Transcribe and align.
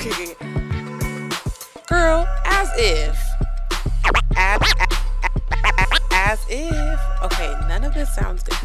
Girl, 0.00 0.08
as 2.46 2.70
if. 2.78 3.18
As, 4.34 4.58
as 6.10 6.40
if. 6.48 7.00
Okay, 7.24 7.54
none 7.68 7.84
of 7.84 7.92
this 7.92 8.10
sounds 8.14 8.42
good. 8.42 8.56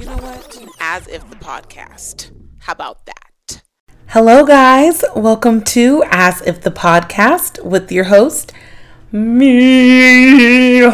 You 0.00 0.06
know 0.06 0.16
what? 0.16 0.64
As 0.80 1.06
if 1.08 1.28
the 1.28 1.36
podcast. 1.36 2.30
How 2.60 2.72
about 2.72 3.04
that? 3.04 3.62
Hello, 4.06 4.46
guys. 4.46 5.04
Welcome 5.14 5.62
to 5.64 6.02
As 6.10 6.40
If 6.40 6.62
the 6.62 6.70
Podcast 6.70 7.62
with 7.62 7.92
your 7.92 8.04
host, 8.04 8.54
me, 9.12 10.90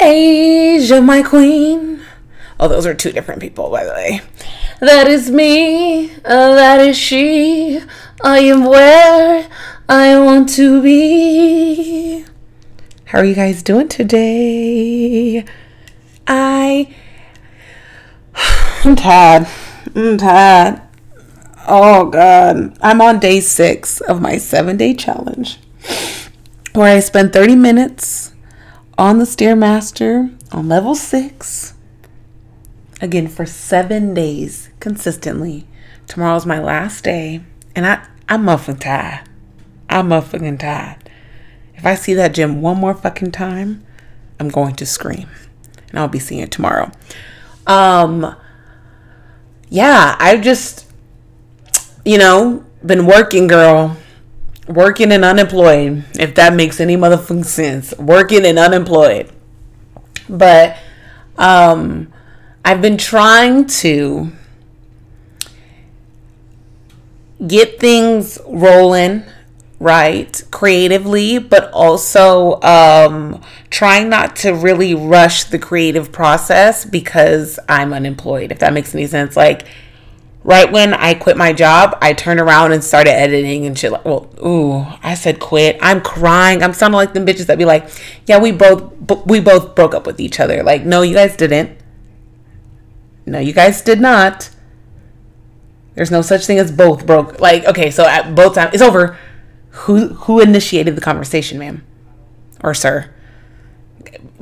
Asia, 0.00 1.02
my 1.02 1.22
queen. 1.22 1.93
Oh, 2.58 2.68
those 2.68 2.86
are 2.86 2.94
two 2.94 3.12
different 3.12 3.40
people, 3.40 3.70
by 3.70 3.84
the 3.84 3.92
way. 3.92 4.20
That 4.80 5.08
is 5.08 5.30
me. 5.30 6.12
Uh, 6.24 6.54
that 6.54 6.80
is 6.80 6.96
she. 6.96 7.80
I 8.22 8.38
am 8.40 8.64
where 8.64 9.48
I 9.88 10.18
want 10.18 10.48
to 10.50 10.82
be. 10.82 12.24
How 13.06 13.18
are 13.18 13.24
you 13.24 13.34
guys 13.34 13.62
doing 13.62 13.88
today? 13.88 15.44
I. 16.26 16.94
I'm 18.84 18.96
tired. 18.96 19.48
I'm 19.94 20.18
tired. 20.18 20.82
Oh, 21.66 22.08
God. 22.10 22.76
I'm 22.80 23.00
on 23.00 23.18
day 23.20 23.40
six 23.40 24.00
of 24.00 24.20
my 24.20 24.38
seven 24.38 24.76
day 24.76 24.94
challenge 24.94 25.58
where 26.72 26.96
I 26.96 27.00
spend 27.00 27.32
30 27.32 27.56
minutes 27.56 28.34
on 28.98 29.18
the 29.18 29.24
Stairmaster 29.24 30.34
on 30.52 30.68
level 30.68 30.94
six 30.94 31.73
again 33.00 33.28
for 33.28 33.46
seven 33.46 34.14
days 34.14 34.70
consistently. 34.80 35.66
Tomorrow's 36.06 36.46
my 36.46 36.58
last 36.58 37.04
day, 37.04 37.42
and 37.74 37.86
I, 37.86 38.06
I'm 38.28 38.44
muffin 38.44 38.76
tired. 38.76 39.28
I'm 39.88 40.08
motherfucking 40.08 40.58
tired. 40.58 41.08
If 41.74 41.86
I 41.86 41.94
see 41.94 42.14
that 42.14 42.34
gym 42.34 42.62
one 42.62 42.78
more 42.78 42.94
fucking 42.94 43.32
time, 43.32 43.84
I'm 44.40 44.48
going 44.48 44.74
to 44.76 44.86
scream. 44.86 45.28
And 45.90 45.98
I'll 45.98 46.08
be 46.08 46.18
seeing 46.18 46.40
it 46.40 46.50
tomorrow. 46.50 46.90
Um 47.66 48.34
yeah, 49.68 50.16
I've 50.18 50.42
just 50.42 50.84
you 52.04 52.18
know, 52.18 52.64
been 52.84 53.06
working, 53.06 53.46
girl. 53.46 53.96
Working 54.68 55.12
and 55.12 55.24
unemployed, 55.24 56.04
if 56.18 56.34
that 56.36 56.54
makes 56.54 56.80
any 56.80 56.96
motherfucking 56.96 57.44
sense. 57.44 57.96
Working 57.98 58.46
and 58.46 58.58
unemployed. 58.58 59.30
But 60.28 60.76
um 61.36 62.12
I've 62.64 62.80
been 62.80 62.96
trying 62.96 63.66
to 63.66 64.32
get 67.46 67.78
things 67.78 68.38
rolling 68.46 69.22
right 69.80 70.42
creatively 70.50 71.38
but 71.38 71.70
also 71.72 72.58
um 72.62 73.38
trying 73.68 74.08
not 74.08 74.34
to 74.36 74.52
really 74.52 74.94
rush 74.94 75.44
the 75.44 75.58
creative 75.58 76.10
process 76.10 76.86
because 76.86 77.58
i'm 77.68 77.92
unemployed 77.92 78.50
if 78.50 78.60
that 78.60 78.72
makes 78.72 78.94
any 78.94 79.06
sense. 79.06 79.36
Like 79.36 79.66
right 80.42 80.70
when 80.70 80.94
i 80.94 81.12
quit 81.12 81.36
my 81.36 81.52
job 81.52 81.98
i 82.00 82.14
turned 82.14 82.40
around 82.40 82.72
and 82.72 82.82
started 82.82 83.10
editing 83.10 83.66
and 83.66 83.78
shit. 83.78 83.92
Like 83.92 84.04
well 84.06 84.30
ooh 84.44 84.86
i 85.02 85.14
said 85.14 85.38
quit. 85.38 85.76
I'm 85.82 86.00
crying. 86.00 86.62
I'm 86.62 86.72
sounding 86.72 86.96
like 86.96 87.12
them 87.12 87.26
bitches 87.26 87.46
that 87.46 87.58
be 87.58 87.66
like 87.66 87.90
yeah 88.26 88.38
we 88.38 88.52
both 88.52 88.90
we 89.26 89.40
both 89.40 89.74
broke 89.74 89.94
up 89.94 90.06
with 90.06 90.18
each 90.18 90.40
other. 90.40 90.62
Like 90.62 90.84
no 90.86 91.02
you 91.02 91.14
guys 91.14 91.36
didn't 91.36 91.76
no, 93.26 93.38
you 93.38 93.52
guys 93.52 93.82
did 93.82 94.00
not. 94.00 94.50
There's 95.94 96.10
no 96.10 96.22
such 96.22 96.46
thing 96.46 96.58
as 96.58 96.72
both 96.72 97.06
broke. 97.06 97.40
Like, 97.40 97.64
okay, 97.66 97.90
so 97.90 98.06
at 98.06 98.34
both 98.34 98.54
times 98.54 98.74
it's 98.74 98.82
over. 98.82 99.16
Who 99.70 100.08
who 100.08 100.40
initiated 100.40 100.96
the 100.96 101.00
conversation, 101.00 101.58
ma'am? 101.58 101.84
Or 102.62 102.74
sir? 102.74 103.10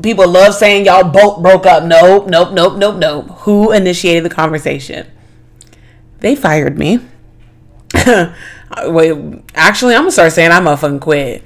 People 0.02 0.28
love 0.28 0.54
saying 0.54 0.86
y'all 0.86 1.10
both 1.10 1.42
broke 1.42 1.66
up. 1.66 1.84
Nope, 1.84 2.26
nope, 2.28 2.52
nope, 2.52 2.76
nope, 2.76 2.96
nope. 2.96 3.30
Who 3.40 3.72
initiated 3.72 4.24
the 4.24 4.34
conversation? 4.34 5.06
They 6.20 6.34
fired 6.34 6.78
me. 6.78 7.00
Wait, 8.84 9.42
actually, 9.54 9.94
I'm 9.94 10.02
gonna 10.02 10.10
start 10.10 10.32
saying 10.32 10.50
I'm 10.50 10.64
gonna 10.64 10.76
fucking 10.76 11.00
quit 11.00 11.42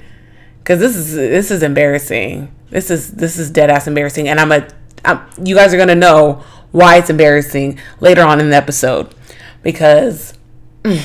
because 0.59 0.79
this 0.79 0.95
is 0.95 1.15
this 1.15 1.51
is 1.51 1.63
embarrassing. 1.63 2.53
This 2.69 2.89
is 2.89 3.11
this 3.13 3.37
is 3.37 3.49
dead 3.49 3.69
ass 3.69 3.87
embarrassing, 3.87 4.27
and 4.27 4.39
I'm 4.39 4.51
a. 4.51 4.67
I'm, 5.05 5.21
you 5.43 5.55
guys 5.55 5.73
are 5.73 5.77
gonna 5.77 5.95
know 5.95 6.43
why 6.71 6.97
it's 6.97 7.09
embarrassing 7.09 7.79
later 7.99 8.21
on 8.21 8.39
in 8.39 8.49
the 8.49 8.55
episode. 8.55 9.13
Because, 9.63 10.33
guys, 10.83 11.03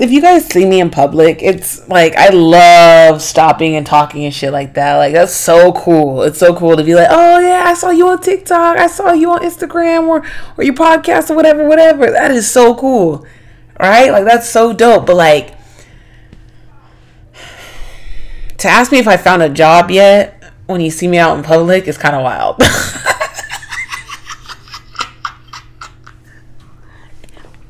if 0.00 0.10
you 0.10 0.20
guys 0.20 0.46
see 0.46 0.64
me 0.64 0.80
in 0.80 0.90
public, 0.90 1.42
it's 1.42 1.86
like 1.88 2.14
I 2.16 2.28
love 2.30 3.20
stopping 3.20 3.76
and 3.76 3.86
talking 3.86 4.24
and 4.24 4.32
shit 4.34 4.52
like 4.52 4.74
that. 4.74 4.96
Like, 4.96 5.12
that's 5.12 5.34
so 5.34 5.72
cool. 5.72 6.22
It's 6.22 6.38
so 6.38 6.54
cool 6.54 6.76
to 6.76 6.84
be 6.84 6.94
like, 6.94 7.08
oh, 7.10 7.38
yeah, 7.40 7.64
I 7.66 7.74
saw 7.74 7.90
you 7.90 8.08
on 8.08 8.20
TikTok. 8.20 8.78
I 8.78 8.86
saw 8.86 9.12
you 9.12 9.30
on 9.32 9.40
Instagram 9.40 10.06
or, 10.08 10.24
or 10.56 10.64
your 10.64 10.74
podcast 10.74 11.30
or 11.30 11.34
whatever, 11.34 11.68
whatever. 11.68 12.10
That 12.10 12.30
is 12.30 12.50
so 12.50 12.74
cool. 12.74 13.26
Right? 13.80 14.10
Like, 14.10 14.24
that's 14.24 14.48
so 14.48 14.72
dope. 14.72 15.06
But, 15.06 15.16
like, 15.16 15.54
to 18.58 18.68
ask 18.68 18.92
me 18.92 18.98
if 18.98 19.08
I 19.08 19.16
found 19.16 19.42
a 19.42 19.48
job 19.48 19.90
yet 19.90 20.40
when 20.66 20.80
you 20.80 20.90
see 20.90 21.08
me 21.08 21.18
out 21.18 21.36
in 21.36 21.44
public 21.44 21.86
is 21.86 21.98
kind 21.98 22.16
of 22.16 22.22
wild. 22.22 22.62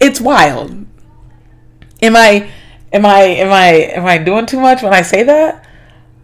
it's 0.04 0.20
wild. 0.20 0.70
Am 2.02 2.16
I 2.16 2.50
am 2.92 3.06
I 3.06 3.20
am 3.20 3.52
I 3.52 3.66
am 3.66 4.04
I 4.04 4.18
doing 4.18 4.46
too 4.46 4.60
much 4.60 4.82
when 4.82 4.92
I 4.92 5.02
say 5.02 5.22
that? 5.22 5.66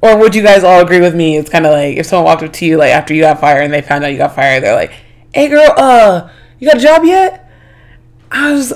Or 0.02 0.16
would 0.18 0.34
you 0.34 0.42
guys 0.42 0.64
all 0.64 0.80
agree 0.80 1.00
with 1.00 1.14
me? 1.14 1.36
It's 1.36 1.50
kind 1.50 1.66
of 1.66 1.72
like 1.72 1.96
if 1.96 2.06
someone 2.06 2.26
walked 2.26 2.42
up 2.42 2.52
to 2.54 2.66
you 2.66 2.76
like 2.76 2.90
after 2.90 3.14
you 3.14 3.22
got 3.22 3.40
fired 3.40 3.64
and 3.64 3.72
they 3.72 3.82
found 3.82 4.04
out 4.04 4.08
you 4.08 4.18
got 4.18 4.34
fired, 4.34 4.62
they're 4.62 4.74
like, 4.74 4.92
"Hey 5.34 5.48
girl, 5.48 5.72
uh, 5.76 6.30
you 6.58 6.68
got 6.68 6.78
a 6.78 6.80
job 6.80 7.04
yet?" 7.04 7.50
I 8.30 8.52
was 8.52 8.72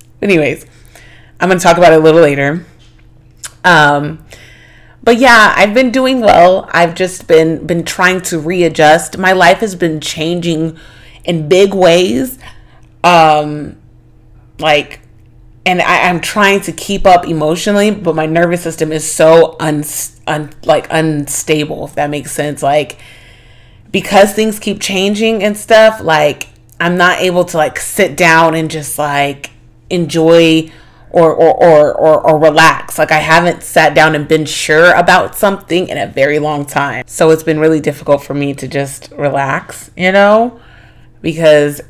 anyways, 0.22 0.66
I'm 1.40 1.48
going 1.48 1.58
to 1.58 1.62
talk 1.62 1.76
about 1.76 1.92
it 1.92 1.98
a 1.98 2.02
little 2.02 2.22
later. 2.22 2.64
Um 3.64 4.24
but 5.02 5.16
yeah, 5.16 5.54
I've 5.56 5.74
been 5.74 5.90
doing 5.90 6.20
well. 6.20 6.68
I've 6.72 6.94
just 6.94 7.26
been 7.26 7.66
been 7.66 7.84
trying 7.84 8.20
to 8.22 8.38
readjust. 8.38 9.16
My 9.16 9.32
life 9.32 9.58
has 9.58 9.74
been 9.74 10.00
changing 10.00 10.78
in 11.24 11.48
big 11.48 11.72
ways. 11.74 12.38
Um 13.02 13.76
like 14.58 15.00
and 15.68 15.82
I, 15.82 16.08
am 16.08 16.22
trying 16.22 16.62
to 16.62 16.72
keep 16.72 17.06
up 17.06 17.26
emotionally, 17.26 17.90
but 17.90 18.14
my 18.14 18.24
nervous 18.24 18.62
system 18.62 18.90
is 18.90 19.10
so 19.10 19.54
un, 19.60 19.84
un 20.26 20.50
like 20.64 20.86
unstable, 20.90 21.84
if 21.84 21.94
that 21.96 22.08
makes 22.08 22.32
sense. 22.32 22.62
Like 22.62 22.98
because 23.92 24.32
things 24.32 24.58
keep 24.58 24.80
changing 24.80 25.42
and 25.42 25.56
stuff, 25.56 26.00
like 26.00 26.48
I'm 26.80 26.96
not 26.96 27.20
able 27.20 27.44
to 27.46 27.56
like 27.58 27.78
sit 27.78 28.16
down 28.16 28.54
and 28.54 28.70
just 28.70 28.98
like 28.98 29.50
enjoy 29.90 30.70
or 31.10 31.34
or, 31.34 31.54
or 31.62 31.94
or 31.94 32.20
or 32.26 32.38
relax. 32.38 32.98
Like 32.98 33.12
I 33.12 33.18
haven't 33.18 33.62
sat 33.62 33.94
down 33.94 34.14
and 34.14 34.26
been 34.26 34.46
sure 34.46 34.94
about 34.94 35.36
something 35.36 35.88
in 35.88 35.98
a 35.98 36.06
very 36.06 36.38
long 36.38 36.64
time. 36.64 37.04
So 37.06 37.30
it's 37.30 37.42
been 37.42 37.58
really 37.58 37.80
difficult 37.80 38.22
for 38.22 38.34
me 38.34 38.54
to 38.54 38.68
just 38.68 39.10
relax, 39.12 39.90
you 39.96 40.12
know? 40.12 40.60
Because 41.20 41.82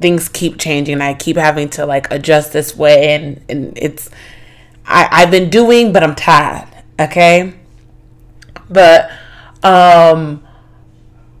things 0.00 0.28
keep 0.28 0.58
changing 0.58 0.94
and 0.94 1.02
I 1.02 1.14
keep 1.14 1.36
having 1.36 1.68
to 1.70 1.86
like 1.86 2.10
adjust 2.10 2.52
this 2.52 2.76
way 2.76 3.14
and, 3.14 3.44
and 3.48 3.76
it's 3.76 4.10
I, 4.84 5.08
I've 5.10 5.30
been 5.30 5.50
doing 5.50 5.92
but 5.92 6.02
I'm 6.02 6.14
tired. 6.14 6.68
Okay. 6.98 7.54
But 8.68 9.10
um 9.62 10.42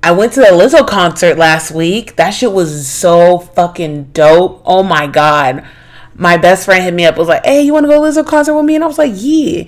I 0.02 0.12
went 0.12 0.32
to 0.34 0.40
the 0.40 0.46
Lizzo 0.46 0.86
concert 0.86 1.36
last 1.36 1.72
week. 1.72 2.16
That 2.16 2.30
shit 2.30 2.52
was 2.52 2.88
so 2.88 3.38
fucking 3.38 4.04
dope. 4.12 4.62
Oh 4.64 4.82
my 4.82 5.06
god. 5.06 5.66
My 6.14 6.36
best 6.36 6.64
friend 6.64 6.82
hit 6.82 6.94
me 6.94 7.04
up 7.04 7.18
was 7.18 7.28
like, 7.28 7.44
Hey, 7.44 7.62
you 7.62 7.72
wanna 7.72 7.88
go 7.88 7.94
to 7.94 8.20
Lizzo 8.20 8.26
concert 8.26 8.54
with 8.54 8.64
me? 8.64 8.74
And 8.74 8.84
I 8.84 8.86
was 8.86 8.98
like, 8.98 9.12
Yeah. 9.14 9.64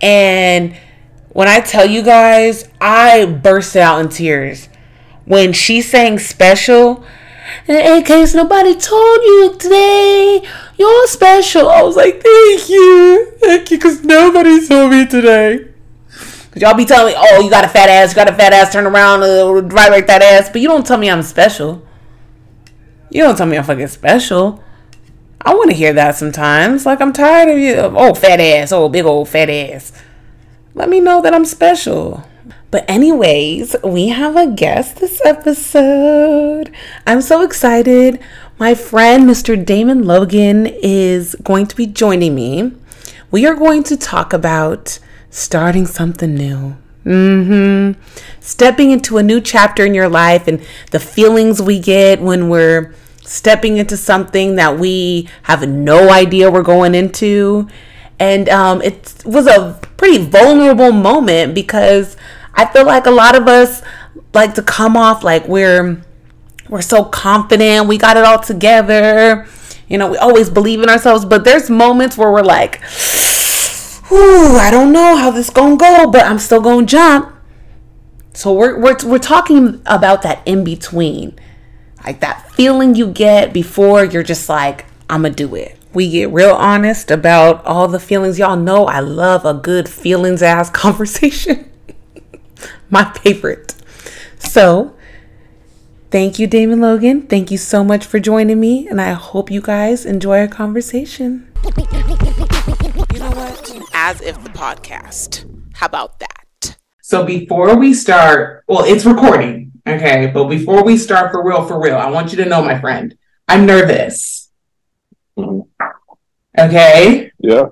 And 0.00 0.76
when 1.30 1.46
I 1.46 1.60
tell 1.60 1.86
you 1.86 2.02
guys, 2.02 2.68
I 2.80 3.26
burst 3.26 3.76
out 3.76 4.00
in 4.00 4.08
tears. 4.08 4.68
When 5.26 5.52
she 5.52 5.80
sang 5.80 6.18
special, 6.18 7.04
in 7.66 8.02
case 8.04 8.34
nobody 8.34 8.74
told 8.74 9.22
you 9.22 9.56
today, 9.58 10.46
you're 10.76 11.06
special. 11.06 11.68
I 11.68 11.82
was 11.82 11.96
like, 11.96 12.22
thank 12.22 12.68
you. 12.68 13.32
Thank 13.40 13.70
you, 13.70 13.76
because 13.78 14.02
nobody 14.02 14.66
told 14.66 14.90
me 14.90 15.06
today. 15.06 15.68
Because 16.08 16.62
y'all 16.62 16.74
be 16.74 16.84
telling 16.84 17.14
me, 17.14 17.20
oh, 17.20 17.40
you 17.40 17.50
got 17.50 17.64
a 17.64 17.68
fat 17.68 17.88
ass, 17.88 18.10
you 18.10 18.16
got 18.16 18.28
a 18.28 18.34
fat 18.34 18.52
ass, 18.52 18.72
turn 18.72 18.86
around, 18.86 19.22
uh, 19.22 19.60
vibrate 19.62 20.06
that 20.08 20.22
ass. 20.22 20.50
But 20.50 20.60
you 20.60 20.68
don't 20.68 20.86
tell 20.86 20.98
me 20.98 21.08
I'm 21.08 21.22
special. 21.22 21.86
You 23.10 23.22
don't 23.22 23.36
tell 23.36 23.46
me 23.46 23.56
I'm 23.56 23.64
fucking 23.64 23.88
special. 23.88 24.62
I 25.42 25.54
want 25.54 25.70
to 25.70 25.76
hear 25.76 25.92
that 25.94 26.16
sometimes. 26.16 26.84
Like, 26.84 27.00
I'm 27.00 27.12
tired 27.12 27.48
of 27.48 27.58
you. 27.58 27.74
Oh, 27.76 28.14
fat 28.14 28.40
ass. 28.40 28.72
Oh, 28.72 28.88
big 28.88 29.04
old 29.04 29.28
fat 29.28 29.48
ass. 29.48 29.92
Let 30.74 30.88
me 30.88 31.00
know 31.00 31.22
that 31.22 31.34
I'm 31.34 31.44
special. 31.44 32.24
But, 32.70 32.88
anyways, 32.88 33.74
we 33.82 34.08
have 34.08 34.36
a 34.36 34.46
guest 34.46 34.96
this 34.96 35.20
episode. 35.24 36.72
I'm 37.06 37.20
so 37.20 37.42
excited. 37.42 38.20
My 38.58 38.74
friend, 38.74 39.28
Mr. 39.28 39.62
Damon 39.64 40.04
Logan, 40.04 40.66
is 40.66 41.34
going 41.42 41.66
to 41.66 41.76
be 41.76 41.86
joining 41.86 42.34
me. 42.34 42.72
We 43.30 43.44
are 43.46 43.54
going 43.54 43.82
to 43.84 43.96
talk 43.96 44.32
about 44.32 45.00
starting 45.30 45.86
something 45.86 46.34
new. 46.34 46.76
Mm-hmm. 47.04 48.00
Stepping 48.40 48.90
into 48.92 49.18
a 49.18 49.22
new 49.22 49.40
chapter 49.40 49.84
in 49.84 49.94
your 49.94 50.08
life 50.08 50.46
and 50.46 50.64
the 50.92 51.00
feelings 51.00 51.60
we 51.60 51.80
get 51.80 52.20
when 52.20 52.48
we're 52.48 52.94
stepping 53.22 53.78
into 53.78 53.96
something 53.96 54.56
that 54.56 54.78
we 54.78 55.28
have 55.44 55.66
no 55.68 56.10
idea 56.10 56.50
we're 56.50 56.62
going 56.62 56.94
into. 56.94 57.68
And 58.18 58.48
um, 58.48 58.82
it 58.82 59.14
was 59.24 59.46
a 59.46 59.80
pretty 59.96 60.24
vulnerable 60.24 60.92
moment 60.92 61.54
because 61.54 62.16
I 62.54 62.66
feel 62.66 62.86
like 62.86 63.06
a 63.06 63.10
lot 63.10 63.36
of 63.36 63.48
us 63.48 63.82
like 64.34 64.54
to 64.54 64.62
come 64.62 64.96
off 64.96 65.22
like 65.24 65.46
we're 65.46 66.02
we're 66.68 66.82
so 66.82 67.04
confident, 67.04 67.88
we 67.88 67.98
got 67.98 68.16
it 68.16 68.24
all 68.24 68.38
together. 68.38 69.46
You 69.88 69.98
know, 69.98 70.10
we 70.10 70.16
always 70.18 70.48
believe 70.48 70.82
in 70.82 70.88
ourselves, 70.88 71.24
but 71.24 71.44
there's 71.44 71.68
moments 71.68 72.16
where 72.16 72.30
we're 72.30 72.42
like, 72.42 72.80
Ooh, 74.12 74.56
I 74.56 74.70
don't 74.70 74.92
know 74.92 75.16
how 75.16 75.30
this 75.30 75.50
gonna 75.50 75.76
go, 75.76 76.10
but 76.10 76.24
I'm 76.24 76.38
still 76.38 76.60
gonna 76.60 76.86
jump. 76.86 77.34
So 78.34 78.52
we're 78.52 78.78
we're 78.78 78.96
we're 79.04 79.18
talking 79.18 79.82
about 79.86 80.22
that 80.22 80.42
in 80.46 80.64
between. 80.64 81.38
Like 82.04 82.20
that 82.20 82.50
feeling 82.52 82.94
you 82.94 83.12
get 83.12 83.52
before 83.52 84.04
you're 84.04 84.22
just 84.22 84.48
like, 84.48 84.86
I'm 85.08 85.22
gonna 85.22 85.34
do 85.34 85.54
it. 85.54 85.78
We 85.92 86.10
get 86.10 86.30
real 86.30 86.54
honest 86.54 87.10
about 87.10 87.64
all 87.64 87.86
the 87.88 88.00
feelings. 88.00 88.38
Y'all 88.38 88.56
know 88.56 88.86
I 88.86 89.00
love 89.00 89.44
a 89.44 89.54
good 89.54 89.88
feelings 89.88 90.42
ass 90.42 90.70
conversation. 90.70 91.69
My 92.90 93.04
favorite. 93.12 93.74
So, 94.38 94.96
thank 96.10 96.38
you, 96.38 96.46
Damon 96.46 96.80
Logan. 96.80 97.22
Thank 97.22 97.50
you 97.50 97.58
so 97.58 97.84
much 97.84 98.04
for 98.04 98.18
joining 98.18 98.58
me, 98.60 98.88
and 98.88 99.00
I 99.00 99.12
hope 99.12 99.50
you 99.50 99.60
guys 99.60 100.04
enjoy 100.04 100.40
our 100.40 100.48
conversation. 100.48 101.48
You 101.64 103.20
know 103.20 103.30
what? 103.30 103.70
As 103.94 104.20
if 104.20 104.42
the 104.42 104.50
podcast. 104.50 105.46
How 105.74 105.86
about 105.86 106.18
that? 106.20 106.76
So, 107.02 107.24
before 107.24 107.76
we 107.76 107.94
start, 107.94 108.64
well, 108.68 108.84
it's 108.84 109.04
recording, 109.04 109.72
okay? 109.86 110.30
But 110.32 110.48
before 110.48 110.82
we 110.84 110.96
start 110.96 111.32
for 111.32 111.44
real, 111.44 111.64
for 111.66 111.80
real, 111.80 111.96
I 111.96 112.10
want 112.10 112.32
you 112.32 112.36
to 112.42 112.48
know, 112.48 112.62
my 112.62 112.80
friend, 112.80 113.16
I'm 113.48 113.66
nervous. 113.66 114.50
Mm-hmm. 115.38 115.60
Okay? 116.58 117.30
Yeah. 117.38 117.64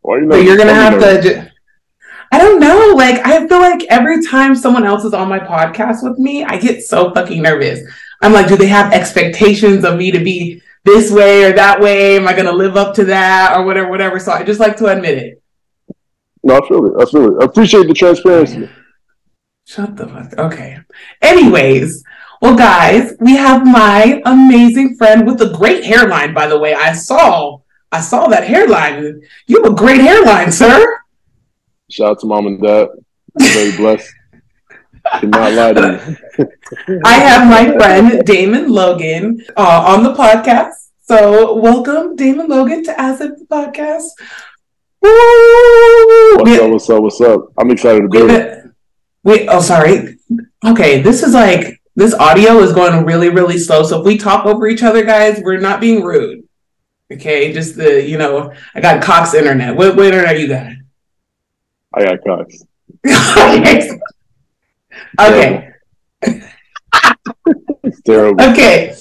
Why 0.00 0.18
you 0.18 0.30
So, 0.30 0.36
you're 0.38 0.56
gonna 0.56 0.72
why 0.72 0.78
you 0.92 1.00
have 1.00 1.22
to. 1.22 1.22
ju- 1.22 1.48
I 2.32 2.38
don't 2.38 2.58
know. 2.58 2.94
Like, 2.96 3.24
I 3.26 3.46
feel 3.46 3.60
like 3.60 3.84
every 3.90 4.24
time 4.24 4.56
someone 4.56 4.86
else 4.86 5.04
is 5.04 5.12
on 5.12 5.28
my 5.28 5.38
podcast 5.38 6.02
with 6.02 6.18
me, 6.18 6.42
I 6.42 6.56
get 6.58 6.82
so 6.82 7.12
fucking 7.12 7.42
nervous. 7.42 7.80
I'm 8.22 8.32
like, 8.32 8.48
do 8.48 8.56
they 8.56 8.68
have 8.68 8.92
expectations 8.92 9.84
of 9.84 9.98
me 9.98 10.10
to 10.10 10.18
be 10.18 10.62
this 10.84 11.12
way 11.12 11.44
or 11.44 11.52
that 11.52 11.78
way? 11.78 12.16
Am 12.16 12.26
I 12.26 12.34
gonna 12.34 12.52
live 12.52 12.76
up 12.76 12.94
to 12.94 13.04
that 13.04 13.54
or 13.54 13.64
whatever, 13.64 13.90
whatever? 13.90 14.18
So 14.18 14.32
I 14.32 14.44
just 14.44 14.60
like 14.60 14.78
to 14.78 14.86
admit 14.86 15.18
it. 15.18 15.42
No, 16.42 16.56
I 16.58 16.66
feel 16.66 16.86
it. 16.86 17.02
I 17.02 17.10
feel 17.10 17.36
it. 17.36 17.42
I 17.42 17.44
appreciate 17.44 17.86
the 17.86 17.94
transparency. 17.94 18.68
Shut 19.66 19.94
the 19.96 20.08
fuck. 20.08 20.38
Okay. 20.38 20.78
Anyways, 21.20 22.02
well, 22.40 22.56
guys, 22.56 23.14
we 23.20 23.36
have 23.36 23.66
my 23.66 24.22
amazing 24.24 24.96
friend 24.96 25.26
with 25.26 25.40
a 25.42 25.50
great 25.50 25.84
hairline. 25.84 26.32
By 26.32 26.46
the 26.46 26.58
way, 26.58 26.74
I 26.74 26.94
saw, 26.94 27.58
I 27.92 28.00
saw 28.00 28.26
that 28.28 28.44
hairline. 28.44 29.20
You 29.46 29.62
have 29.62 29.72
a 29.72 29.76
great 29.76 30.00
hairline, 30.00 30.50
sir. 30.50 31.01
Shout 31.92 32.12
out 32.12 32.20
to 32.20 32.26
mom 32.26 32.46
and 32.46 32.62
dad. 32.62 32.88
I'm 33.38 33.46
very 33.48 33.76
blessed. 33.76 34.10
Cannot 35.20 35.52
lie 35.52 35.72
to 35.74 36.16
you. 36.38 37.00
I 37.04 37.12
have 37.18 37.46
my 37.46 37.76
friend 37.76 38.24
Damon 38.24 38.70
Logan 38.70 39.44
uh, 39.58 39.84
on 39.88 40.02
the 40.02 40.14
podcast. 40.14 40.72
So 41.02 41.54
welcome, 41.54 42.16
Damon 42.16 42.48
Logan, 42.48 42.82
to 42.84 42.98
As 42.98 43.20
If 43.20 43.38
the 43.38 43.44
Podcast. 43.44 44.08
Woo! 45.02 46.36
What's 46.38 46.58
up? 46.58 46.70
What's 46.70 46.88
up? 46.88 47.02
What's 47.02 47.20
up? 47.20 47.52
I'm 47.58 47.70
excited 47.70 48.00
to 48.00 48.08
be 48.08 48.22
Wait, 48.22 48.30
here. 48.30 48.74
wait, 49.22 49.48
oh, 49.50 49.60
sorry. 49.60 50.16
Okay, 50.64 51.02
this 51.02 51.22
is 51.22 51.34
like, 51.34 51.78
this 51.94 52.14
audio 52.14 52.60
is 52.60 52.72
going 52.72 53.04
really, 53.04 53.28
really 53.28 53.58
slow. 53.58 53.82
So 53.82 54.00
if 54.00 54.06
we 54.06 54.16
talk 54.16 54.46
over 54.46 54.66
each 54.66 54.82
other, 54.82 55.04
guys, 55.04 55.42
we're 55.44 55.60
not 55.60 55.78
being 55.78 56.02
rude. 56.02 56.48
Okay, 57.12 57.52
just 57.52 57.76
the, 57.76 58.02
you 58.02 58.16
know, 58.16 58.50
I 58.74 58.80
got 58.80 59.02
Cox 59.02 59.34
internet. 59.34 59.76
What, 59.76 59.94
what 59.94 60.06
internet 60.06 60.34
are 60.34 60.38
you 60.38 60.48
got? 60.48 60.72
I 61.94 62.04
got 62.04 62.24
Cox. 62.24 62.64
okay. 65.20 65.70
It's 67.84 68.00
terrible. 68.02 68.42
Okay. 68.52 68.94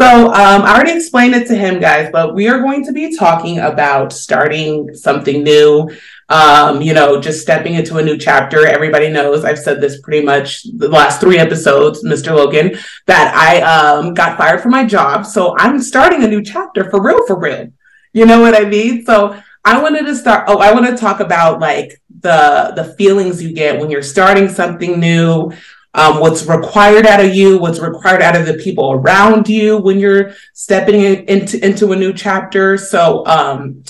So 0.00 0.26
um, 0.26 0.62
I 0.62 0.74
already 0.74 0.96
explained 0.96 1.34
it 1.34 1.46
to 1.46 1.54
him, 1.54 1.78
guys, 1.78 2.10
but 2.10 2.34
we 2.34 2.48
are 2.48 2.58
going 2.58 2.84
to 2.86 2.92
be 2.92 3.16
talking 3.16 3.60
about 3.60 4.12
starting 4.12 4.92
something 4.94 5.44
new. 5.44 5.92
Um, 6.28 6.82
you 6.82 6.92
know, 6.92 7.20
just 7.20 7.40
stepping 7.40 7.74
into 7.74 7.98
a 7.98 8.02
new 8.02 8.18
chapter. 8.18 8.66
Everybody 8.66 9.10
knows 9.10 9.44
I've 9.44 9.60
said 9.60 9.80
this 9.80 10.00
pretty 10.00 10.26
much 10.26 10.64
the 10.76 10.88
last 10.88 11.20
three 11.20 11.38
episodes, 11.38 12.02
Mr. 12.02 12.34
Logan, 12.34 12.76
that 13.06 13.32
I 13.36 13.60
um, 13.60 14.12
got 14.14 14.36
fired 14.36 14.60
from 14.60 14.72
my 14.72 14.84
job. 14.84 15.24
So 15.24 15.54
I'm 15.58 15.80
starting 15.80 16.24
a 16.24 16.28
new 16.28 16.42
chapter 16.42 16.90
for 16.90 17.00
real, 17.00 17.24
for 17.26 17.38
real. 17.38 17.68
You 18.12 18.26
know 18.26 18.40
what 18.40 18.56
I 18.56 18.64
mean? 18.64 19.04
So 19.04 19.40
I 19.64 19.80
wanted 19.80 20.06
to 20.06 20.16
start. 20.16 20.46
Oh, 20.48 20.58
I 20.58 20.72
want 20.72 20.86
to 20.86 20.96
talk 20.96 21.20
about 21.20 21.60
like 21.60 22.01
the 22.22 22.72
the 22.76 22.94
feelings 22.94 23.42
you 23.42 23.52
get 23.52 23.78
when 23.78 23.90
you're 23.90 24.02
starting 24.02 24.48
something 24.48 24.98
new 24.98 25.52
um, 25.94 26.20
what's 26.20 26.46
required 26.46 27.06
out 27.06 27.20
of 27.20 27.34
you, 27.34 27.58
what's 27.58 27.78
required 27.78 28.22
out 28.22 28.36
of 28.36 28.46
the 28.46 28.54
people 28.54 28.92
around 28.92 29.48
you 29.48 29.76
when 29.76 29.98
you're 29.98 30.32
stepping 30.54 30.94
in, 30.94 31.24
into 31.26 31.64
into 31.64 31.92
a 31.92 31.96
new 31.96 32.12
chapter. 32.12 32.78
So, 32.78 33.26
um, 33.26 33.84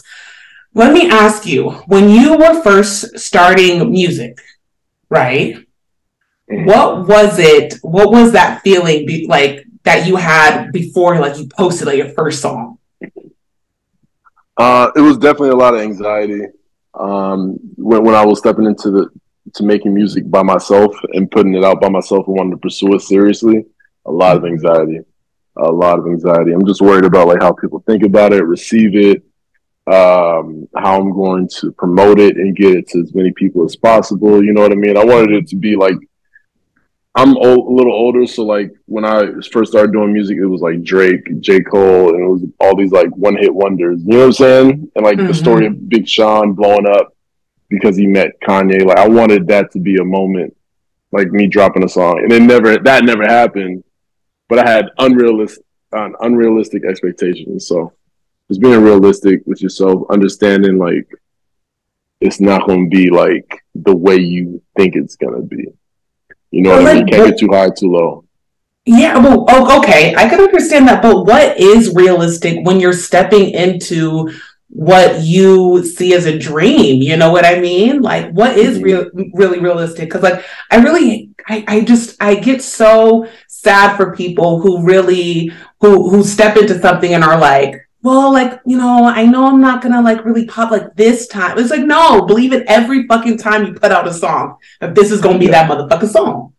let 0.75 0.93
me 0.93 1.09
ask 1.09 1.47
you: 1.47 1.71
when 1.87 2.11
you 2.11 2.37
were 2.37 2.63
first 2.63 3.19
starting 3.19 3.91
music, 3.91 4.41
right? 5.11 5.65
What 6.49 7.07
was 7.07 7.39
it? 7.39 7.75
What 7.83 8.11
was 8.11 8.33
that 8.33 8.63
feeling 8.63 9.07
be, 9.07 9.27
like 9.29 9.65
that 9.85 10.07
you 10.07 10.17
had 10.17 10.73
before, 10.73 11.19
like 11.21 11.39
you 11.39 11.47
posted 11.47 11.87
like 11.87 11.99
your 11.99 12.11
first 12.11 12.43
song? 12.43 12.79
Uh, 14.57 14.91
it 14.97 15.01
was 15.01 15.17
definitely 15.19 15.51
a 15.51 15.57
lot 15.57 15.75
of 15.75 15.81
anxiety 15.81 16.47
um, 16.95 17.59
when 17.77 18.05
when 18.05 18.15
I 18.15 18.25
was 18.25 18.39
stepping 18.39 18.67
into 18.67 18.91
the 18.91 19.11
to 19.55 19.65
making 19.65 19.95
music 19.95 20.31
by 20.31 20.43
myself 20.43 20.95
and 21.13 21.31
putting 21.31 21.55
it 21.55 21.65
out 21.65 21.81
by 21.81 21.89
myself 21.89 22.27
and 22.27 22.37
wanting 22.37 22.53
to 22.53 22.59
pursue 22.59 22.95
it 22.95 23.01
seriously. 23.01 23.65
A 24.07 24.11
lot 24.11 24.37
of 24.37 24.45
anxiety, 24.45 25.01
a 25.57 25.71
lot 25.71 25.99
of 25.99 26.07
anxiety. 26.07 26.53
I'm 26.53 26.67
just 26.67 26.81
worried 26.81 27.05
about 27.05 27.29
like 27.29 27.43
how 27.43 27.53
people 27.53 27.83
think 27.87 28.03
about 28.03 28.33
it, 28.33 28.45
receive 28.45 28.97
it, 28.97 29.23
um, 29.87 30.69
how 30.77 31.01
I'm 31.01 31.13
going 31.13 31.49
to 31.61 31.73
promote 31.73 32.19
it 32.19 32.37
and 32.37 32.57
get 32.57 32.77
it 32.77 32.89
to 32.91 33.01
as 33.01 33.15
many 33.15 33.33
people 33.33 33.65
as 33.65 33.77
possible. 33.77 34.45
You 34.45 34.53
know 34.53 34.63
what 34.63 34.73
I 34.73 34.77
mean? 34.77 34.97
I 34.97 35.05
wanted 35.05 35.33
it 35.33 35.49
to 35.49 35.57
be 35.57 35.77
like 35.77 35.97
I'm 37.15 37.37
old, 37.37 37.69
a 37.69 37.73
little 37.75 37.93
older, 37.93 38.27
so 38.27 38.43
like 38.43 38.71
when 38.87 39.05
I 39.05 39.27
first 39.51 39.73
started 39.73 39.93
doing 39.93 40.15
music, 40.15 40.39
it 40.39 40.47
was 40.47 40.63
like 40.63 40.83
Drake, 40.83 41.41
J. 41.41 41.61
Cole, 41.61 42.15
and 42.15 42.25
it 42.25 42.29
was 42.29 42.43
all 42.59 42.75
these 42.75 42.93
like 42.93 43.15
one 43.17 43.37
hit 43.37 43.55
wonders. 43.55 44.01
You 44.03 44.13
know 44.13 44.19
what 44.21 44.25
I'm 44.27 44.33
saying? 44.33 44.91
And 44.97 45.05
like 45.05 45.19
the 45.19 45.25
Mhm. 45.25 45.37
story 45.37 45.67
of 45.67 45.89
Big 45.91 46.09
Sean 46.09 46.55
blowing 46.55 46.87
up 46.87 47.15
because 47.69 47.97
he 47.97 48.07
met 48.07 48.41
Kanye. 48.41 48.85
Like 48.87 48.97
I 48.97 49.09
wanted 49.09 49.47
that 49.49 49.71
to 49.73 49.79
be 49.79 49.97
a 49.97 50.05
moment, 50.05 50.57
like 51.13 51.31
me 51.33 51.49
dropping 51.49 51.85
a 51.85 51.89
song, 51.89 52.21
and 52.23 52.33
it 52.33 52.41
never 52.41 52.79
that 52.79 53.05
never 53.05 53.25
happened. 53.25 53.85
But 54.49 54.61
I 54.61 54.71
had 54.71 54.87
unrealistic, 54.99 55.65
uh, 55.95 56.09
unrealistic 56.21 56.85
expectations. 56.87 57.67
So 57.67 57.93
just 58.49 58.63
being 58.63 58.83
realistic 58.83 59.43
with 59.45 59.61
yourself, 59.63 60.05
understanding 60.11 60.79
like 60.79 61.07
it's 62.23 62.41
not 62.41 62.67
going 62.67 62.89
to 62.91 62.97
be 62.97 63.11
like 63.11 63.63
the 63.75 63.95
way 63.95 64.17
you 64.17 64.63
think 64.77 64.97
it's 64.97 65.17
going 65.17 65.35
to 65.35 65.43
be. 65.43 65.67
You 66.53 66.63
know 66.63 66.71
But, 66.71 66.83
what 66.85 66.91
I 66.91 66.95
mean? 66.95 67.03
like, 67.05 67.13
Can't 67.13 67.23
what- 67.25 67.31
get 67.31 67.39
too 67.41 67.49
high, 67.53 67.71
too 67.71 67.91
low. 67.91 68.25
Yeah, 68.85 69.19
well, 69.19 69.45
oh, 69.49 69.79
okay, 69.79 70.13
I 70.17 70.29
can 70.29 70.41
understand 70.41 70.89
that, 70.89 71.03
but 71.03 71.25
what 71.25 71.59
is 71.59 71.95
realistic 71.95 72.59
when 72.67 72.81
you're 72.81 72.93
stepping 72.93 73.51
into 73.51 74.31
what 74.71 75.21
you 75.21 75.85
see 75.85 76.15
as 76.15 76.27
a 76.27 76.37
dream? 76.37 77.01
You 77.01 77.17
know 77.17 77.31
what 77.31 77.45
I 77.47 77.61
mean? 77.61 78.03
Like, 78.03 78.33
what 78.33 78.57
is 78.59 78.79
Mhm. 78.79 78.83
real, 78.83 79.07
really 79.35 79.61
realistic? 79.61 80.09
Because, 80.09 80.23
like, 80.25 80.43
I 80.71 80.77
really, 80.79 81.31
I, 81.49 81.65
I 81.69 81.81
just, 81.83 82.17
I 82.21 82.35
get 82.35 82.61
so 82.61 83.27
sad 83.47 83.97
for 83.97 84.17
people 84.17 84.59
who 84.61 84.83
really, 84.83 85.53
who, 85.81 86.11
who 86.11 86.25
step 86.25 86.57
into 86.57 86.81
something 86.81 87.15
and 87.15 87.23
are 87.23 87.39
like, 87.39 87.77
well, 88.03 88.33
like, 88.33 88.61
you 88.67 88.77
know, 88.77 89.05
I 89.05 89.25
know 89.27 89.47
I'm 89.47 89.61
not 89.61 89.83
gonna 89.83 90.03
like 90.03 90.25
really 90.25 90.47
pop 90.47 90.71
like 90.71 90.95
this 90.97 91.29
time. 91.29 91.59
It's 91.59 91.71
like, 91.71 91.85
no, 91.85 92.27
believe 92.27 92.53
it 92.53 92.65
every 92.67 93.07
fucking 93.07 93.39
time 93.39 93.65
you 93.65 93.73
put 93.75 93.93
out 93.93 94.09
a 94.09 94.13
song 94.13 94.57
that 94.81 94.95
this 94.95 95.11
is 95.11 95.21
gonna 95.21 95.39
be 95.39 95.47
that 95.49 95.71
motherfucking 95.71 96.09
song. 96.09 96.53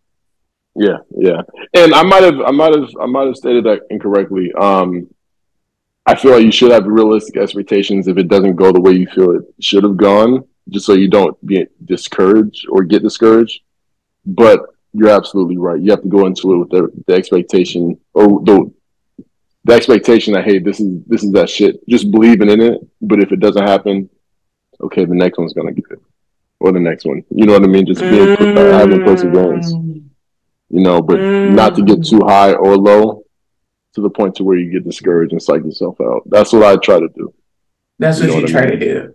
Yeah, 0.74 0.98
yeah. 1.16 1.42
And 1.74 1.94
I 1.94 2.02
might 2.02 2.24
have, 2.24 2.40
I 2.40 2.50
might 2.50 2.74
have, 2.74 2.88
I 3.00 3.06
might 3.06 3.26
have 3.26 3.36
stated 3.36 3.64
that 3.64 3.82
incorrectly. 3.90 4.52
Um, 4.54 5.08
I 6.06 6.14
feel 6.14 6.32
like 6.32 6.44
you 6.44 6.52
should 6.52 6.72
have 6.72 6.86
realistic 6.86 7.36
expectations 7.36 8.08
if 8.08 8.18
it 8.18 8.28
doesn't 8.28 8.56
go 8.56 8.72
the 8.72 8.80
way 8.80 8.92
you 8.92 9.06
feel 9.06 9.30
it 9.32 9.44
should 9.60 9.84
have 9.84 9.96
gone, 9.96 10.44
just 10.68 10.86
so 10.86 10.94
you 10.94 11.08
don't 11.08 11.36
be 11.46 11.66
discouraged 11.84 12.66
or 12.68 12.82
get 12.82 13.02
discouraged. 13.02 13.60
but 14.26 14.60
you're 14.92 15.10
absolutely 15.10 15.56
right. 15.56 15.80
You 15.80 15.90
have 15.90 16.02
to 16.02 16.08
go 16.08 16.26
into 16.26 16.54
it 16.54 16.58
with 16.58 16.70
the, 16.70 17.02
the 17.06 17.14
expectation 17.14 17.98
or 18.14 18.42
the 18.44 18.72
the 19.64 19.72
expectation 19.72 20.34
that 20.34 20.44
hey, 20.44 20.58
this 20.58 20.80
is 20.80 21.02
this 21.06 21.22
is 21.22 21.32
that 21.32 21.48
shit. 21.48 21.86
Just 21.88 22.10
believing 22.10 22.50
in 22.50 22.60
it. 22.60 22.80
But 23.00 23.22
if 23.22 23.32
it 23.32 23.40
doesn't 23.40 23.66
happen, 23.66 24.08
okay, 24.82 25.04
the 25.04 25.14
next 25.14 25.38
one's 25.38 25.54
gonna 25.54 25.72
get 25.72 25.84
it, 25.90 26.00
or 26.60 26.72
the 26.72 26.80
next 26.80 27.04
one. 27.04 27.24
You 27.30 27.46
know 27.46 27.54
what 27.54 27.64
I 27.64 27.66
mean? 27.66 27.86
Just 27.86 28.00
being 28.00 28.36
mm. 28.36 28.56
uh, 28.56 28.78
having 28.78 29.02
perseverance. 29.04 29.70
You 29.70 30.80
know, 30.80 31.00
but 31.00 31.18
mm. 31.18 31.54
not 31.54 31.76
to 31.76 31.82
get 31.82 32.04
too 32.04 32.20
high 32.26 32.52
or 32.52 32.76
low 32.76 33.24
to 33.94 34.00
the 34.00 34.10
point 34.10 34.34
to 34.36 34.44
where 34.44 34.56
you 34.56 34.72
get 34.72 34.84
discouraged 34.84 35.32
and 35.32 35.42
psych 35.42 35.64
yourself 35.64 36.00
out. 36.00 36.22
That's 36.26 36.52
what 36.52 36.64
I 36.64 36.76
try 36.76 36.98
to 36.98 37.08
do. 37.08 37.32
That's 37.98 38.20
what 38.20 38.28
you, 38.28 38.34
what 38.34 38.48
try 38.48 38.62
I 38.62 38.70
mean? 38.70 38.80
to 38.80 38.94
do. 38.94 39.14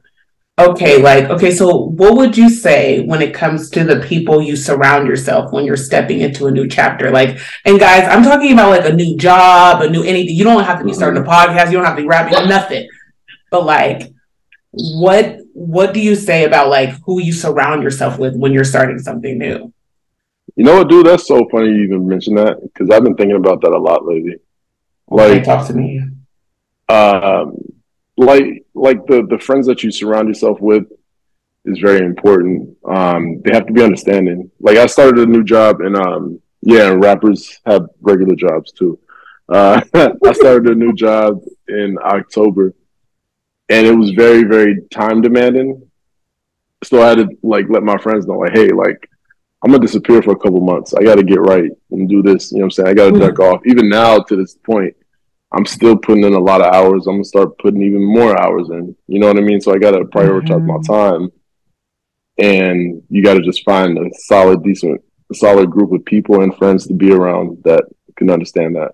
Okay, 0.60 1.02
like, 1.02 1.30
okay, 1.30 1.52
so 1.52 1.86
what 1.86 2.18
would 2.18 2.38
you 2.38 2.50
say 2.50 3.06
when 3.06 3.22
it 3.22 3.34
comes 3.34 3.70
to 3.70 3.86
the 3.86 4.02
people 4.02 4.42
you 4.42 4.58
surround 4.58 5.08
yourself 5.08 5.54
when 5.54 5.64
you're 5.64 5.78
stepping 5.78 6.20
into 6.20 6.48
a 6.48 6.52
new 6.52 6.68
chapter? 6.68 7.12
Like, 7.12 7.40
and 7.64 7.80
guys, 7.80 8.06
I'm 8.10 8.24
talking 8.24 8.52
about 8.52 8.70
like 8.72 8.84
a 8.84 8.94
new 8.94 9.16
job, 9.16 9.82
a 9.82 9.90
new 9.90 10.04
anything. 10.04 10.36
You 10.36 10.44
don't 10.44 10.66
have 10.66 10.80
to 10.80 10.86
be 10.86 10.92
starting 10.92 11.24
a 11.24 11.26
podcast, 11.26 11.68
you 11.68 11.78
don't 11.78 11.86
have 11.86 11.96
to 11.96 12.02
be 12.02 12.08
rapping, 12.08 12.34
nothing. 12.50 12.90
But 13.50 13.66
like, 13.66 14.12
what 14.72 15.38
what 15.54 15.94
do 15.94 16.02
you 16.02 16.16
say 16.16 16.44
about 16.44 16.68
like 16.68 16.90
who 17.06 17.22
you 17.22 17.32
surround 17.32 17.82
yourself 17.82 18.20
with 18.20 18.36
when 18.36 18.52
you're 18.52 18.66
starting 18.66 19.00
something 19.00 19.38
new? 19.38 19.74
You 20.58 20.66
know 20.66 20.80
what, 20.80 20.90
dude? 20.90 21.06
That's 21.06 21.26
so 21.26 21.48
funny 21.50 21.70
you 21.70 21.84
even 21.84 22.06
mentioned 22.06 22.38
that 22.38 22.58
because 22.62 22.90
I've 22.90 23.04
been 23.04 23.16
thinking 23.16 23.38
about 23.38 23.62
that 23.62 23.72
a 23.72 23.78
lot 23.78 24.06
lately. 24.06 24.36
Like, 25.08 25.32
okay, 25.32 25.42
talk 25.42 25.68
to 25.68 25.74
me. 25.74 26.02
Um, 26.90 27.56
like 28.20 28.66
like 28.74 29.06
the 29.08 29.26
the 29.30 29.40
friends 29.40 29.66
that 29.68 29.82
you 29.82 29.92
surround 29.92 30.28
yourself 30.28 30.60
with 30.60 30.84
is 31.66 31.80
very 31.80 32.06
important. 32.06 32.78
Um, 32.86 33.42
they 33.42 33.54
have 33.54 33.66
to 33.68 33.74
be 33.74 33.84
understanding. 33.84 34.52
Like 34.60 34.78
I 34.78 34.86
started 34.88 35.28
a 35.28 35.32
new 35.32 35.44
job, 35.44 35.82
and 35.82 35.96
um, 35.96 36.42
yeah, 36.62 36.90
rappers 36.90 37.60
have 37.66 37.88
regular 38.02 38.36
jobs 38.36 38.72
too. 38.72 39.00
Uh, 39.48 39.82
I 39.94 40.34
started 40.34 40.72
a 40.72 40.76
new 40.76 40.94
job 40.94 41.42
in 41.70 41.98
October, 42.04 42.74
and 43.70 43.88
it 43.88 43.96
was 43.96 44.12
very 44.12 44.44
very 44.44 44.82
time 44.92 45.22
demanding. 45.22 45.90
So 46.84 47.02
I 47.02 47.10
had 47.10 47.18
to 47.20 47.30
like 47.42 47.68
let 47.70 47.84
my 47.84 47.98
friends 47.98 48.28
know, 48.28 48.40
like, 48.40 48.54
hey, 48.54 48.70
like 48.70 49.10
I'm 49.64 49.72
gonna 49.72 49.82
disappear 49.82 50.22
for 50.22 50.32
a 50.32 50.40
couple 50.40 50.60
months. 50.60 50.94
I 50.94 51.04
got 51.04 51.16
to 51.16 51.24
get 51.24 51.40
right 51.40 51.72
and 51.92 52.10
do 52.10 52.22
this. 52.22 52.52
You 52.52 52.60
know 52.60 52.64
what 52.64 52.66
I'm 52.66 52.72
saying? 52.72 52.88
I 52.90 52.94
got 52.94 53.06
to 53.06 53.12
mm-hmm. 53.12 53.36
duck 53.36 53.40
off. 53.40 53.62
Even 53.66 53.88
now, 53.88 54.20
to 54.20 54.36
this 54.36 54.56
point, 54.56 54.94
I'm 55.52 55.66
still 55.66 55.98
putting 55.98 56.24
in 56.24 56.34
a 56.34 56.40
lot 56.40 56.62
of 56.62 56.74
hours. 56.74 57.08
I'm 57.08 57.16
gonna 57.16 57.24
start 57.24 57.58
putting 57.58 57.82
even 57.82 58.04
more 58.04 58.40
hours 58.40 58.70
in. 58.70 58.96
You 59.08 59.20
know 59.20 59.28
what 59.28 59.38
I 59.38 59.42
mean? 59.42 59.62
So 59.62 59.74
I 59.74 59.80
gotta 59.80 60.06
prioritize 60.06 60.62
mm-hmm. 60.62 60.68
my 60.68 60.82
time, 60.86 61.32
and 62.38 63.02
you 63.10 63.24
gotta 63.24 63.42
just 63.42 63.64
find 63.64 63.98
a 63.98 64.10
solid, 64.14 64.64
decent, 64.64 65.02
a 65.32 65.36
solid 65.36 65.72
group 65.72 65.92
of 65.92 66.06
people 66.06 66.42
and 66.42 66.56
friends 66.56 66.86
to 66.88 66.94
be 66.94 67.12
around 67.12 67.64
that 67.64 67.84
can 68.16 68.30
understand 68.30 68.76
that. 68.76 68.92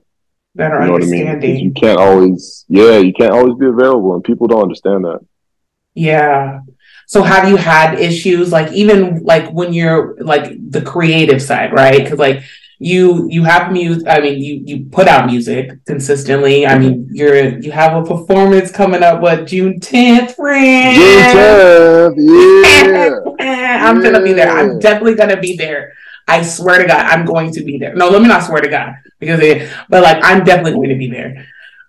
That 0.56 0.72
are 0.72 0.82
you 0.82 0.88
know 0.88 0.96
understanding. 0.96 1.28
What 1.28 1.44
I 1.44 1.48
mean? 1.48 1.66
You 1.66 1.72
can't 1.72 2.00
always, 2.00 2.66
yeah, 2.70 2.98
you 3.00 3.12
can't 3.12 3.34
always 3.34 3.56
be 3.56 3.66
available, 3.66 4.16
and 4.16 4.24
people 4.24 4.48
don't 4.48 4.64
understand 4.64 5.04
that. 5.04 5.20
Yeah. 5.94 6.62
So 7.08 7.22
have 7.22 7.50
you 7.50 7.56
had 7.56 8.00
issues 8.00 8.52
like 8.52 8.72
even 8.72 9.24
like 9.24 9.52
when 9.52 9.74
you're 9.74 10.16
like 10.22 10.52
the 10.72 10.82
creative 10.82 11.42
side, 11.42 11.74
right? 11.74 12.04
Because 12.04 12.20
like 12.20 12.44
you 12.80 13.28
you 13.30 13.44
have 13.44 13.72
music 13.72 14.06
i 14.08 14.20
mean 14.20 14.42
you 14.42 14.62
you 14.66 14.86
put 14.92 15.08
out 15.08 15.26
music 15.28 15.84
consistently. 15.86 16.68
I 16.68 16.78
mean 16.78 17.08
you're 17.12 17.58
you 17.60 17.72
have 17.72 17.96
a 17.96 18.06
performance 18.06 18.72
coming 18.72 19.02
up 19.02 19.22
what 19.22 19.48
june 19.48 19.80
10th 19.80 20.36
friend? 20.36 20.96
June 20.96 22.16
10th 22.18 23.36
yeah. 23.40 23.86
I'm 23.90 23.98
yeah. 23.98 24.04
gonna 24.04 24.24
be 24.24 24.34
there. 24.34 24.50
I'm 24.50 24.80
definitely 24.80 25.16
gonna 25.16 25.40
be 25.40 25.56
there. 25.56 25.94
I 26.28 26.42
swear 26.42 26.82
to 26.82 26.88
god 26.88 27.06
i'm 27.06 27.26
going 27.26 27.52
to 27.54 27.64
be 27.64 27.78
there. 27.78 27.96
No 27.96 28.10
let 28.10 28.22
me 28.22 28.28
not 28.28 28.44
swear 28.44 28.62
to 28.62 28.70
god 28.70 28.96
because 29.20 29.40
it, 29.40 29.72
but 29.90 30.04
like 30.04 30.22
i'm 30.24 30.44
definitely 30.44 30.74
going 30.74 30.90
to 30.90 30.98
be 30.98 31.10
there. 31.10 31.48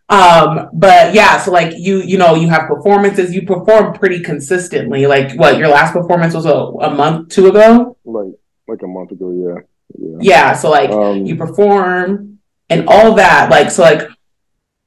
Um 0.08 0.70
but 0.72 1.14
yeah 1.14 1.38
so 1.38 1.50
like 1.50 1.74
you 1.76 1.98
you 1.98 2.16
know 2.16 2.36
you 2.36 2.48
have 2.48 2.68
performances. 2.68 3.34
You 3.34 3.42
perform 3.44 3.92
pretty 3.94 4.20
consistently. 4.20 5.06
Like 5.08 5.36
what 5.36 5.58
your 5.58 5.68
last 5.68 5.92
performance 5.92 6.32
was 6.34 6.46
a, 6.46 6.54
a 6.54 6.94
month 6.94 7.30
two 7.30 7.48
ago? 7.48 7.96
Like 8.04 8.34
like 8.68 8.82
a 8.82 8.86
month 8.86 9.10
ago 9.10 9.32
yeah 9.32 9.62
yeah. 9.98 10.18
yeah 10.20 10.52
so 10.52 10.70
like 10.70 10.90
um, 10.90 11.24
you 11.24 11.36
perform 11.36 12.38
and 12.68 12.86
all 12.88 13.14
that 13.14 13.50
like 13.50 13.70
so 13.70 13.82
like 13.82 14.08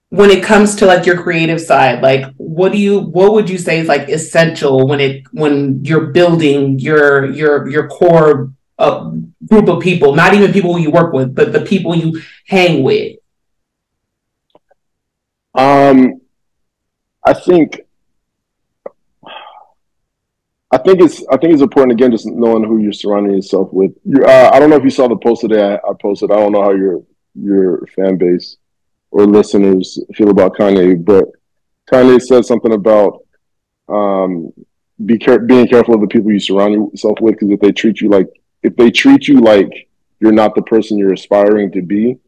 when 0.10 0.32
it 0.32 0.44
comes 0.44 0.76
to 0.76 0.86
like 0.86 1.06
your 1.06 1.22
creative 1.22 1.62
side 1.62 2.02
like 2.02 2.26
what 2.38 2.72
do 2.72 2.78
you 2.78 3.00
what 3.00 3.34
would 3.34 3.50
you 3.50 3.58
say 3.58 3.80
is 3.80 3.88
like 3.88 4.10
essential 4.10 4.88
when 4.88 5.00
it 5.00 5.24
when 5.32 5.84
you're 5.86 6.08
building 6.08 6.80
your 6.80 7.26
your 7.32 7.70
your 7.70 7.88
core 7.88 8.52
uh, 8.80 9.12
group 9.48 9.68
of 9.68 9.82
people 9.82 10.16
not 10.16 10.34
even 10.34 10.52
people 10.52 10.80
you 10.80 10.90
work 10.90 11.14
with 11.14 11.36
but 11.36 11.52
the 11.52 11.62
people 11.62 11.96
you 11.96 12.20
hang 12.48 12.82
with 12.82 13.18
um 15.54 16.20
i 17.24 17.34
think 17.34 17.82
I 20.72 20.78
think 20.78 21.02
it's 21.02 21.26
I 21.32 21.38
think 21.38 21.54
it's 21.54 21.64
important 21.64 21.94
again 21.94 22.12
just 22.12 22.28
knowing 22.28 22.64
who 22.64 22.78
you're 22.78 22.94
surrounding 22.94 23.34
yourself 23.34 23.70
with. 23.72 23.92
Uh, 24.24 24.52
I 24.54 24.60
don't 24.60 24.70
know 24.70 24.76
if 24.76 24.84
you 24.84 24.92
saw 24.92 25.08
the 25.08 25.18
post 25.18 25.42
today 25.42 25.74
I, 25.74 25.76
I, 25.76 25.94
posted. 26.00 26.32
I 26.32 26.36
don't 26.36 26.52
know 26.52 26.62
how 26.62 26.74
your 26.74 27.04
your 27.34 27.88
fan 27.88 28.18
base 28.18 28.58
or 29.12 29.26
listeners 29.26 30.00
feel 30.14 30.30
about 30.30 30.56
Kanye, 30.56 31.04
but 31.04 31.26
Kanye 31.92 32.22
said 32.22 32.46
something 32.46 32.74
about 32.74 33.24
um, 33.88 34.54
be 35.04 35.18
care- 35.18 35.40
being 35.40 35.68
careful 35.68 35.96
of 35.96 36.02
the 36.02 36.08
people 36.08 36.32
you 36.32 36.40
surround 36.40 36.74
yourself 36.74 37.20
with 37.20 37.34
because 37.34 37.50
if 37.50 37.60
they 37.60 37.72
treat 37.72 38.00
you 38.00 38.10
like 38.10 38.28
if 38.62 38.76
they 38.76 38.92
treat 38.92 39.28
you 39.28 39.40
like 39.40 39.90
you're 40.20 40.32
not 40.32 40.54
the 40.54 40.62
person 40.62 41.00
you're 41.00 41.14
aspiring 41.14 41.72
to 41.72 41.82
be, 41.82 42.20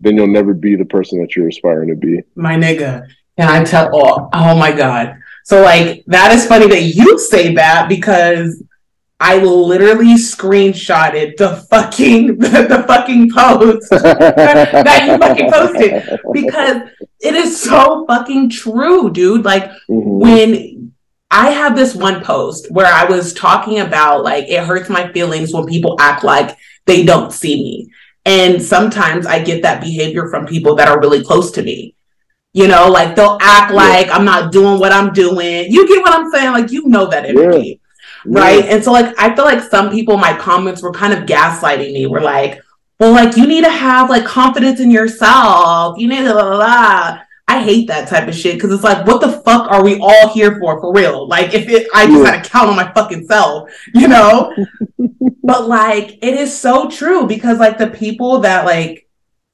then 0.00 0.16
you'll 0.16 0.26
never 0.26 0.54
be 0.54 0.74
the 0.74 0.84
person 0.84 1.20
that 1.20 1.36
you're 1.36 1.48
aspiring 1.48 1.90
to 1.90 1.94
be. 1.94 2.20
My 2.34 2.56
nigga, 2.56 3.06
can 3.38 3.48
I 3.48 3.62
tell? 3.62 3.90
Oh, 3.92 4.28
oh 4.32 4.58
my 4.58 4.72
god 4.72 5.16
so 5.50 5.62
like 5.62 6.04
that 6.06 6.30
is 6.30 6.46
funny 6.46 6.68
that 6.68 6.82
you 6.82 7.18
say 7.18 7.52
that 7.56 7.88
because 7.88 8.62
I 9.18 9.38
literally 9.38 10.14
screenshotted 10.14 11.38
the 11.38 11.56
fucking 11.68 12.38
the, 12.38 12.66
the 12.68 12.84
fucking 12.86 13.32
post 13.32 13.90
that 13.90 15.08
you 15.08 15.18
fucking 15.18 15.50
posted 15.50 16.20
because 16.32 16.88
it 17.18 17.34
is 17.34 17.60
so 17.60 18.06
fucking 18.06 18.50
true, 18.50 19.10
dude. 19.10 19.44
Like 19.44 19.64
mm-hmm. 19.64 20.20
when 20.20 20.92
I 21.32 21.50
have 21.50 21.74
this 21.74 21.96
one 21.96 22.22
post 22.22 22.70
where 22.70 22.86
I 22.86 23.06
was 23.06 23.34
talking 23.34 23.80
about 23.80 24.22
like 24.22 24.44
it 24.44 24.62
hurts 24.62 24.88
my 24.88 25.12
feelings 25.12 25.52
when 25.52 25.66
people 25.66 25.96
act 25.98 26.22
like 26.22 26.56
they 26.86 27.04
don't 27.04 27.32
see 27.32 27.56
me. 27.56 27.90
And 28.24 28.62
sometimes 28.62 29.26
I 29.26 29.42
get 29.42 29.62
that 29.62 29.80
behavior 29.80 30.28
from 30.28 30.46
people 30.46 30.76
that 30.76 30.86
are 30.86 31.00
really 31.00 31.24
close 31.24 31.50
to 31.52 31.62
me. 31.64 31.96
You 32.52 32.66
know, 32.66 32.88
like 32.88 33.14
they'll 33.14 33.38
act 33.40 33.72
like 33.72 34.06
yeah. 34.06 34.16
I'm 34.16 34.24
not 34.24 34.50
doing 34.50 34.80
what 34.80 34.92
I'm 34.92 35.12
doing. 35.12 35.70
You 35.70 35.86
get 35.86 36.02
what 36.02 36.12
I'm 36.12 36.30
saying? 36.30 36.52
Like 36.52 36.72
you 36.72 36.88
know 36.88 37.06
that 37.06 37.24
energy. 37.24 37.80
Yeah. 38.26 38.40
Right. 38.40 38.64
Yeah. 38.64 38.74
And 38.74 38.84
so 38.84 38.92
like 38.92 39.14
I 39.18 39.34
feel 39.34 39.44
like 39.44 39.62
some 39.62 39.90
people, 39.90 40.16
my 40.16 40.36
comments 40.36 40.82
were 40.82 40.92
kind 40.92 41.12
of 41.12 41.26
gaslighting 41.26 41.92
me. 41.92 42.06
We're 42.06 42.20
like, 42.20 42.60
well, 42.98 43.12
like 43.12 43.36
you 43.36 43.46
need 43.46 43.64
to 43.64 43.70
have 43.70 44.10
like 44.10 44.24
confidence 44.24 44.80
in 44.80 44.90
yourself. 44.90 45.96
You 45.98 46.08
need 46.08 46.24
to 46.24 46.32
blah, 46.32 46.42
blah, 46.42 46.56
blah. 46.56 47.20
I 47.50 47.64
hate 47.64 47.88
that 47.88 48.06
type 48.06 48.28
of 48.28 48.34
shit 48.36 48.54
because 48.54 48.72
it's 48.72 48.84
like, 48.84 49.04
what 49.08 49.20
the 49.20 49.42
fuck 49.42 49.68
are 49.72 49.82
we 49.82 49.98
all 49.98 50.28
here 50.28 50.60
for, 50.60 50.80
for 50.80 50.94
real? 50.94 51.26
Like, 51.26 51.52
if 51.52 51.68
it, 51.68 51.88
I 51.92 52.06
just 52.06 52.24
had 52.24 52.44
to 52.44 52.48
count 52.48 52.68
on 52.68 52.76
my 52.76 52.92
fucking 52.92 53.26
self, 53.26 53.68
you 53.92 54.06
know. 54.06 54.54
but 55.42 55.66
like, 55.66 56.18
it 56.22 56.34
is 56.34 56.56
so 56.56 56.88
true 56.88 57.26
because 57.26 57.58
like 57.58 57.76
the 57.76 57.88
people 57.88 58.38
that 58.42 58.66
like 58.66 59.08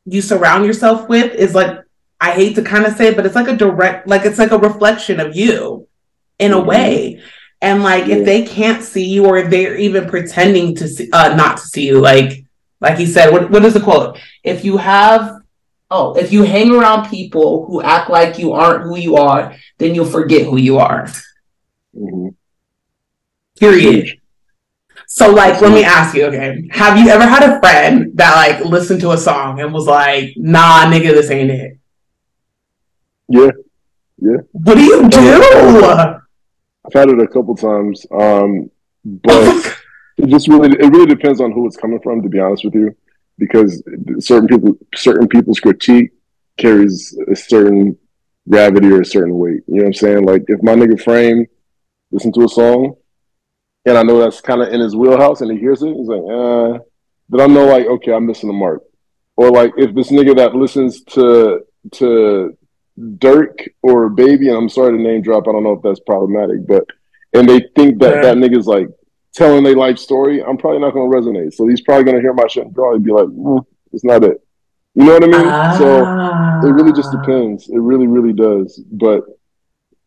you 0.04 0.20
surround 0.20 0.66
yourself 0.66 1.08
with 1.08 1.34
is 1.34 1.54
like 1.54 1.85
I 2.20 2.32
hate 2.32 2.54
to 2.56 2.62
kind 2.62 2.86
of 2.86 2.94
say 2.94 3.08
it, 3.08 3.16
but 3.16 3.26
it's 3.26 3.34
like 3.34 3.48
a 3.48 3.56
direct, 3.56 4.08
like 4.08 4.24
it's 4.24 4.38
like 4.38 4.52
a 4.52 4.58
reflection 4.58 5.20
of 5.20 5.36
you 5.36 5.86
in 6.38 6.52
a 6.52 6.56
mm-hmm. 6.56 6.68
way. 6.68 7.22
And 7.60 7.82
like 7.82 8.06
yeah. 8.06 8.16
if 8.16 8.24
they 8.24 8.44
can't 8.44 8.82
see 8.82 9.04
you 9.04 9.26
or 9.26 9.38
if 9.38 9.50
they're 9.50 9.76
even 9.76 10.08
pretending 10.08 10.74
to 10.76 10.88
see, 10.88 11.10
uh, 11.12 11.34
not 11.34 11.56
to 11.58 11.62
see 11.62 11.86
you, 11.86 12.00
like 12.00 12.44
like 12.80 12.98
he 12.98 13.06
said, 13.06 13.32
what, 13.32 13.50
what 13.50 13.64
is 13.64 13.74
the 13.74 13.80
quote? 13.80 14.18
If 14.44 14.64
you 14.64 14.76
have 14.76 15.40
oh, 15.90 16.14
if 16.16 16.32
you 16.32 16.42
hang 16.42 16.72
around 16.72 17.08
people 17.08 17.66
who 17.66 17.80
act 17.80 18.10
like 18.10 18.38
you 18.38 18.52
aren't 18.52 18.84
who 18.84 18.96
you 18.96 19.16
are, 19.16 19.54
then 19.78 19.94
you'll 19.94 20.04
forget 20.04 20.46
who 20.46 20.58
you 20.58 20.78
are. 20.78 21.06
Mm-hmm. 21.94 22.28
Period. 23.58 24.20
So 25.08 25.30
like 25.30 25.60
let 25.60 25.72
me 25.72 25.84
ask 25.84 26.14
you, 26.14 26.26
okay, 26.26 26.68
have 26.70 26.98
you 26.98 27.08
ever 27.08 27.26
had 27.26 27.42
a 27.42 27.60
friend 27.60 28.10
that 28.14 28.34
like 28.34 28.64
listened 28.64 29.00
to 29.00 29.12
a 29.12 29.18
song 29.18 29.60
and 29.60 29.72
was 29.72 29.86
like, 29.86 30.34
nah, 30.36 30.84
nigga, 30.86 31.12
this 31.14 31.30
ain't 31.30 31.50
it? 31.50 31.78
Yeah, 33.28 33.50
yeah. 34.18 34.38
What 34.52 34.74
do 34.74 34.82
you 34.82 35.08
do? 35.08 35.18
I've 36.86 36.92
had 36.92 37.08
it 37.08 37.20
a 37.20 37.26
couple 37.26 37.56
times, 37.56 38.06
um, 38.12 38.70
but 39.04 39.76
it 40.18 40.28
just 40.28 40.48
really 40.48 40.70
it 40.70 40.90
really 40.90 41.06
depends 41.06 41.40
on 41.40 41.52
who 41.52 41.66
it's 41.66 41.76
coming 41.76 42.00
from. 42.00 42.22
To 42.22 42.28
be 42.28 42.38
honest 42.38 42.64
with 42.64 42.74
you, 42.74 42.96
because 43.38 43.82
certain 44.20 44.48
people 44.48 44.78
certain 44.94 45.28
people's 45.28 45.60
critique 45.60 46.12
carries 46.56 47.16
a 47.30 47.36
certain 47.36 47.98
gravity 48.48 48.88
or 48.88 49.00
a 49.00 49.04
certain 49.04 49.36
weight. 49.36 49.62
You 49.66 49.76
know 49.76 49.82
what 49.82 49.86
I'm 49.86 49.94
saying? 49.94 50.24
Like 50.24 50.44
if 50.48 50.62
my 50.62 50.74
nigga 50.74 51.00
Frame 51.02 51.46
listen 52.12 52.32
to 52.32 52.44
a 52.44 52.48
song 52.48 52.94
and 53.86 53.96
I 53.96 54.02
know 54.02 54.18
that's 54.18 54.40
kind 54.40 54.62
of 54.62 54.68
in 54.72 54.80
his 54.80 54.96
wheelhouse, 54.96 55.40
and 55.40 55.50
he 55.50 55.58
hears 55.58 55.80
it, 55.82 55.94
he's 55.94 56.08
like, 56.08 56.20
uh, 56.20 56.78
then 57.28 57.40
I 57.40 57.46
know 57.46 57.66
like, 57.66 57.86
okay, 57.86 58.12
I'm 58.12 58.26
missing 58.26 58.48
the 58.48 58.52
mark. 58.52 58.82
Or 59.36 59.50
like 59.50 59.72
if 59.76 59.94
this 59.94 60.10
nigga 60.10 60.36
that 60.36 60.54
listens 60.54 61.02
to 61.04 61.60
to 61.92 62.56
Durk 62.98 63.68
or 63.82 64.08
Baby, 64.08 64.48
and 64.48 64.56
I'm 64.56 64.68
sorry 64.68 64.96
to 64.96 65.02
name 65.02 65.22
drop, 65.22 65.48
I 65.48 65.52
don't 65.52 65.64
know 65.64 65.72
if 65.72 65.82
that's 65.82 66.00
problematic, 66.00 66.66
but 66.66 66.84
and 67.32 67.48
they 67.48 67.60
think 67.76 68.00
that 68.00 68.16
yeah. 68.16 68.22
that 68.22 68.36
nigga's 68.36 68.66
like 68.66 68.88
telling 69.34 69.62
their 69.64 69.76
life 69.76 69.98
story, 69.98 70.42
I'm 70.42 70.56
probably 70.56 70.80
not 70.80 70.94
gonna 70.94 71.10
resonate. 71.10 71.52
So 71.54 71.66
he's 71.66 71.82
probably 71.82 72.04
gonna 72.04 72.20
hear 72.20 72.32
my 72.32 72.46
shit 72.48 72.64
and 72.64 72.74
probably 72.74 73.00
be 73.00 73.12
like, 73.12 73.26
mm, 73.26 73.64
it's 73.92 74.04
not 74.04 74.24
it. 74.24 74.42
You 74.94 75.04
know 75.04 75.12
what 75.12 75.24
I 75.24 75.26
mean? 75.26 75.46
Ah. 75.46 75.76
So 75.78 76.68
it 76.68 76.72
really 76.72 76.92
just 76.92 77.12
depends. 77.12 77.68
It 77.68 77.78
really, 77.78 78.06
really 78.06 78.32
does. 78.32 78.82
But 78.90 79.24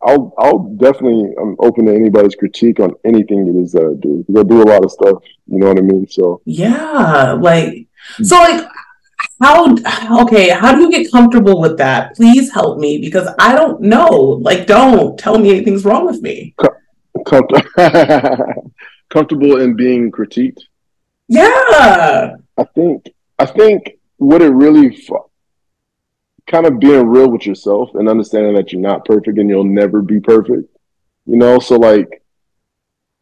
I'll 0.01 0.33
I'll 0.39 0.59
definitely 0.77 1.31
I'm 1.39 1.55
open 1.59 1.85
to 1.85 1.93
anybody's 1.93 2.35
critique 2.35 2.79
on 2.79 2.95
anything 3.05 3.47
it 3.47 3.61
is 3.61 3.73
that 3.73 3.83
I 3.83 3.99
do. 4.01 4.23
because 4.27 4.43
I 4.43 4.47
do 4.47 4.63
a 4.63 4.69
lot 4.69 4.83
of 4.83 4.91
stuff. 4.91 5.21
You 5.45 5.59
know 5.59 5.67
what 5.67 5.77
I 5.77 5.81
mean? 5.81 6.07
So 6.07 6.41
yeah, 6.45 7.33
like 7.33 7.87
so 8.23 8.35
like 8.37 8.65
how 9.41 9.75
okay 10.21 10.49
how 10.49 10.75
do 10.75 10.81
you 10.81 10.91
get 10.91 11.11
comfortable 11.11 11.59
with 11.59 11.77
that? 11.77 12.15
Please 12.15 12.51
help 12.53 12.79
me 12.79 12.99
because 12.99 13.27
i 13.39 13.53
don't 13.53 13.81
know. 13.81 14.07
Like 14.09 14.67
don't 14.67 15.17
tell 15.17 15.37
me 15.37 15.51
anything's 15.51 15.85
wrong 15.85 16.05
with 16.05 16.21
me. 16.21 16.55
Com- 17.25 17.47
comfortable 19.09 19.59
in 19.59 19.75
being 19.75 20.11
critiqued? 20.11 20.61
Yeah. 21.27 22.35
I 22.57 22.63
think 22.75 23.09
i 23.37 23.45
think 23.45 23.97
what 24.17 24.41
it 24.41 24.49
really 24.49 24.97
kind 26.49 26.65
of 26.65 26.79
being 26.79 27.07
real 27.07 27.29
with 27.29 27.45
yourself 27.45 27.91
and 27.93 28.09
understanding 28.09 28.55
that 28.55 28.73
you're 28.73 28.81
not 28.81 29.05
perfect 29.05 29.37
and 29.37 29.49
you'll 29.49 29.63
never 29.63 30.01
be 30.01 30.19
perfect. 30.19 30.67
You 31.25 31.37
know, 31.37 31.59
so 31.59 31.75
like, 31.75 32.23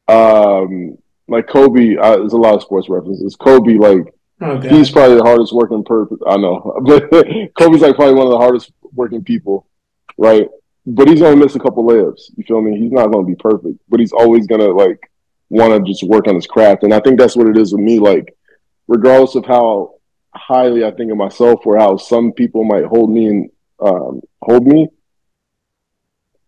um, 0.08 0.98
like 1.28 1.48
Kobe, 1.48 1.98
uh, 1.98 2.18
there's 2.18 2.34
a 2.34 2.38
lot 2.38 2.56
of 2.56 2.62
sports 2.62 2.88
references. 2.88 3.36
Kobe, 3.36 3.74
like, 3.74 4.14
okay. 4.42 4.70
he's 4.70 4.92
probably 4.92 5.18
the 5.18 5.24
hardest 5.24 5.54
working 5.54 5.84
person. 5.84 6.18
I 6.28 6.38
know, 6.38 6.80
but 6.86 7.10
Kobe's 7.58 7.82
like 7.82 7.96
probably 7.96 8.16
one 8.16 8.28
of 8.28 8.32
the 8.32 8.38
hardest 8.38 8.72
working 8.94 9.24
people, 9.24 9.68
right? 10.18 10.48
But 10.86 11.10
he's 11.10 11.22
gonna 11.22 11.36
miss 11.36 11.56
a 11.56 11.60
couple 11.60 11.86
layups. 11.86 12.32
You 12.36 12.44
feel 12.44 12.62
me? 12.62 12.80
He's 12.80 12.92
not 12.92 13.12
gonna 13.12 13.28
be 13.28 13.36
perfect, 13.36 13.80
but 13.90 14.00
he's 14.00 14.14
always 14.14 14.48
gonna 14.48 14.70
like 14.70 15.12
want 15.50 15.74
to 15.74 15.90
just 15.90 16.04
work 16.04 16.28
on 16.28 16.36
his 16.36 16.48
craft. 16.48 16.84
And 16.84 16.94
I 16.94 17.00
think 17.00 17.20
that's 17.20 17.36
what 17.36 17.48
it 17.48 17.58
is 17.58 17.72
with 17.74 17.82
me. 17.82 18.00
Like, 18.00 18.36
regardless 18.88 19.36
of 19.36 19.46
how 19.46 19.96
highly 20.34 20.86
I 20.86 20.92
think 20.92 21.12
of 21.12 21.18
myself 21.18 21.66
or 21.66 21.78
how 21.78 21.98
some 21.98 22.32
people 22.32 22.64
might 22.64 22.86
hold 22.86 23.10
me 23.10 23.28
and 23.28 23.50
um, 23.80 24.22
hold 24.42 24.66
me. 24.66 24.90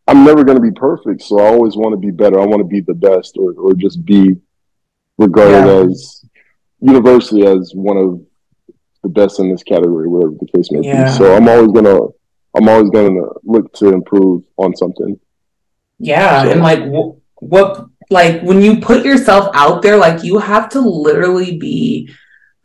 I'm 0.08 0.24
never 0.24 0.44
going 0.44 0.58
to 0.58 0.62
be 0.62 0.72
perfect, 0.72 1.22
so 1.22 1.40
I 1.40 1.48
always 1.48 1.76
want 1.76 1.94
to 1.94 1.98
be 1.98 2.12
better. 2.12 2.40
I 2.40 2.46
want 2.46 2.62
to 2.62 2.68
be 2.68 2.82
the 2.82 2.96
best, 2.96 3.38
or 3.38 3.54
or 3.54 3.74
just 3.76 4.04
be 4.06 4.38
regarded 5.20 5.68
yeah. 5.68 5.92
as 5.92 6.19
universally 6.82 7.46
as 7.46 7.72
one 7.74 7.98
of 7.98 8.22
the 9.04 9.10
best 9.10 9.40
in 9.40 9.50
this 9.52 9.64
category, 9.64 10.08
whatever 10.08 10.34
the 10.40 10.48
case 10.48 10.72
may 10.72 10.82
yeah. 10.82 11.06
be. 11.06 11.12
So 11.12 11.36
I'm 11.36 11.48
always 11.48 11.72
gonna 11.72 12.00
I'm 12.56 12.68
always 12.68 12.90
gonna 12.90 13.28
look 13.44 13.74
to 13.76 13.90
improve 13.90 14.44
on 14.58 14.76
something. 14.76 15.20
Yeah, 16.00 16.44
so. 16.44 16.52
and 16.52 16.62
like 16.62 16.84
what 17.36 17.86
like 18.10 18.42
when 18.42 18.62
you 18.62 18.80
put 18.80 19.06
yourself 19.06 19.50
out 19.54 19.82
there, 19.82 19.98
like 19.98 20.24
you 20.24 20.40
have 20.40 20.70
to 20.70 20.82
literally 20.82 21.58
be 21.58 22.10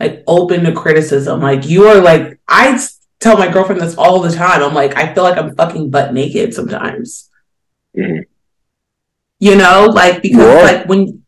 like 0.01 0.23
open 0.27 0.65
to 0.65 0.73
criticism. 0.73 1.41
Like 1.41 1.67
you 1.67 1.87
are 1.87 2.01
like 2.01 2.41
I 2.49 2.79
tell 3.21 3.37
my 3.37 3.51
girlfriend 3.51 3.81
this 3.81 3.97
all 3.97 4.21
the 4.21 4.33
time. 4.33 4.63
I'm 4.63 4.75
like 4.75 4.97
I 4.97 5.13
feel 5.15 5.25
like 5.25 5.39
I'm 5.39 5.55
fucking 5.55 5.91
butt 5.91 6.15
naked 6.15 6.55
sometimes. 6.55 7.31
Mm-hmm. 7.97 8.23
You 9.41 9.57
know, 9.57 9.91
like 9.93 10.23
because 10.23 10.63
like 10.63 10.89
when 10.89 11.24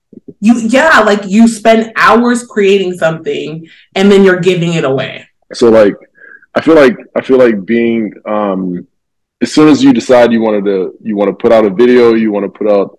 you 0.47 0.55
yeah, 0.69 1.01
like 1.01 1.25
you 1.27 1.49
spend 1.49 1.93
hours 1.97 2.45
creating 2.45 2.93
something 2.95 3.69
and 3.95 4.11
then 4.11 4.25
you're 4.25 4.41
giving 4.41 4.75
it 4.75 4.85
away. 4.85 5.29
So 5.53 5.69
like 5.71 5.95
I 6.55 6.61
feel 6.61 6.75
like 6.75 6.97
I 7.15 7.21
feel 7.21 7.39
like 7.39 7.65
being 7.65 8.13
um 8.25 8.87
as 9.43 9.53
soon 9.53 9.69
as 9.69 9.83
you 9.83 9.93
decide 9.93 10.33
you 10.33 10.41
wanted 10.41 10.65
to 10.65 10.97
you 11.03 11.17
want 11.17 11.29
to 11.29 11.35
put 11.35 11.53
out 11.53 11.65
a 11.65 11.71
video, 11.71 12.15
you 12.15 12.33
want 12.33 12.45
to 12.45 12.59
put 12.59 12.71
out 12.71 12.99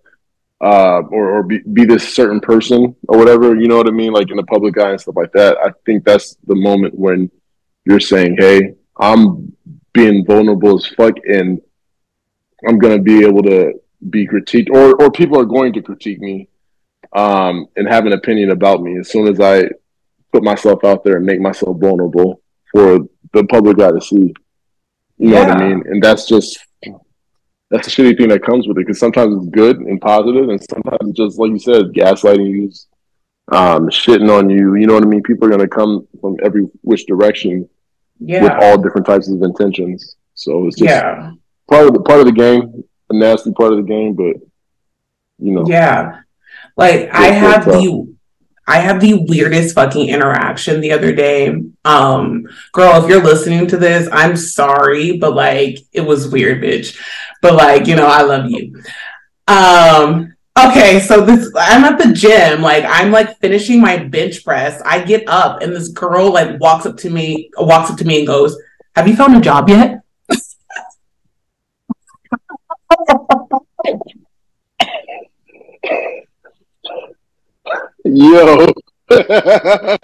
uh, 0.60 1.02
or, 1.12 1.38
or 1.38 1.44
be, 1.44 1.60
be 1.60 1.86
this 1.86 2.16
certain 2.16 2.40
person 2.40 2.96
or 3.08 3.18
whatever, 3.18 3.56
you 3.56 3.68
know 3.68 3.78
what 3.78 3.88
I 3.88 3.92
mean? 3.92 4.12
Like 4.12 4.32
in 4.32 4.38
the 4.38 4.44
public 4.44 4.78
eye 4.80 4.92
and 4.92 5.02
stuff 5.02 5.16
like 5.16 5.32
that. 5.34 5.58
I 5.64 5.72
think 5.86 6.04
that's 6.04 6.36
the 6.48 6.56
moment 6.56 6.96
when 6.96 7.30
you're 7.86 8.00
saying, 8.00 8.38
Hey, 8.40 8.74
I'm 9.00 9.56
being 9.94 10.26
vulnerable 10.26 10.78
as 10.78 10.88
fuck 10.88 11.16
and 11.26 11.62
I'm 12.68 12.80
to 12.80 13.00
be 13.00 13.24
able 13.24 13.44
to 13.44 13.74
be 14.10 14.28
critiqued 14.28 14.70
or, 14.72 15.00
or 15.02 15.12
people 15.12 15.40
are 15.40 15.46
going 15.46 15.74
to 15.74 15.82
critique 15.82 16.20
me, 16.20 16.50
um, 17.13 17.67
and 17.76 17.88
have 17.88 18.06
an 18.06 18.13
opinion 18.13 18.52
about 18.52 18.82
me 18.82 18.98
as 19.00 19.10
soon 19.10 19.28
as 19.28 19.39
I 19.39 19.70
put 20.32 20.43
myself 20.43 20.84
out 20.84 21.04
there 21.04 21.17
and 21.17 21.26
make 21.26 21.39
myself 21.39 21.78
vulnerable 21.80 22.41
for 22.72 23.00
the 23.34 23.43
public 23.46 23.80
eye 23.80 23.91
to 23.91 24.02
see. 24.02 24.34
You 25.17 25.30
know 25.30 25.39
what 25.39 25.52
I 25.52 25.67
mean? 25.67 25.84
And 25.88 26.02
that's 26.02 26.28
just 26.28 26.60
that's 27.70 27.88
a 27.88 27.91
shitty 27.91 28.17
thing 28.17 28.30
that 28.30 28.43
comes 28.43 28.67
with 28.67 28.78
it 28.78 28.82
because 28.86 29.00
sometimes 29.00 29.36
it's 29.36 29.56
good 29.56 29.78
and 29.78 30.00
positive, 30.00 30.50
and 30.50 30.63
sometimes 30.70 31.10
it's 31.10 31.17
just 31.17 31.39
like 31.39 31.52
you 31.52 31.60
said, 31.60 31.86
gaslighting 31.93 32.50
you, 32.50 32.72
um, 33.52 33.89
shitting 33.89 34.32
on 34.32 34.50
you. 34.50 34.76
You 34.76 34.88
know 34.88 34.93
what 34.93 35.04
I 35.04 35.08
mean? 35.08 35.24
People 35.24 35.48
are 35.48 35.52
gonna 35.52 35.67
come 35.67 36.08
from 36.22 36.38
every 36.43 36.63
which 36.82 37.06
direction 37.08 37.67
yeah. 38.20 38.43
with 38.43 38.52
all 38.52 38.78
different 38.78 39.08
types 39.08 39.28
of 39.30 39.41
intentions. 39.41 40.15
So 40.36 40.67
it's 40.67 40.78
just 40.78 40.89
yeah. 40.89 41.32
part 41.70 41.88
of 41.88 41.93
the 41.93 42.02
part 42.02 42.20
of 42.20 42.26
the 42.26 42.32
game, 42.32 42.84
a 43.10 43.15
nasty 43.15 43.52
part 43.52 43.74
of 43.74 43.78
the 43.78 43.84
game, 43.84 44.13
but 44.13 44.36
you 45.39 45.54
know, 45.54 45.65
yeah. 45.67 46.22
Like 46.78 47.10
I 47.12 47.32
have 47.32 47.66
the 47.66 48.16
I 48.68 48.80
have 48.80 49.00
the 49.00 49.13
weirdest 49.13 49.76
fucking 49.76 50.10
interaction 50.10 50.82
the 50.82 50.92
other 50.92 51.16
day. 51.16 51.56
Um, 51.86 52.48
girl, 52.74 53.02
if 53.02 53.10
you're 53.10 53.24
listening 53.24 53.66
to 53.68 53.78
this, 53.78 54.10
I'm 54.12 54.36
sorry, 54.36 55.18
but 55.18 55.34
like 55.34 55.80
it 55.94 56.02
was 56.02 56.28
weird, 56.28 56.62
bitch. 56.62 57.00
But 57.42 57.56
like, 57.56 57.88
you 57.88 57.96
know, 57.96 58.06
I 58.06 58.24
love 58.24 58.52
you. 58.52 58.76
Um, 59.48 60.36
okay, 60.60 61.00
so 61.00 61.26
this 61.26 61.50
I'm 61.58 61.86
at 61.86 61.98
the 61.98 62.13
gym, 62.13 62.62
like 62.62 62.84
I'm 62.86 63.12
like 63.12 63.40
finishing 63.40 63.82
my 63.82 63.98
bench 63.98 64.44
press. 64.44 64.82
I 64.86 65.04
get 65.04 65.28
up 65.28 65.62
and 65.62 65.74
this 65.74 65.88
girl 65.88 66.32
like 66.32 66.60
walks 66.60 66.86
up 66.86 66.98
to 66.98 67.10
me, 67.10 67.50
walks 67.58 67.90
up 67.90 67.98
to 68.00 68.06
me 68.06 68.20
and 68.20 68.28
goes, 68.28 68.56
Have 68.96 69.08
you 69.08 69.16
found 69.16 69.36
a 69.36 69.42
job 69.42 69.70
yet? 69.70 70.02
Yo. 78.13 78.67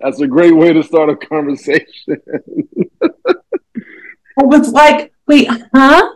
That's 0.00 0.20
a 0.20 0.26
great 0.26 0.56
way 0.56 0.72
to 0.72 0.82
start 0.82 1.10
a 1.10 1.16
conversation. 1.16 1.86
I 3.02 4.44
was 4.44 4.72
like, 4.72 5.12
wait, 5.26 5.48
huh? 5.74 6.10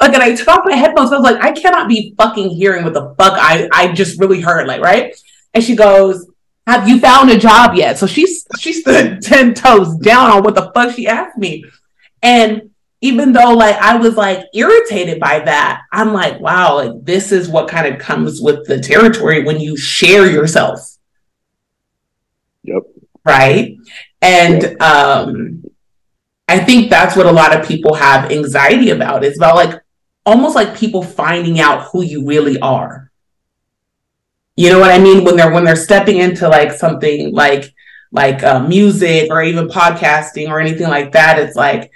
Like, 0.00 0.14
and 0.14 0.22
I 0.22 0.34
took 0.34 0.48
off 0.48 0.64
my 0.64 0.76
headphones. 0.76 1.12
I 1.12 1.16
was 1.16 1.24
like, 1.24 1.42
I 1.42 1.52
cannot 1.52 1.88
be 1.88 2.14
fucking 2.16 2.50
hearing 2.50 2.84
what 2.84 2.94
the 2.94 3.14
fuck 3.16 3.34
I, 3.36 3.68
I 3.72 3.92
just 3.92 4.20
really 4.20 4.40
heard, 4.40 4.66
like, 4.66 4.80
right? 4.80 5.14
And 5.54 5.64
she 5.64 5.74
goes, 5.76 6.26
Have 6.66 6.88
you 6.88 7.00
found 7.00 7.30
a 7.30 7.38
job 7.38 7.74
yet? 7.74 7.98
So 7.98 8.06
she's 8.06 8.46
she 8.58 8.72
stood 8.72 9.22
10 9.22 9.54
toes 9.54 9.96
down 9.96 10.30
on 10.30 10.42
what 10.42 10.54
the 10.54 10.70
fuck 10.74 10.94
she 10.94 11.06
asked 11.06 11.38
me. 11.38 11.64
And 12.22 12.70
even 13.04 13.34
though 13.34 13.52
like 13.52 13.76
I 13.76 13.96
was 13.96 14.16
like 14.16 14.46
irritated 14.54 15.20
by 15.20 15.40
that, 15.40 15.82
I'm 15.92 16.14
like, 16.14 16.40
wow, 16.40 16.76
like 16.76 17.04
this 17.04 17.32
is 17.32 17.50
what 17.50 17.68
kind 17.68 17.86
of 17.86 18.00
comes 18.00 18.40
with 18.40 18.66
the 18.66 18.80
territory 18.80 19.44
when 19.44 19.60
you 19.60 19.76
share 19.76 20.26
yourself. 20.30 20.80
Yep. 22.62 22.84
Right. 23.26 23.76
And 24.22 24.62
yep. 24.62 24.80
um 24.80 25.64
I 26.48 26.58
think 26.60 26.88
that's 26.88 27.14
what 27.14 27.26
a 27.26 27.32
lot 27.32 27.54
of 27.54 27.68
people 27.68 27.92
have 27.92 28.32
anxiety 28.32 28.88
about. 28.88 29.22
It's 29.22 29.36
about 29.36 29.56
like 29.56 29.82
almost 30.24 30.54
like 30.54 30.74
people 30.74 31.02
finding 31.02 31.60
out 31.60 31.88
who 31.92 32.02
you 32.02 32.26
really 32.26 32.58
are. 32.60 33.10
You 34.56 34.70
know 34.70 34.80
what 34.80 34.90
I 34.90 34.98
mean? 34.98 35.24
When 35.24 35.36
they're 35.36 35.52
when 35.52 35.64
they're 35.64 35.76
stepping 35.76 36.16
into 36.16 36.48
like 36.48 36.72
something 36.72 37.34
like 37.34 37.70
like 38.12 38.42
uh, 38.42 38.60
music 38.60 39.30
or 39.30 39.42
even 39.42 39.68
podcasting 39.68 40.48
or 40.48 40.58
anything 40.58 40.88
like 40.88 41.12
that, 41.12 41.38
it's 41.38 41.54
like 41.54 41.90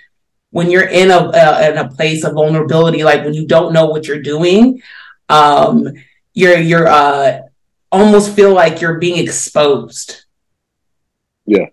when 0.50 0.70
you're 0.70 0.88
in 0.88 1.10
a, 1.10 1.18
a, 1.18 1.70
in 1.70 1.78
a 1.78 1.88
place 1.88 2.24
of 2.24 2.34
vulnerability, 2.34 3.04
like 3.04 3.24
when 3.24 3.34
you 3.34 3.46
don't 3.46 3.72
know 3.72 3.86
what 3.86 4.06
you're 4.06 4.22
doing, 4.22 4.80
um, 5.28 5.86
you're 6.34 6.58
you're 6.58 6.88
uh, 6.88 7.40
almost 7.92 8.34
feel 8.34 8.54
like 8.54 8.80
you're 8.80 8.98
being 8.98 9.18
exposed. 9.18 10.24
Yeah. 11.46 11.66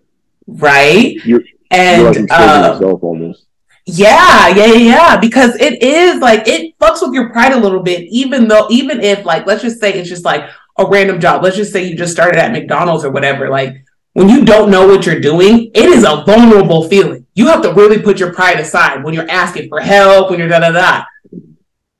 Right. 0.46 1.16
You're, 1.24 1.42
and 1.70 2.02
you're 2.02 2.22
like 2.22 2.30
uh, 2.30 2.78
almost. 2.80 3.46
Yeah, 3.88 4.48
yeah, 4.48 4.72
yeah, 4.72 5.16
because 5.16 5.54
it 5.56 5.80
is 5.80 6.20
like 6.20 6.48
it 6.48 6.76
fucks 6.78 7.02
with 7.02 7.14
your 7.14 7.30
pride 7.30 7.52
a 7.52 7.56
little 7.56 7.82
bit, 7.82 8.08
even 8.10 8.48
though 8.48 8.66
even 8.68 9.00
if 9.00 9.24
like 9.24 9.46
let's 9.46 9.62
just 9.62 9.78
say 9.80 9.92
it's 9.92 10.08
just 10.08 10.24
like 10.24 10.50
a 10.76 10.86
random 10.86 11.20
job. 11.20 11.42
Let's 11.42 11.56
just 11.56 11.72
say 11.72 11.84
you 11.84 11.96
just 11.96 12.12
started 12.12 12.38
at 12.38 12.50
McDonald's 12.50 13.04
or 13.04 13.10
whatever. 13.10 13.48
Like 13.48 13.84
when 14.14 14.28
you 14.28 14.44
don't 14.44 14.70
know 14.70 14.88
what 14.88 15.06
you're 15.06 15.20
doing, 15.20 15.70
it 15.72 15.84
is 15.84 16.02
a 16.02 16.24
vulnerable 16.26 16.88
feeling. 16.88 17.25
You 17.36 17.48
have 17.48 17.60
to 17.62 17.72
really 17.74 18.00
put 18.00 18.18
your 18.18 18.32
pride 18.32 18.58
aside 18.58 19.04
when 19.04 19.12
you're 19.12 19.30
asking 19.30 19.68
for 19.68 19.78
help, 19.78 20.30
when 20.30 20.38
you're 20.38 20.48
da 20.48 20.58
da 20.58 20.72
da. 20.72 21.04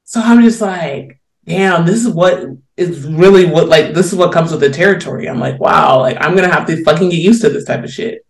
So 0.05 0.18
I'm 0.18 0.42
just 0.42 0.62
like, 0.62 1.20
damn, 1.44 1.85
this 1.85 2.05
is 2.05 2.09
what 2.09 2.42
is 2.79 3.07
really 3.07 3.44
what 3.44 3.68
like 3.68 3.92
this 3.92 4.07
is 4.07 4.14
what 4.14 4.33
comes 4.33 4.51
with 4.51 4.61
the 4.61 4.70
territory. 4.70 5.29
I'm 5.29 5.38
like, 5.38 5.61
wow, 5.61 6.01
like 6.01 6.16
I'm 6.20 6.35
gonna 6.35 6.51
have 6.51 6.66
to 6.68 6.83
fucking 6.83 7.11
get 7.11 7.20
used 7.20 7.42
to 7.42 7.51
this 7.51 7.66
type 7.66 7.85
of 7.85 7.90
shit. 7.90 8.25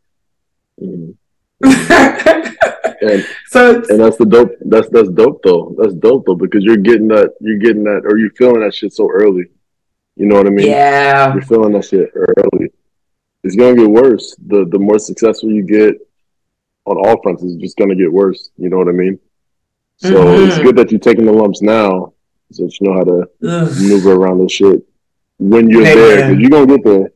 Mm-hmm. 0.82 1.12
and, 3.08 3.26
so 3.46 3.76
and 3.88 4.00
that's 4.00 4.16
the 4.16 4.26
dope. 4.26 4.50
That's 4.62 4.88
that's 4.88 5.08
dope 5.10 5.42
though. 5.44 5.76
That's 5.78 5.94
dope 5.94 6.26
though 6.26 6.34
because 6.34 6.64
you're 6.64 6.76
getting 6.76 7.06
that. 7.08 7.34
You're 7.40 7.58
getting 7.58 7.84
that, 7.84 8.02
or 8.04 8.18
you're 8.18 8.30
feeling 8.30 8.62
that 8.62 8.74
shit 8.74 8.92
so 8.92 9.08
early. 9.08 9.44
You 10.16 10.26
know 10.26 10.34
what 10.34 10.48
I 10.48 10.50
mean? 10.50 10.66
Yeah. 10.66 11.32
You're 11.32 11.42
feeling 11.42 11.72
that 11.74 11.84
shit 11.84 12.10
early. 12.16 12.72
It's 13.44 13.54
gonna 13.54 13.76
get 13.76 13.88
worse. 13.88 14.34
The 14.44 14.66
the 14.68 14.78
more 14.80 14.98
successful 14.98 15.52
you 15.52 15.62
get 15.62 15.94
on 16.86 16.96
all 16.96 17.20
fronts, 17.22 17.42
it's 17.42 17.56
just 17.56 17.76
gonna 17.76 17.94
get 17.94 18.12
worse. 18.12 18.50
You 18.56 18.68
know 18.68 18.78
what 18.78 18.88
I 18.88 18.92
mean? 18.92 19.18
So 19.98 20.12
mm-hmm. 20.12 20.48
it's 20.48 20.58
good 20.58 20.76
that 20.76 20.90
you're 20.90 21.00
taking 21.00 21.26
the 21.26 21.32
lumps 21.32 21.62
now, 21.62 22.12
so 22.52 22.64
that 22.64 22.80
you 22.80 22.88
know 22.88 22.94
how 22.94 23.04
to 23.04 23.28
Ugh. 23.48 23.76
maneuver 23.76 24.12
around 24.12 24.42
this 24.42 24.52
shit 24.52 24.82
when 25.38 25.68
you're 25.68 25.82
there. 25.82 26.28
Because 26.28 26.40
you're 26.40 26.50
gonna 26.50 26.66
get 26.66 26.84
there. 26.84 27.12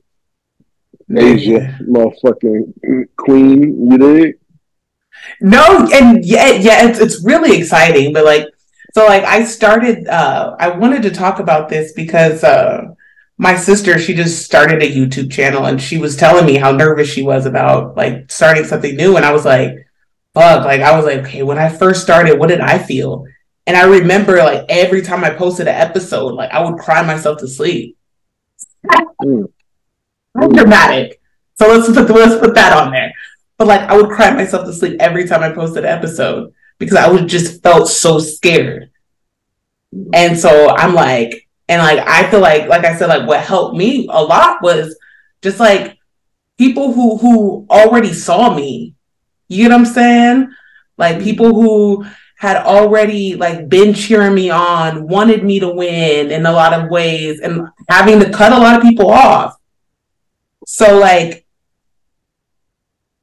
Asia, 1.12 1.76
motherfucking 1.88 3.08
queen, 3.16 3.90
you 3.90 3.98
dig? 3.98 4.38
No, 5.40 5.88
and 5.92 6.24
yeah, 6.24 6.50
yeah, 6.50 6.88
it's 6.88 7.00
it's 7.00 7.24
really 7.24 7.56
exciting. 7.58 8.12
But 8.12 8.24
like, 8.24 8.46
so 8.94 9.06
like, 9.06 9.24
I 9.24 9.44
started. 9.44 10.06
uh 10.08 10.56
I 10.58 10.70
wanted 10.70 11.02
to 11.02 11.10
talk 11.10 11.40
about 11.40 11.68
this 11.68 11.92
because 11.92 12.44
uh 12.44 12.94
my 13.40 13.56
sister, 13.56 13.98
she 13.98 14.12
just 14.12 14.44
started 14.44 14.82
a 14.82 14.94
YouTube 14.94 15.32
channel, 15.32 15.64
and 15.64 15.80
she 15.80 15.96
was 15.96 16.14
telling 16.14 16.44
me 16.44 16.56
how 16.56 16.72
nervous 16.72 17.08
she 17.08 17.22
was 17.22 17.46
about 17.46 17.96
like 17.96 18.30
starting 18.30 18.64
something 18.64 18.94
new, 18.94 19.16
and 19.16 19.24
I 19.24 19.32
was 19.32 19.46
like, 19.46 19.88
fuck, 20.34 20.66
like 20.66 20.82
I 20.82 20.94
was 20.94 21.06
like, 21.06 21.20
okay, 21.20 21.42
when 21.42 21.58
I 21.58 21.70
first 21.70 22.02
started, 22.02 22.38
what 22.38 22.50
did 22.50 22.60
I 22.60 22.78
feel? 22.78 23.24
And 23.66 23.78
I 23.78 23.86
remember 23.86 24.36
like 24.36 24.66
every 24.68 25.00
time 25.00 25.24
I 25.24 25.30
posted 25.30 25.68
an 25.68 25.74
episode, 25.74 26.34
like 26.34 26.50
I 26.50 26.62
would 26.62 26.78
cry 26.78 27.00
myself 27.02 27.38
to 27.38 27.48
sleep. 27.48 27.96
Mm. 29.22 29.50
dramatic. 30.34 31.22
So 31.54 31.66
let's 31.66 31.86
put 31.86 32.10
let's 32.10 32.38
put 32.38 32.54
that 32.56 32.76
on 32.76 32.92
there. 32.92 33.10
But 33.56 33.68
like 33.68 33.80
I 33.80 33.96
would 33.96 34.10
cry 34.10 34.34
myself 34.34 34.66
to 34.66 34.72
sleep 34.74 35.00
every 35.00 35.26
time 35.26 35.42
I 35.42 35.50
posted 35.50 35.86
an 35.86 35.98
episode 35.98 36.52
because 36.78 36.98
I 36.98 37.10
would 37.10 37.26
just 37.26 37.62
felt 37.62 37.88
so 37.88 38.18
scared. 38.18 38.90
And 40.12 40.38
so 40.38 40.68
I'm 40.76 40.94
like, 40.94 41.48
and 41.70 41.80
like 41.80 42.06
I 42.06 42.28
feel 42.30 42.40
like, 42.40 42.68
like 42.68 42.84
I 42.84 42.96
said, 42.96 43.06
like 43.06 43.26
what 43.26 43.40
helped 43.40 43.76
me 43.76 44.08
a 44.10 44.22
lot 44.22 44.60
was 44.60 44.98
just 45.40 45.60
like 45.60 45.96
people 46.58 46.92
who 46.92 47.16
who 47.16 47.66
already 47.70 48.12
saw 48.12 48.52
me. 48.52 48.94
You 49.48 49.56
get 49.64 49.70
what 49.70 49.78
I'm 49.78 49.86
saying? 49.86 50.52
Like 50.98 51.16
mm-hmm. 51.16 51.24
people 51.24 51.54
who 51.54 52.04
had 52.36 52.56
already 52.56 53.36
like 53.36 53.68
been 53.68 53.94
cheering 53.94 54.34
me 54.34 54.50
on, 54.50 55.06
wanted 55.06 55.44
me 55.44 55.60
to 55.60 55.68
win 55.68 56.30
in 56.30 56.44
a 56.44 56.52
lot 56.52 56.72
of 56.72 56.90
ways, 56.90 57.40
and 57.40 57.68
having 57.88 58.18
to 58.18 58.30
cut 58.30 58.52
a 58.52 58.58
lot 58.58 58.76
of 58.76 58.82
people 58.82 59.10
off. 59.10 59.56
So 60.66 60.98
like 60.98 61.46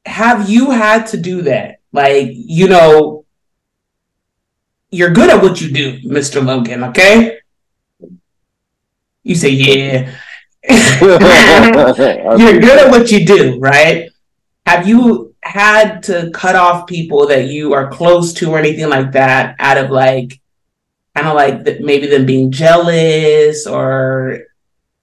have 0.05 0.49
you 0.49 0.71
had 0.71 1.07
to 1.07 1.17
do 1.17 1.41
that? 1.43 1.79
Like, 1.91 2.29
you 2.31 2.67
know, 2.67 3.25
you're 4.89 5.11
good 5.11 5.29
at 5.29 5.41
what 5.41 5.59
you 5.59 5.71
do, 5.71 5.99
Mr. 6.07 6.43
Logan, 6.43 6.85
okay? 6.85 7.39
You 9.27 9.35
say, 9.35 9.49
yeah. 9.49 10.15
you're 10.69 11.19
good 12.59 12.79
at 12.79 12.89
what 12.89 13.11
you 13.11 13.25
do, 13.25 13.59
right? 13.59 14.09
Have 14.65 14.87
you 14.87 15.35
had 15.41 16.03
to 16.03 16.31
cut 16.33 16.55
off 16.55 16.87
people 16.87 17.27
that 17.27 17.47
you 17.47 17.73
are 17.73 17.89
close 17.89 18.33
to 18.35 18.51
or 18.51 18.57
anything 18.57 18.89
like 18.89 19.11
that 19.11 19.55
out 19.59 19.77
of 19.77 19.91
like, 19.91 20.39
kind 21.13 21.27
of 21.27 21.35
like 21.35 21.65
the, 21.65 21.79
maybe 21.81 22.07
them 22.07 22.25
being 22.25 22.51
jealous 22.51 23.67
or 23.67 24.39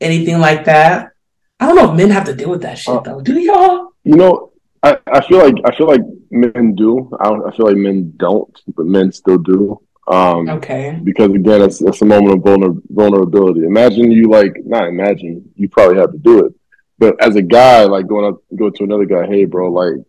anything 0.00 0.40
like 0.40 0.64
that? 0.64 1.12
I 1.60 1.66
don't 1.66 1.76
know 1.76 1.90
if 1.90 1.96
men 1.96 2.10
have 2.10 2.24
to 2.24 2.34
deal 2.34 2.50
with 2.50 2.62
that 2.62 2.78
shit 2.78 2.94
uh, 2.94 3.00
though. 3.00 3.20
Do 3.20 3.38
y'all? 3.38 3.92
You 4.04 4.16
know, 4.16 4.52
I, 4.82 4.98
I 5.06 5.20
feel 5.26 5.38
like 5.38 5.54
I 5.66 5.76
feel 5.76 5.86
like 5.86 6.02
men 6.30 6.74
do. 6.74 7.10
I, 7.20 7.28
I 7.28 7.54
feel 7.56 7.66
like 7.66 7.76
men 7.76 8.14
don't, 8.16 8.58
but 8.74 8.86
men 8.86 9.12
still 9.12 9.38
do. 9.38 9.80
Um, 10.06 10.48
okay. 10.48 11.00
Because 11.02 11.30
again, 11.32 11.62
it's 11.62 11.80
it's 11.80 12.02
a 12.02 12.04
moment 12.04 12.34
of 12.34 12.44
vulner- 12.44 12.82
vulnerability. 12.90 13.64
Imagine 13.64 14.10
you 14.10 14.28
like 14.28 14.54
not 14.64 14.88
imagine 14.88 15.50
you 15.56 15.68
probably 15.68 15.96
have 15.96 16.12
to 16.12 16.18
do 16.18 16.46
it, 16.46 16.54
but 16.98 17.20
as 17.22 17.36
a 17.36 17.42
guy, 17.42 17.84
like 17.84 18.06
going 18.06 18.32
up 18.32 18.40
go 18.54 18.70
to 18.70 18.84
another 18.84 19.06
guy, 19.06 19.26
hey 19.26 19.46
bro, 19.46 19.70
like 19.72 20.04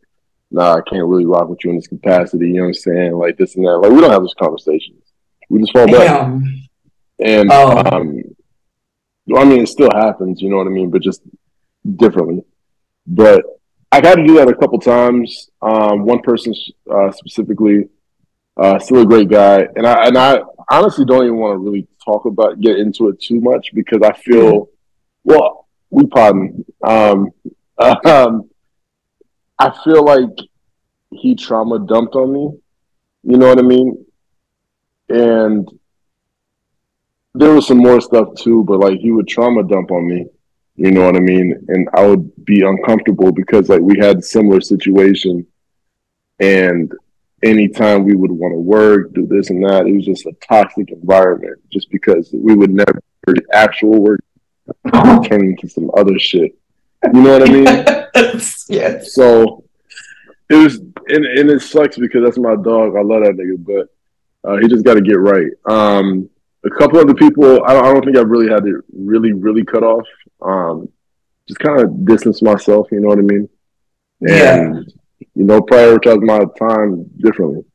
nah, 0.52 0.76
I 0.76 0.82
can't 0.82 1.08
really 1.08 1.26
rock 1.26 1.50
with 1.50 1.64
you 1.64 1.72
in 1.72 1.78
this 1.78 1.88
capacity. 1.88 2.48
You 2.48 2.54
know 2.56 2.62
what 2.62 2.68
I'm 2.68 2.74
saying? 2.74 3.12
Like 3.14 3.38
this 3.38 3.56
and 3.56 3.66
that. 3.66 3.78
Like 3.78 3.92
we 3.92 4.02
don't 4.02 4.12
have 4.12 4.22
those 4.22 4.36
conversations. 4.38 5.02
We 5.50 5.60
just 5.60 5.74
fall 5.74 5.88
back. 5.88 6.42
And 7.20 7.50
oh. 7.52 7.78
um, 7.78 8.22
I 9.36 9.44
mean, 9.46 9.62
it 9.62 9.70
still 9.70 9.92
happens. 9.94 10.42
You 10.42 10.50
know 10.50 10.58
what 10.58 10.68
I 10.68 10.72
mean? 10.72 10.90
But 10.90 11.02
just 11.02 11.22
differently. 11.96 12.44
But 13.08 13.44
I've 13.92 14.04
had 14.04 14.16
to 14.16 14.28
do 14.28 14.36
that 14.36 14.50
a 14.50 14.56
couple 14.56 14.80
times. 14.80 15.50
Um, 15.62 16.06
one 16.06 16.22
person 16.22 16.54
uh, 16.92 17.12
specifically, 17.12 17.88
uh, 18.58 18.80
still 18.80 19.02
a 19.02 19.06
great 19.06 19.30
guy, 19.30 19.68
and 19.76 19.86
I 19.86 20.08
and 20.08 20.18
I 20.18 20.40
honestly 20.70 21.06
don't 21.06 21.24
even 21.24 21.38
want 21.38 21.56
to 21.56 21.58
really 21.60 21.88
talk 22.04 22.26
about 22.26 22.60
get 22.60 22.78
into 22.78 23.10
it 23.10 23.22
too 23.22 23.40
much 23.40 23.70
because 23.74 24.02
I 24.04 24.14
feel, 24.14 24.62
mm-hmm. 24.62 25.32
well, 25.32 25.68
we 25.90 26.06
pardon. 26.08 26.66
Um, 26.84 27.32
um, 27.78 28.50
I 29.60 29.74
feel 29.84 30.04
like 30.04 30.38
he 31.12 31.36
trauma 31.36 31.80
dumped 31.80 32.16
on 32.16 32.34
me. 32.34 32.58
You 33.24 33.38
know 33.38 33.48
what 33.48 33.60
I 33.60 33.64
mean? 33.64 34.06
And 35.10 35.68
there 37.34 37.54
was 37.54 37.68
some 37.68 37.78
more 37.80 38.02
stuff 38.02 38.30
too, 38.36 38.64
but 38.64 38.80
like 38.80 39.00
he 39.00 39.12
would 39.12 39.28
trauma 39.28 39.64
dump 39.64 39.92
on 39.92 40.08
me 40.08 40.28
you 40.76 40.92
know 40.92 41.06
what 41.06 41.16
I 41.16 41.20
mean? 41.20 41.66
And 41.70 41.88
I 41.94 42.06
would 42.06 42.46
be 42.46 42.62
uncomfortable 42.62 43.32
because 43.32 43.70
like 43.70 43.82
we 43.82 43.98
had 43.98 44.24
similar 44.24 44.60
situation 44.60 45.48
and 46.40 46.92
anytime 47.46 48.04
we 48.04 48.16
would 48.16 48.32
want 48.32 48.54
to 48.54 48.60
work, 48.60 49.14
do 49.14 49.28
this 49.28 49.50
and 49.50 49.64
that, 49.64 49.86
it 49.88 49.94
was 49.94 50.06
just 50.06 50.26
a 50.26 50.34
toxic 50.48 50.92
environment 50.92 51.60
just 51.72 51.90
because 51.92 52.30
we 52.34 52.56
would 52.56 52.72
never 52.72 53.02
actual 53.54 54.02
work 54.02 54.20
turn 55.24 55.50
into 55.50 55.70
some 55.70 55.90
other 55.96 56.18
shit. 56.20 56.58
You 57.14 57.22
know 57.22 57.38
what 57.38 57.50
I 57.50 57.52
mean? 57.52 58.46
yeah. 58.68 59.00
So 59.04 59.64
it 60.50 60.56
was 60.56 60.78
and, 60.78 61.26
and 61.26 61.50
it 61.50 61.62
sucks 61.62 61.98
because 61.98 62.24
that's 62.24 62.38
my 62.38 62.56
dog. 62.56 62.96
I 62.96 63.02
love 63.02 63.24
that 63.24 63.38
nigga, 63.38 63.64
but 63.64 64.50
uh, 64.50 64.58
he 64.58 64.68
just 64.68 64.84
got 64.84 64.96
to 64.96 65.02
get 65.02 65.20
right. 65.20 65.52
Um, 65.66 66.30
a 66.66 66.70
couple 66.70 67.00
other 67.00 67.14
people, 67.14 67.64
I 67.66 67.74
don't, 67.74 67.86
I 67.86 67.94
don't 67.94 68.04
think 68.04 68.18
I've 68.18 68.30
really 68.30 68.50
had 68.50 68.64
to 68.64 68.84
really, 68.92 69.34
really 69.34 69.64
cut 69.64 69.84
off. 69.84 70.08
Um, 70.42 70.90
just 71.48 71.60
kind 71.60 71.80
of 71.80 72.06
distance 72.06 72.42
myself, 72.42 72.88
you 72.92 73.00
know 73.00 73.10
what 73.10 73.20
I 73.20 73.22
mean? 73.22 73.50
Yeah. 74.20 74.82
You 75.36 75.44
know, 75.44 75.62
prioritize 75.62 76.22
my 76.22 76.46
time 76.58 77.06
differently. 77.18 77.66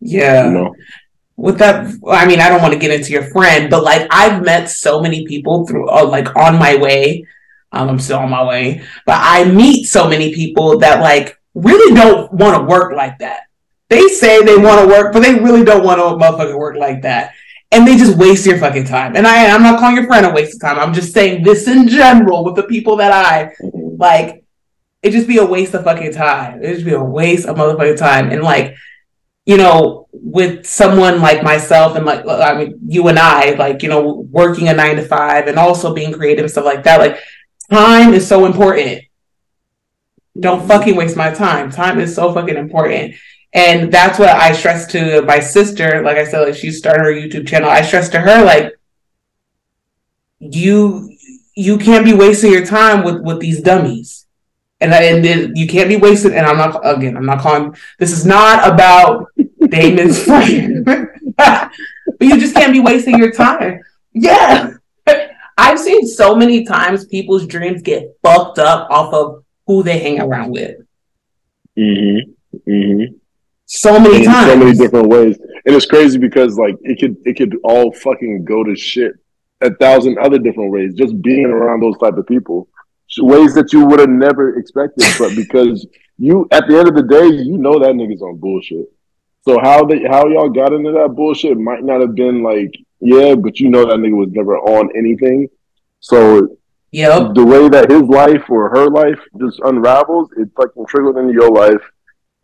Yeah. 0.00 0.46
You 0.46 0.52
know? 0.52 0.74
With 1.36 1.58
that, 1.58 1.92
I 2.08 2.26
mean, 2.26 2.40
I 2.40 2.48
don't 2.48 2.60
want 2.60 2.74
to 2.74 2.78
get 2.78 2.90
into 2.90 3.10
your 3.10 3.24
friend, 3.30 3.70
but 3.70 3.82
like 3.82 4.06
I've 4.10 4.44
met 4.44 4.70
so 4.70 5.00
many 5.00 5.26
people 5.26 5.66
through, 5.66 5.88
uh, 5.88 6.06
like 6.06 6.34
on 6.36 6.58
my 6.58 6.76
way. 6.76 7.26
Um, 7.72 7.88
I'm 7.88 7.98
still 7.98 8.18
on 8.18 8.28
my 8.28 8.44
way, 8.44 8.82
but 9.06 9.18
I 9.18 9.44
meet 9.44 9.86
so 9.86 10.06
many 10.06 10.34
people 10.34 10.78
that 10.80 11.00
like 11.00 11.40
really 11.54 11.94
don't 11.94 12.30
want 12.30 12.58
to 12.58 12.64
work 12.64 12.92
like 12.94 13.18
that. 13.20 13.44
They 13.88 14.08
say 14.08 14.42
they 14.42 14.58
want 14.58 14.82
to 14.82 14.86
work, 14.86 15.14
but 15.14 15.20
they 15.20 15.36
really 15.40 15.64
don't 15.64 15.82
want 15.82 15.98
to 15.98 16.04
motherfucking 16.04 16.58
work 16.58 16.76
like 16.76 17.02
that 17.02 17.32
and 17.72 17.88
they 17.88 17.96
just 17.96 18.18
waste 18.18 18.46
your 18.46 18.58
fucking 18.58 18.84
time. 18.84 19.16
And 19.16 19.26
I, 19.26 19.50
I'm 19.50 19.62
not 19.62 19.80
calling 19.80 19.96
your 19.96 20.06
friend 20.06 20.26
a 20.26 20.30
waste 20.30 20.54
of 20.56 20.60
time. 20.60 20.78
I'm 20.78 20.92
just 20.92 21.12
saying 21.14 21.42
this 21.42 21.66
in 21.66 21.88
general 21.88 22.44
with 22.44 22.54
the 22.54 22.64
people 22.64 22.96
that 22.96 23.12
I 23.12 23.54
like. 23.96 24.41
It 25.02 25.10
just 25.10 25.26
be 25.26 25.38
a 25.38 25.44
waste 25.44 25.74
of 25.74 25.84
fucking 25.84 26.12
time. 26.12 26.62
It 26.62 26.74
just 26.74 26.84
be 26.84 26.92
a 26.92 27.02
waste 27.02 27.46
of 27.46 27.56
motherfucking 27.56 27.98
time. 27.98 28.30
And 28.30 28.42
like, 28.42 28.76
you 29.44 29.56
know, 29.56 30.06
with 30.12 30.66
someone 30.66 31.20
like 31.20 31.42
myself 31.42 31.96
and 31.96 32.06
like, 32.06 32.26
I 32.26 32.54
mean, 32.54 32.78
you 32.86 33.08
and 33.08 33.18
I, 33.18 33.50
like, 33.54 33.82
you 33.82 33.88
know, 33.88 34.26
working 34.30 34.68
a 34.68 34.72
nine 34.72 34.96
to 34.96 35.02
five 35.02 35.48
and 35.48 35.58
also 35.58 35.92
being 35.92 36.12
creative 36.12 36.44
and 36.44 36.50
stuff 36.50 36.64
like 36.64 36.84
that. 36.84 37.00
Like, 37.00 37.18
time 37.70 38.14
is 38.14 38.26
so 38.26 38.46
important. 38.46 39.02
Don't 40.38 40.66
fucking 40.66 40.94
waste 40.94 41.16
my 41.16 41.32
time. 41.32 41.70
Time 41.70 41.98
is 41.98 42.14
so 42.14 42.32
fucking 42.32 42.56
important. 42.56 43.16
And 43.52 43.92
that's 43.92 44.18
what 44.18 44.30
I 44.30 44.52
stress 44.52 44.86
to 44.92 45.22
my 45.22 45.40
sister. 45.40 46.02
Like 46.02 46.16
I 46.16 46.24
said, 46.24 46.46
like 46.46 46.54
she 46.54 46.70
started 46.70 47.04
her 47.04 47.12
YouTube 47.12 47.46
channel. 47.46 47.68
I 47.68 47.82
stress 47.82 48.08
to 48.10 48.20
her, 48.20 48.44
like, 48.44 48.72
you 50.38 51.16
you 51.54 51.78
can't 51.78 52.04
be 52.04 52.14
wasting 52.14 52.50
your 52.50 52.64
time 52.64 53.04
with 53.04 53.22
with 53.22 53.40
these 53.40 53.60
dummies. 53.60 54.26
And, 54.82 54.92
and 54.92 55.56
you 55.56 55.66
can't 55.66 55.88
be 55.88 55.96
wasted. 55.96 56.32
And 56.32 56.46
I'm 56.46 56.56
not 56.56 56.80
again. 56.84 57.16
I'm 57.16 57.26
not 57.26 57.40
calling. 57.40 57.74
This 57.98 58.12
is 58.12 58.26
not 58.26 58.68
about 58.68 59.26
Damon's 59.68 60.22
friend. 60.24 60.84
but 61.36 61.72
you 62.20 62.38
just 62.38 62.54
can't 62.54 62.72
be 62.72 62.80
wasting 62.80 63.18
your 63.18 63.32
time. 63.32 63.80
Yeah, 64.12 64.74
I've 65.56 65.78
seen 65.78 66.06
so 66.06 66.34
many 66.34 66.64
times 66.64 67.06
people's 67.06 67.46
dreams 67.46 67.82
get 67.82 68.16
fucked 68.22 68.58
up 68.58 68.90
off 68.90 69.14
of 69.14 69.44
who 69.66 69.82
they 69.82 69.98
hang 69.98 70.20
around 70.20 70.52
with. 70.52 70.76
Mm-hmm. 71.78 72.30
Mm-hmm 72.68 73.14
so 73.74 73.98
many 73.98 74.18
in 74.18 74.24
times, 74.24 74.50
so 74.50 74.56
many 74.56 74.76
different 74.76 75.08
ways. 75.08 75.38
and 75.38 75.74
it's 75.74 75.86
crazy 75.86 76.18
because 76.18 76.58
like 76.58 76.76
it 76.82 77.00
could 77.00 77.16
it 77.24 77.38
could 77.38 77.56
all 77.64 77.90
fucking 77.90 78.44
go 78.44 78.62
to 78.62 78.76
shit 78.76 79.14
a 79.62 79.72
thousand 79.74 80.18
other 80.18 80.38
different 80.38 80.70
ways. 80.70 80.94
Just 80.94 81.20
being 81.22 81.46
around 81.46 81.80
those 81.80 81.96
type 81.98 82.16
of 82.18 82.26
people, 82.26 82.68
ways 83.18 83.54
that 83.54 83.72
you 83.72 83.84
would 83.86 84.00
have 84.00 84.08
never 84.08 84.58
expected, 84.58 85.04
but 85.18 85.34
because 85.36 85.86
you 86.18 86.46
at 86.50 86.66
the 86.68 86.78
end 86.78 86.88
of 86.88 86.94
the 86.94 87.02
day, 87.02 87.26
you 87.26 87.58
know 87.58 87.78
that 87.78 87.90
nigga's 87.90 88.22
on 88.22 88.36
bullshit. 88.36 88.86
So 89.42 89.58
how 89.60 89.84
they 89.84 90.02
how 90.04 90.26
y'all 90.28 90.48
got 90.48 90.72
into 90.72 90.92
that 90.92 91.14
bullshit 91.16 91.58
might 91.58 91.82
not 91.82 92.00
have 92.00 92.14
been 92.14 92.42
like 92.42 92.74
yeah, 93.00 93.34
but 93.34 93.58
you 93.58 93.68
know 93.68 93.84
that 93.86 93.96
nigga 93.98 94.16
was 94.16 94.30
never 94.30 94.56
on 94.58 94.90
anything. 94.96 95.48
So 96.00 96.56
Yep. 96.92 97.34
the 97.34 97.44
way 97.44 97.70
that 97.70 97.90
his 97.90 98.02
life 98.02 98.50
or 98.50 98.68
her 98.68 98.90
life 98.90 99.18
just 99.40 99.58
unravels, 99.60 100.28
it 100.36 100.50
fucking 100.54 100.84
trickled 100.86 101.16
into 101.16 101.32
your 101.32 101.50
life, 101.50 101.80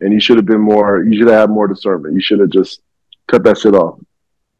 and 0.01 0.11
you 0.11 0.19
should 0.19 0.37
have 0.37 0.47
been 0.47 0.59
more. 0.59 1.03
You 1.03 1.19
should 1.19 1.27
have 1.27 1.41
had 1.41 1.49
more 1.51 1.67
discernment. 1.67 2.15
You 2.15 2.21
should 2.21 2.39
have 2.39 2.49
just 2.49 2.81
cut 3.27 3.43
that 3.43 3.59
shit 3.59 3.75
off 3.75 3.99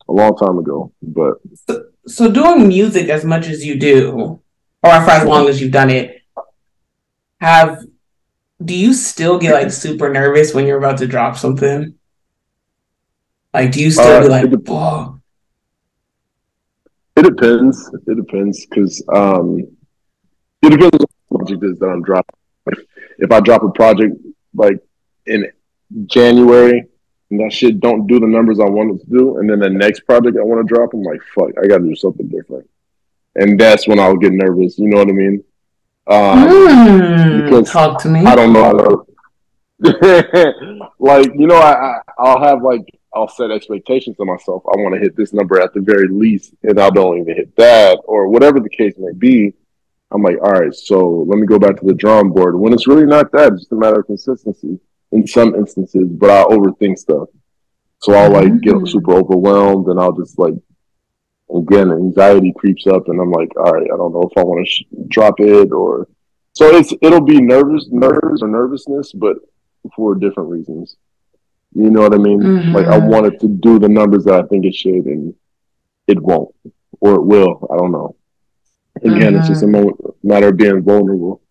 a 0.07 0.13
long 0.13 0.37
time 0.37 0.59
ago. 0.59 0.91
But 1.01 1.39
So, 1.67 1.85
so 2.05 2.31
doing 2.31 2.67
music 2.67 3.09
as 3.09 3.25
much 3.25 3.47
as 3.47 3.65
you 3.65 3.79
do, 3.79 4.39
or 4.83 5.01
for 5.01 5.11
as 5.11 5.27
long 5.27 5.47
as 5.47 5.61
you've 5.61 5.71
done 5.71 5.89
it, 5.89 6.21
have 7.39 7.83
do 8.63 8.75
you 8.75 8.93
still 8.93 9.39
get 9.39 9.53
like 9.53 9.71
super 9.71 10.09
nervous 10.09 10.53
when 10.53 10.67
you're 10.67 10.77
about 10.77 10.97
to 10.97 11.07
drop 11.07 11.37
something? 11.37 11.95
Like, 13.53 13.71
do 13.71 13.81
you 13.81 13.91
still 13.91 14.05
Uh, 14.05 14.21
be 14.21 14.27
like, 14.27 14.45
it 14.45 14.61
oh, 14.67 15.19
it 17.15 17.23
depends. 17.23 17.89
It 18.07 18.15
depends 18.15 18.65
because 18.65 19.03
um, 19.13 19.59
it 20.61 20.69
depends 20.69 20.95
on 20.95 21.05
what 21.29 21.39
project 21.45 21.63
is 21.63 21.79
that 21.79 21.87
I'm 21.87 22.03
dropping. 22.03 22.35
If, 22.67 22.79
if 23.17 23.31
I 23.31 23.39
drop 23.39 23.63
a 23.63 23.71
project 23.71 24.15
like 24.53 24.79
in 25.25 25.51
January 26.05 26.85
and 27.31 27.39
that 27.39 27.53
shit 27.53 27.79
don't 27.79 28.07
do 28.07 28.19
the 28.19 28.27
numbers 28.27 28.59
I 28.59 28.69
wanted 28.69 29.01
to 29.01 29.05
do, 29.07 29.37
and 29.37 29.49
then 29.49 29.59
the 29.59 29.69
next 29.69 30.01
project 30.01 30.37
I 30.37 30.43
want 30.43 30.67
to 30.67 30.73
drop, 30.73 30.93
I'm 30.93 31.03
like, 31.03 31.21
fuck, 31.35 31.49
I 31.61 31.67
got 31.67 31.79
to 31.79 31.83
do 31.83 31.95
something 31.95 32.27
different. 32.27 32.69
And 33.35 33.59
that's 33.59 33.87
when 33.87 33.99
I'll 33.99 34.17
get 34.17 34.33
nervous. 34.33 34.77
You 34.77 34.87
know 34.89 34.97
what 34.97 35.09
I 35.09 35.11
mean? 35.11 35.43
Um, 36.07 37.41
because 37.43 37.71
talk 37.71 38.01
to 38.01 38.09
me. 38.09 38.25
I 38.25 38.35
don't 38.35 38.51
know 38.53 38.63
how 38.63 38.73
to. 38.73 39.05
like 40.99 41.31
you 41.35 41.47
know, 41.47 41.55
I, 41.57 41.71
I 41.71 41.99
I'll 42.17 42.43
have 42.43 42.61
like 42.63 42.81
I'll 43.13 43.27
set 43.29 43.51
expectations 43.51 44.17
to 44.17 44.25
myself. 44.25 44.63
I 44.65 44.77
want 44.77 44.95
to 44.95 44.99
hit 44.99 45.15
this 45.15 45.33
number 45.33 45.59
at 45.61 45.73
the 45.73 45.81
very 45.81 46.07
least, 46.09 46.53
and 46.63 46.79
I 46.79 46.89
don't 46.89 47.19
even 47.19 47.35
hit 47.35 47.55
that, 47.55 47.99
or 48.05 48.27
whatever 48.27 48.59
the 48.59 48.69
case 48.69 48.95
may 48.97 49.13
be. 49.13 49.53
I'm 50.11 50.23
like, 50.23 50.37
all 50.41 50.51
right, 50.51 50.73
so 50.73 51.23
let 51.27 51.37
me 51.37 51.45
go 51.45 51.59
back 51.59 51.77
to 51.79 51.85
the 51.85 51.93
drawing 51.93 52.31
board. 52.31 52.55
When 52.59 52.73
it's 52.73 52.87
really 52.87 53.05
not 53.05 53.31
that, 53.33 53.53
it's 53.53 53.61
just 53.61 53.71
a 53.71 53.75
matter 53.75 53.99
of 53.99 54.07
consistency 54.07 54.79
in 55.11 55.27
some 55.27 55.53
instances, 55.55 56.07
but 56.09 56.29
I 56.31 56.43
overthink 56.45 56.97
stuff. 56.97 57.29
So 58.01 58.13
I'll 58.13 58.31
like 58.31 58.59
get 58.61 58.73
Mm. 58.75 58.89
super 58.89 59.13
overwhelmed, 59.13 59.87
and 59.87 59.99
I'll 59.99 60.13
just 60.17 60.37
like 60.39 60.55
again 61.55 61.91
anxiety 61.91 62.53
creeps 62.57 62.85
up, 62.87 63.07
and 63.07 63.19
I'm 63.19 63.31
like, 63.31 63.51
all 63.57 63.71
right, 63.73 63.89
I 63.91 63.97
don't 63.97 64.13
know 64.13 64.29
if 64.31 64.37
I 64.37 64.43
want 64.43 64.65
to 64.65 64.69
sh- 64.69 64.83
drop 65.09 65.39
it 65.39 65.71
or 65.71 66.07
so 66.53 66.75
it's 66.75 66.93
it'll 67.01 67.21
be 67.21 67.39
nervous, 67.41 67.87
nerves 67.89 68.41
or 68.41 68.47
nervousness, 68.47 69.13
but 69.13 69.37
for 69.95 70.15
different 70.15 70.49
reasons. 70.49 70.97
You 71.73 71.89
know 71.89 72.01
what 72.01 72.13
I 72.13 72.17
mean? 72.17 72.41
Mhm. 72.41 72.73
Like 72.73 72.87
I 72.87 72.97
wanted 72.97 73.39
to 73.41 73.47
do 73.47 73.79
the 73.79 73.87
numbers 73.87 74.25
that 74.25 74.33
I 74.33 74.47
think 74.47 74.65
it 74.65 74.73
should, 74.75 75.05
and 75.05 75.33
it 76.07 76.21
won't, 76.21 76.53
or 76.99 77.15
it 77.15 77.23
will. 77.23 77.67
I 77.71 77.77
don't 77.77 77.91
know. 77.91 78.15
Again, 79.03 79.35
it's 79.35 79.47
just 79.47 79.63
a 79.63 79.67
mo- 79.67 79.97
matter 80.23 80.47
of 80.49 80.57
being 80.57 80.81
vulnerable. 80.81 81.41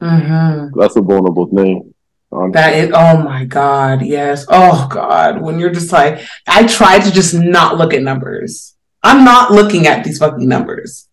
Mm-hmm. 0.00 0.78
That's 0.78 0.96
a 0.96 1.02
vulnerable 1.02 1.46
thing. 1.46 1.92
honestly. 2.32 2.52
That 2.52 2.74
is, 2.74 2.90
oh 2.94 3.22
my 3.22 3.44
God, 3.44 4.02
yes. 4.02 4.46
Oh 4.48 4.86
God, 4.90 5.42
when 5.42 5.58
you're 5.58 5.70
just 5.72 5.92
like, 5.92 6.20
I 6.46 6.66
try 6.66 6.98
to 6.98 7.10
just 7.10 7.34
not 7.34 7.76
look 7.76 7.92
at 7.94 8.02
numbers. 8.02 8.75
I'm 9.06 9.24
not 9.24 9.52
looking 9.52 9.86
at 9.86 10.02
these 10.04 10.18
fucking 10.18 10.48
numbers. 10.48 11.08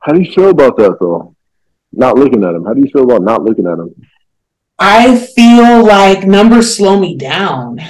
How 0.00 0.12
do 0.12 0.20
you 0.20 0.30
feel 0.32 0.50
about 0.50 0.76
that 0.76 0.96
though? 1.00 1.34
Not 1.92 2.16
looking 2.16 2.42
at 2.44 2.52
them. 2.52 2.64
How 2.66 2.74
do 2.74 2.80
you 2.80 2.90
feel 2.92 3.04
about 3.04 3.22
not 3.22 3.42
looking 3.44 3.66
at 3.66 3.76
them? 3.78 3.90
I 4.78 5.16
feel 5.16 5.84
like 5.86 6.26
numbers 6.26 6.76
slow 6.76 6.98
me 6.98 7.16
down. 7.16 7.80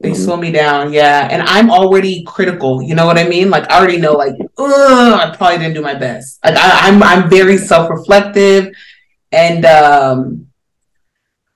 They 0.00 0.10
Mhm. 0.10 0.24
slow 0.24 0.36
me 0.36 0.50
down, 0.50 0.92
yeah. 0.92 1.28
And 1.30 1.42
I'm 1.42 1.70
already 1.70 2.24
critical. 2.24 2.82
You 2.82 2.94
know 2.96 3.06
what 3.06 3.18
I 3.18 3.26
mean? 3.34 3.50
Like 3.50 3.70
I 3.70 3.78
already 3.78 3.98
know, 3.98 4.14
like, 4.24 4.34
ugh, 4.58 5.12
I 5.22 5.34
probably 5.36 5.58
didn't 5.58 5.74
do 5.74 5.82
my 5.90 5.94
best. 5.94 6.40
Like 6.44 6.56
I, 6.56 6.88
I'm, 6.88 7.02
I'm 7.02 7.30
very 7.30 7.56
self-reflective, 7.56 8.74
and 9.30 9.64
um, 9.64 10.48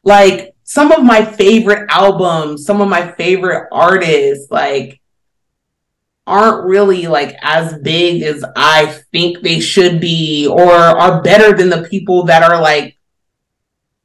like 0.04 0.54
some 0.62 0.92
of 0.92 1.02
my 1.02 1.24
favorite 1.24 1.86
albums, 1.90 2.64
some 2.64 2.80
of 2.80 2.88
my 2.88 3.10
favorite 3.12 3.68
artists, 3.72 4.48
like 4.50 5.00
aren't 6.26 6.66
really 6.66 7.06
like 7.06 7.36
as 7.42 7.78
big 7.80 8.22
as 8.22 8.44
I 8.56 8.86
think 9.12 9.40
they 9.42 9.60
should 9.60 10.00
be, 10.00 10.46
or 10.46 10.72
are 10.72 11.22
better 11.22 11.56
than 11.56 11.70
the 11.70 11.86
people 11.88 12.24
that 12.24 12.42
are 12.42 12.60
like 12.60 12.96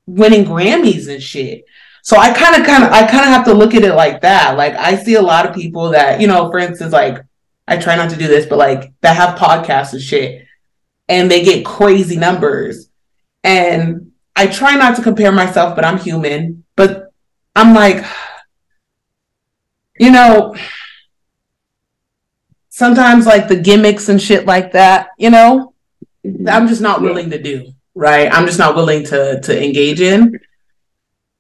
winning 0.06 0.46
Grammys 0.46 1.12
and 1.12 1.22
shit. 1.22 1.66
So 2.04 2.18
I 2.18 2.34
kind 2.34 2.60
of, 2.60 2.66
kind 2.66 2.84
of, 2.84 2.92
I 2.92 3.02
kind 3.02 3.24
of 3.24 3.30
have 3.30 3.46
to 3.46 3.54
look 3.54 3.76
at 3.76 3.84
it 3.84 3.94
like 3.94 4.22
that. 4.22 4.58
Like 4.58 4.76
I 4.76 4.96
see 4.96 5.16
a 5.16 5.22
lot 5.22 5.48
of 5.48 5.56
people 5.56 5.90
that, 5.92 6.20
you 6.20 6.28
know, 6.28 6.50
for 6.50 6.60
instance, 6.60 6.94
like 6.94 7.24
I 7.68 7.78
try 7.78 7.96
not 7.96 8.10
to 8.10 8.18
do 8.18 8.28
this, 8.28 8.46
but 8.46 8.58
like 8.58 8.94
that 9.02 9.16
have 9.16 9.38
podcasts 9.40 9.94
and 9.94 10.02
shit, 10.02 10.46
and 11.08 11.30
they 11.30 11.44
get 11.44 11.66
crazy 11.66 12.18
numbers. 12.18 12.90
And 13.44 14.12
I 14.36 14.48
try 14.48 14.76
not 14.76 14.96
to 14.96 15.02
compare 15.02 15.32
myself, 15.32 15.76
but 15.76 15.86
I'm 15.86 15.98
human. 15.98 16.64
But 16.76 17.12
I'm 17.56 17.74
like, 17.74 18.06
you 20.00 20.12
know, 20.12 20.56
sometimes 22.72 23.28
like 23.28 23.48
the 23.48 23.56
gimmicks 23.56 24.10
and 24.10 24.20
shit 24.20 24.48
like 24.48 24.72
that, 24.72 25.10
you 25.20 25.30
know, 25.30 25.74
I'm 26.48 26.68
just 26.68 26.82
not 26.82 27.02
willing 27.02 27.30
to 27.30 27.42
do. 27.42 27.72
Right. 27.94 28.32
I'm 28.32 28.46
just 28.48 28.58
not 28.58 28.76
willing 28.76 29.04
to 29.06 29.40
to 29.42 29.64
engage 29.64 30.02
in. 30.02 30.40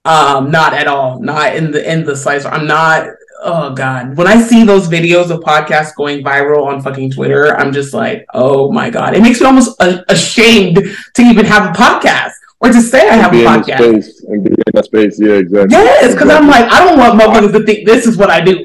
Um, 0.03 0.51
not 0.51 0.73
at 0.73 0.87
all. 0.87 1.19
Not 1.19 1.55
in 1.55 1.71
the 1.71 1.81
in 1.91 2.03
the 2.03 2.15
slice. 2.15 2.45
I'm 2.45 2.67
not 2.67 3.07
oh 3.43 3.73
god. 3.73 4.17
When 4.17 4.27
I 4.27 4.41
see 4.41 4.63
those 4.65 4.87
videos 4.87 5.31
of 5.31 5.39
podcasts 5.39 5.95
going 5.95 6.23
viral 6.23 6.65
on 6.65 6.81
fucking 6.81 7.11
Twitter, 7.11 7.55
I'm 7.55 7.71
just 7.71 7.93
like, 7.93 8.25
oh 8.33 8.71
my 8.71 8.89
god. 8.89 9.15
It 9.15 9.21
makes 9.21 9.39
me 9.39 9.47
almost 9.47 9.79
a- 9.81 10.03
ashamed 10.11 10.75
to 11.15 11.21
even 11.21 11.45
have 11.45 11.69
a 11.69 11.73
podcast 11.73 12.33
or 12.59 12.69
to 12.69 12.81
say 12.81 13.07
I 13.09 13.15
have 13.15 13.31
a 13.31 13.31
be 13.31 13.39
in 13.39 13.43
the 13.45 13.49
podcast. 13.49 14.03
space 14.03 14.23
and 14.23 14.43
be 14.43 14.49
in 14.51 14.57
that 14.73 14.85
space. 14.85 15.19
Yeah, 15.19 15.33
exactly. 15.35 15.77
Yes, 15.77 16.13
because 16.13 16.29
I'm 16.29 16.47
like, 16.47 16.65
I 16.69 16.83
don't 16.83 16.99
want 16.99 17.19
motherfuckers 17.19 17.53
to 17.53 17.65
think 17.65 17.87
this 17.87 18.05
is 18.05 18.17
what 18.17 18.29
I 18.29 18.41
do. 18.41 18.63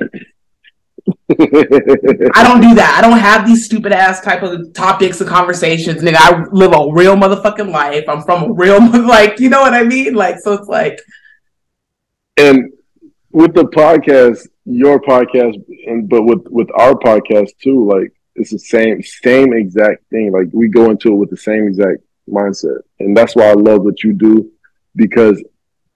I 1.39 2.45
don't 2.45 2.61
do 2.61 2.75
that. 2.77 2.95
I 2.97 3.01
don't 3.01 3.19
have 3.19 3.45
these 3.47 3.65
stupid 3.65 3.93
ass 3.93 4.21
type 4.21 4.45
of 4.45 4.73
topics 4.75 5.21
and 5.21 5.29
conversations. 5.29 6.01
Nigga, 6.01 6.17
I 6.19 6.45
live 6.53 6.73
a 6.73 6.93
real 6.93 7.17
motherfucking 7.17 7.71
life. 7.71 8.05
I'm 8.09 8.23
from 8.23 8.51
a 8.51 8.53
real 8.53 8.79
like, 9.07 9.41
you 9.41 9.49
know 9.49 9.61
what 9.61 9.75
I 9.75 9.83
mean? 9.83 10.15
Like, 10.15 10.39
so 10.39 10.53
it's 10.53 10.69
like, 10.69 11.01
and 12.37 12.73
with 13.33 13.55
the 13.55 13.65
podcast, 13.65 14.47
your 14.65 15.01
podcast, 15.01 15.63
and 15.87 16.09
but 16.09 16.23
with 16.23 16.47
with 16.49 16.69
our 16.79 16.95
podcast 16.95 17.51
too, 17.61 17.89
like 17.91 18.13
it's 18.37 18.53
the 18.53 18.59
same 18.59 19.03
same 19.03 19.53
exact 19.53 20.09
thing. 20.11 20.31
Like 20.31 20.47
we 20.53 20.69
go 20.69 20.91
into 20.91 21.13
it 21.13 21.17
with 21.17 21.31
the 21.31 21.37
same 21.37 21.67
exact 21.67 22.03
mindset, 22.29 22.83
and 23.01 23.17
that's 23.17 23.35
why 23.35 23.49
I 23.49 23.55
love 23.55 23.83
what 23.83 24.05
you 24.05 24.13
do 24.13 24.51
because. 24.95 25.43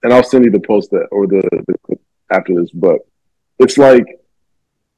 And 0.03 0.11
I'll 0.11 0.23
send 0.23 0.45
you 0.45 0.49
the 0.49 0.59
post 0.59 0.89
that 0.89 1.07
or 1.11 1.27
the, 1.27 1.43
the 1.67 1.97
after 2.31 2.59
this, 2.59 2.71
but 2.71 3.01
it's 3.59 3.77
like 3.77 4.03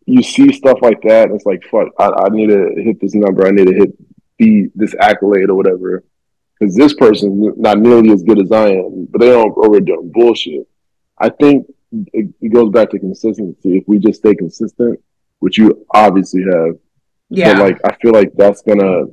you 0.06 0.22
see 0.24 0.52
stuff 0.52 0.80
like 0.82 1.02
that, 1.04 1.28
and 1.28 1.36
it's 1.36 1.46
like 1.46 1.63
fuck, 1.70 1.89
I, 2.00 2.10
I 2.10 2.30
need 2.30 2.48
to 2.48 2.74
hit 2.78 3.00
this 3.00 3.13
number, 3.13 3.48
I 3.48 3.52
need 3.52 3.68
to 3.68 3.74
hit 3.74 3.92
the 4.39 4.70
this 4.76 4.96
accolade 5.00 5.50
or 5.50 5.56
whatever, 5.56 6.04
because 6.60 6.76
this 6.76 6.94
person's 6.94 7.54
not 7.58 7.80
nearly 7.80 8.12
as 8.12 8.24
good 8.24 8.42
as 8.42 8.52
I 8.52 8.70
am, 8.70 9.08
but 9.10 9.20
they 9.20 9.30
don't 9.30 9.58
over 9.58 9.80
doing 9.80 10.12
bullshit. 10.13 10.68
I 11.18 11.30
think 11.30 11.68
it, 12.12 12.34
it 12.42 12.50
goes 12.50 12.72
back 12.72 12.89
to 12.92 13.00
consistency. 13.00 13.78
If 13.78 13.84
we 13.88 14.00
just 14.00 14.20
stay 14.20 14.36
consistent, 14.36 15.00
which 15.39 15.58
you 15.58 15.86
obviously 15.94 16.44
have, 16.44 16.76
yeah. 17.30 17.54
but 17.54 17.62
like 17.62 17.80
I 17.86 17.96
feel 18.02 18.12
like 18.12 18.34
that's 18.36 18.62
gonna, 18.62 19.06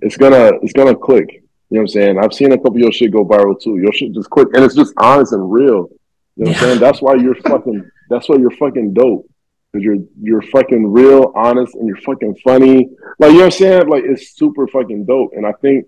it's 0.00 0.16
gonna, 0.16 0.52
it's 0.62 0.72
gonna 0.72 0.96
click. 0.96 1.42
You 1.70 1.78
know 1.78 1.80
what 1.80 1.82
I'm 1.82 1.88
saying? 1.88 2.18
I've 2.18 2.34
seen 2.34 2.52
a 2.52 2.56
couple 2.56 2.76
of 2.76 2.78
your 2.78 2.92
shit 2.92 3.12
go 3.12 3.24
viral 3.24 3.60
too. 3.60 3.78
Your 3.78 3.92
shit 3.92 4.12
just 4.12 4.30
click, 4.30 4.48
and 4.54 4.64
it's 4.64 4.74
just 4.74 4.94
honest 4.98 5.32
and 5.32 5.50
real. 5.50 5.88
You 6.36 6.44
know 6.44 6.50
what 6.50 6.56
I'm 6.56 6.62
saying? 6.62 6.78
That's 6.80 7.02
why 7.02 7.14
you're 7.14 7.34
fucking. 7.34 7.90
That's 8.08 8.28
why 8.28 8.36
you're 8.36 8.50
fucking 8.52 8.94
dope. 8.94 9.28
Because 9.76 9.84
you're 9.84 10.06
you're 10.22 10.42
fucking 10.42 10.90
real, 10.90 11.32
honest, 11.34 11.74
and 11.74 11.86
you're 11.86 11.98
fucking 11.98 12.36
funny. 12.42 12.88
Like 13.18 13.32
you 13.32 13.38
know 13.38 13.44
what 13.44 13.44
I'm 13.44 13.50
saying? 13.50 13.88
Like 13.88 14.04
it's 14.04 14.34
super 14.34 14.66
fucking 14.66 15.04
dope. 15.04 15.32
And 15.34 15.46
I 15.46 15.52
think, 15.60 15.86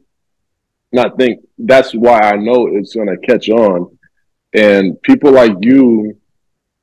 not 0.92 1.16
think 1.16 1.40
that's 1.58 1.94
why 1.94 2.20
I 2.20 2.36
know 2.36 2.66
it's 2.66 2.94
gonna 2.94 3.16
catch 3.16 3.48
on. 3.48 3.96
And 4.52 5.00
people 5.02 5.32
like 5.32 5.52
you 5.60 6.18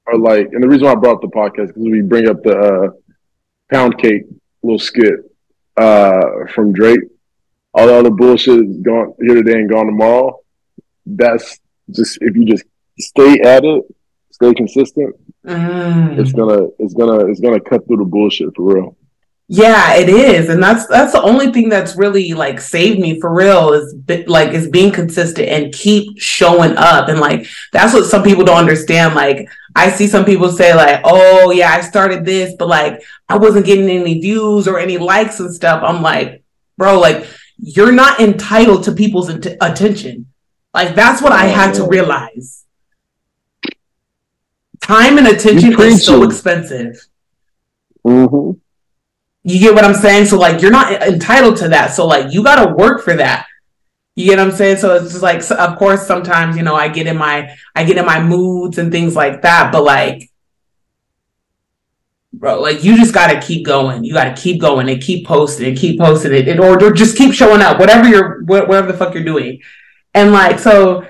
are 0.08 0.18
like, 0.18 0.48
and 0.52 0.64
the 0.64 0.68
reason 0.68 0.86
why 0.86 0.94
I 0.94 0.96
brought 0.96 1.16
up 1.16 1.22
the 1.22 1.28
podcast 1.28 1.68
because 1.68 1.84
we 1.84 2.02
bring 2.02 2.28
up 2.28 2.42
the 2.42 2.58
uh, 2.58 2.90
pound 3.72 4.00
cake 4.00 4.24
little 4.64 4.80
skit 4.80 5.14
uh, 5.78 6.22
from 6.56 6.74
Drake. 6.74 7.02
All 7.76 7.86
the 7.86 7.96
other 7.96 8.10
bullshit 8.10 8.66
is 8.66 8.78
gone 8.78 9.14
here 9.20 9.36
today 9.36 9.60
and 9.60 9.70
gone 9.70 9.86
tomorrow. 9.86 10.40
That's 11.06 11.60
just 11.92 12.18
if 12.22 12.36
you 12.36 12.46
just 12.46 12.64
stay 12.98 13.42
at 13.42 13.64
it, 13.64 13.84
stay 14.36 14.54
consistent, 14.54 15.16
Mm. 15.46 16.18
it's 16.20 16.34
gonna 16.40 16.62
it's 16.80 16.94
gonna 17.00 17.20
it's 17.30 17.40
gonna 17.40 17.60
cut 17.60 17.86
through 17.86 17.98
the 17.98 18.10
bullshit 18.16 18.50
for 18.56 18.64
real. 18.74 18.98
Yeah, 19.48 19.94
it 19.94 20.10
is, 20.10 20.50
and 20.50 20.62
that's 20.62 20.88
that's 20.88 21.12
the 21.12 21.22
only 21.22 21.52
thing 21.52 21.70
that's 21.70 21.96
really 21.96 22.34
like 22.34 22.60
saved 22.60 23.00
me 23.00 23.20
for 23.22 23.32
real 23.32 23.74
is 23.74 23.94
like 24.26 24.50
is 24.54 24.68
being 24.70 24.92
consistent 24.92 25.48
and 25.50 25.72
keep 25.72 26.20
showing 26.20 26.76
up, 26.78 27.10
and 27.10 27.20
like 27.20 27.46
that's 27.72 27.94
what 27.94 28.06
some 28.06 28.24
people 28.24 28.44
don't 28.44 28.58
understand. 28.58 29.14
Like 29.14 29.48
I 29.76 29.92
see 29.92 30.08
some 30.08 30.26
people 30.26 30.50
say 30.52 30.74
like, 30.74 31.02
"Oh 31.04 31.52
yeah, 31.52 31.70
I 31.78 31.82
started 31.82 32.26
this, 32.26 32.56
but 32.58 32.68
like 32.68 33.04
I 33.30 33.38
wasn't 33.38 33.68
getting 33.68 33.88
any 33.88 34.20
views 34.20 34.68
or 34.68 34.80
any 34.80 34.98
likes 34.98 35.40
and 35.40 35.54
stuff." 35.54 35.84
I'm 35.84 36.02
like, 36.02 36.44
bro, 36.80 37.00
like 37.00 37.28
you're 37.60 37.92
not 37.92 38.20
entitled 38.20 38.84
to 38.86 38.92
people's 38.94 39.30
attention. 39.30 40.26
Like 40.74 40.96
that's 40.96 41.22
what 41.22 41.32
I 41.34 41.46
had 41.46 41.76
to 41.76 41.88
realize. 41.88 42.65
Time 44.86 45.18
and 45.18 45.26
attention 45.28 45.74
is 45.82 46.06
so 46.06 46.22
expensive. 46.22 47.08
hmm 48.04 48.52
You 49.44 49.60
get 49.60 49.74
what 49.74 49.84
I'm 49.84 49.96
saying? 49.96 50.28
So 50.28 50.38
like 50.38 50.62
you're 50.62 50.70
not 50.70 50.92
entitled 51.02 51.58
to 51.58 51.70
that. 51.70 51.94
So 51.96 52.06
like 52.06 52.32
you 52.32 52.44
got 52.44 52.64
to 52.64 52.74
work 52.76 53.04
for 53.04 53.16
that. 53.16 53.48
You 54.16 54.26
get 54.26 54.38
what 54.38 54.48
I'm 54.48 54.54
saying? 54.56 54.78
So 54.78 54.96
it's 54.96 55.12
just 55.12 55.24
like 55.24 55.42
so 55.42 55.56
of 55.58 55.80
course 55.80 56.06
sometimes, 56.06 56.56
you 56.56 56.62
know, 56.62 56.76
I 56.76 56.88
get 56.90 57.08
in 57.08 57.18
my 57.18 57.56
I 57.76 57.84
get 57.84 57.98
in 57.98 58.06
my 58.06 58.22
moods 58.22 58.78
and 58.78 58.92
things 58.92 59.16
like 59.16 59.42
that, 59.42 59.72
but 59.72 59.84
like 59.84 60.30
bro, 62.32 62.62
like 62.62 62.84
you 62.84 62.96
just 62.96 63.14
got 63.14 63.32
to 63.32 63.42
keep 63.42 63.66
going. 63.66 64.04
You 64.04 64.14
got 64.14 64.36
to 64.36 64.40
keep 64.40 64.62
going 64.62 64.88
and 64.88 65.02
keep 65.02 65.26
posting 65.26 65.68
and 65.68 65.78
keep 65.78 66.00
posting 66.00 66.34
it 66.34 66.48
and, 66.48 66.60
or, 66.60 66.82
or 66.84 66.92
just 66.92 67.18
keep 67.18 67.34
showing 67.34 67.62
up 67.62 67.80
whatever 67.80 68.08
you're 68.08 68.42
wh- 68.44 68.70
whatever 68.70 68.92
the 68.92 68.98
fuck 68.98 69.16
you're 69.16 69.24
doing. 69.24 69.62
And 70.14 70.32
like 70.32 70.60
so 70.60 71.08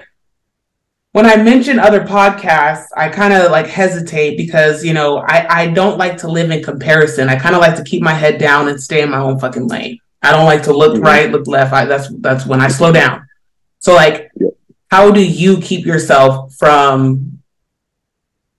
when 1.16 1.26
I 1.26 1.38
mention 1.38 1.80
other 1.80 2.02
podcasts, 2.02 2.88
I 2.98 3.08
kind 3.08 3.34
of 3.34 3.50
like 3.50 3.68
hesitate 3.68 4.36
because 4.36 4.84
you 4.84 4.94
know 4.94 5.20
I 5.20 5.62
I 5.62 5.68
don't 5.68 5.98
like 5.98 6.18
to 6.24 6.28
live 6.28 6.52
in 6.52 6.62
comparison. 6.62 7.30
I 7.30 7.38
kind 7.38 7.56
of 7.56 7.62
like 7.62 7.78
to 7.78 7.84
keep 7.86 8.02
my 8.02 8.12
head 8.14 8.38
down 8.38 8.68
and 8.68 8.78
stay 8.82 9.02
in 9.02 9.10
my 9.10 9.20
own 9.20 9.40
fucking 9.40 9.68
lane. 9.70 9.98
I 10.22 10.32
don't 10.34 10.44
like 10.46 10.64
to 10.64 10.74
look 10.74 10.96
Mhm. 10.98 11.04
right, 11.06 11.32
look 11.32 11.48
left. 11.48 11.72
I, 11.72 11.86
that's 11.86 12.10
that's 12.20 12.46
when 12.46 12.60
I 12.60 12.68
slow 12.68 12.92
down. 12.92 13.26
So 13.80 13.94
like, 13.96 14.30
Yep. 14.36 14.52
how 14.92 15.10
do 15.12 15.24
you 15.24 15.58
keep 15.62 15.86
yourself 15.86 16.54
from 16.56 17.40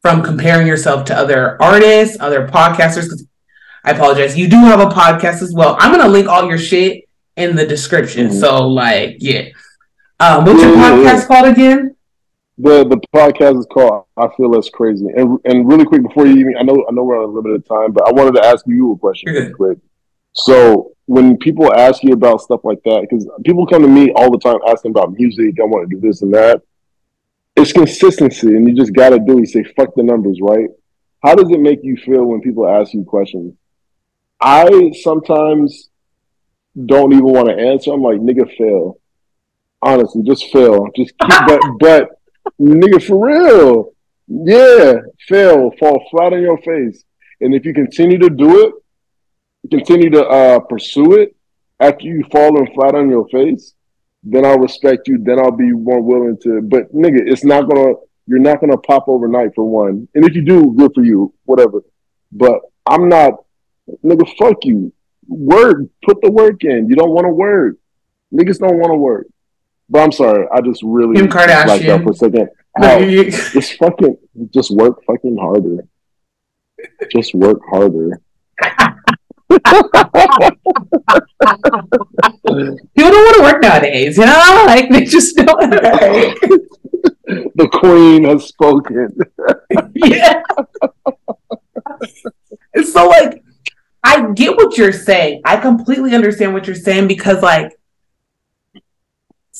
from 0.01 0.23
comparing 0.23 0.66
yourself 0.66 1.05
to 1.07 1.14
other 1.23 1.61
artists, 1.61 2.16
other 2.21 2.49
podcasters? 2.49 3.07
'Cause 3.11 3.27
I 3.85 3.90
apologize. 3.90 4.35
You 4.38 4.49
do 4.49 4.57
have 4.71 4.81
a 4.81 4.87
podcast 4.87 5.42
as 5.42 5.53
well. 5.53 5.77
I'm 5.79 5.90
gonna 5.95 6.09
link 6.09 6.27
all 6.27 6.49
your 6.49 6.57
shit 6.71 7.05
in 7.37 7.55
the 7.55 7.66
description. 7.66 8.29
Mhm. 8.31 8.40
So 8.40 8.66
like, 8.66 9.16
yeah. 9.19 9.42
Um, 10.21 10.47
what's 10.47 10.62
your 10.62 10.75
Yeah, 10.75 10.81
yeah, 10.81 10.92
podcast 10.97 11.21
yeah. 11.21 11.27
called 11.27 11.49
again? 11.49 11.96
The 12.59 12.85
the 12.85 13.01
podcast 13.14 13.59
is 13.59 13.66
called 13.66 14.07
I 14.16 14.29
Feel 14.37 14.51
Less 14.51 14.71
Crazy. 14.71 15.07
And 15.14 15.38
and 15.45 15.69
really 15.69 15.85
quick 15.85 16.03
before 16.03 16.27
you 16.27 16.37
even 16.38 16.57
I 16.59 16.62
know 16.62 16.87
I 16.88 16.92
know 16.92 17.05
we're 17.05 17.23
on 17.23 17.29
a 17.29 17.33
limited 17.33 17.66
time, 17.66 17.92
but 17.92 18.09
I 18.09 18.12
wanted 18.12 18.40
to 18.40 18.47
ask 18.47 18.64
you 18.66 18.92
a 18.92 18.99
question 18.99 19.33
really 19.33 19.53
quick. 19.53 19.79
So 20.33 20.92
when 21.07 21.37
people 21.38 21.73
ask 21.75 22.03
you 22.03 22.12
about 22.12 22.40
stuff 22.40 22.61
like 22.64 22.83
that, 22.85 23.03
because 23.03 23.29
people 23.45 23.66
come 23.66 23.83
to 23.83 23.88
me 23.88 24.12
all 24.12 24.31
the 24.31 24.38
time 24.38 24.59
asking 24.66 24.90
about 24.90 25.12
music, 25.12 25.57
I 25.61 25.64
want 25.64 25.88
to 25.88 25.97
do 25.97 26.07
this 26.07 26.23
and 26.23 26.33
that. 26.35 26.62
It's 27.57 27.73
consistency, 27.73 28.49
and 28.49 28.69
you 28.69 28.75
just 28.75 28.92
got 28.92 29.11
to 29.11 29.19
do. 29.19 29.38
You 29.38 29.47
say, 29.47 29.64
"Fuck 29.64 29.95
the 29.95 30.03
numbers," 30.03 30.38
right? 30.42 30.69
How 31.23 31.35
does 31.35 31.51
it 31.51 31.61
make 31.61 31.81
you 31.83 31.97
feel 31.97 32.25
when 32.25 32.42
people 32.42 32.69
ask 32.69 32.92
you 32.92 33.03
questions? 33.05 33.55
I 34.40 34.92
sometimes 35.03 35.88
don't 36.85 37.12
even 37.12 37.25
want 37.25 37.49
to 37.49 37.55
answer. 37.55 37.92
I'm 37.92 38.03
like, 38.03 38.19
"Nigga, 38.19 38.55
fail." 38.59 38.99
Honestly, 39.81 40.23
just 40.23 40.53
fail. 40.53 40.88
Just 40.95 41.16
keep, 41.19 41.31
but 41.47 41.61
but 41.81 42.15
nigga, 42.61 43.03
for 43.03 43.27
real, 43.27 43.93
yeah, 44.29 44.95
fail, 45.29 45.71
fall 45.79 46.07
flat 46.11 46.33
on 46.33 46.43
your 46.43 46.59
face, 46.59 47.05
and 47.41 47.55
if 47.55 47.65
you 47.65 47.75
continue 47.75 48.19
to 48.19 48.31
do 48.31 48.67
it, 48.67 48.75
continue 49.71 50.11
to 50.11 50.25
uh, 50.25 50.61
pursue 50.61 51.15
it 51.15 51.37
after 51.81 52.05
you 52.05 52.25
falling 52.33 52.73
flat 52.75 52.95
on 52.95 53.11
your 53.11 53.29
face, 53.29 53.75
then 54.23 54.45
I'll 54.45 54.59
respect 54.59 55.09
you. 55.09 55.19
Then 55.19 55.39
I'll 55.39 55.53
be 55.53 55.71
more 55.71 56.01
willing 56.01 56.39
to. 56.43 56.63
But 56.63 56.95
nigga, 56.95 57.21
it's 57.27 57.45
not 57.45 57.69
gonna. 57.69 57.95
You're 58.27 58.41
not 58.41 58.61
gonna 58.61 58.79
pop 58.79 59.09
overnight 59.09 59.55
for 59.55 59.65
one. 59.65 60.09
And 60.15 60.25
if 60.25 60.35
you 60.35 60.43
do, 60.43 60.75
good 60.77 60.93
for 60.95 61.05
you. 61.05 61.33
Whatever. 61.45 61.83
But 62.33 62.61
I'm 62.87 63.09
not. 63.09 63.35
Nigga, 64.05 64.27
fuck 64.37 64.65
you. 64.65 64.93
Work. 65.29 65.83
Put 66.05 66.21
the 66.23 66.31
work 66.31 66.65
in. 66.65 66.89
You 66.89 66.97
don't 66.97 67.13
want 67.13 67.27
to 67.27 67.31
work. 67.31 67.77
Niggas 68.33 68.59
don't 68.59 68.79
want 68.79 68.91
to 68.91 68.97
work. 68.97 69.27
But 69.88 70.03
I'm 70.03 70.12
sorry. 70.12 70.46
I 70.53 70.61
just 70.61 70.83
really 70.85 71.16
Kim 71.16 71.27
like 71.29 71.46
that 71.49 71.66
Kardashian. 71.81 72.05
for 72.05 72.11
a 72.11 72.14
second. 72.14 72.49
How- 72.77 72.99
just 73.53 73.72
fucking 73.75 74.16
just 74.53 74.70
work 74.70 75.03
fucking 75.07 75.37
harder. 75.40 75.87
Just 77.11 77.35
work 77.35 77.59
harder. 77.70 78.20
People 79.49 79.61
don't 83.11 83.25
want 83.25 83.37
to 83.37 83.42
work 83.42 83.62
nowadays, 83.62 84.18
you 84.18 84.27
know? 84.27 84.53
Like 84.66 84.90
they 84.90 85.05
just 85.05 85.37
don't. 85.37 85.70
The 85.70 87.68
queen 87.72 88.25
has 88.25 88.49
spoken. 88.49 89.16
yeah. 89.94 90.42
It's 92.75 92.92
so 92.92 93.09
like 93.09 93.42
I 94.05 94.31
get 94.33 94.57
what 94.57 94.77
you're 94.77 94.92
saying. 94.92 95.40
I 95.44 95.57
completely 95.57 96.14
understand 96.14 96.53
what 96.53 96.66
you're 96.66 96.77
saying 96.77 97.09
because 97.09 97.42
like 97.42 97.72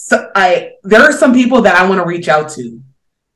so 0.09 0.31
I 0.37 0.75
there 0.85 1.03
are 1.03 1.11
some 1.11 1.35
people 1.35 1.63
that 1.63 1.75
I 1.75 1.89
want 1.89 2.01
to 2.01 2.07
reach 2.07 2.29
out 2.29 2.49
to 2.51 2.81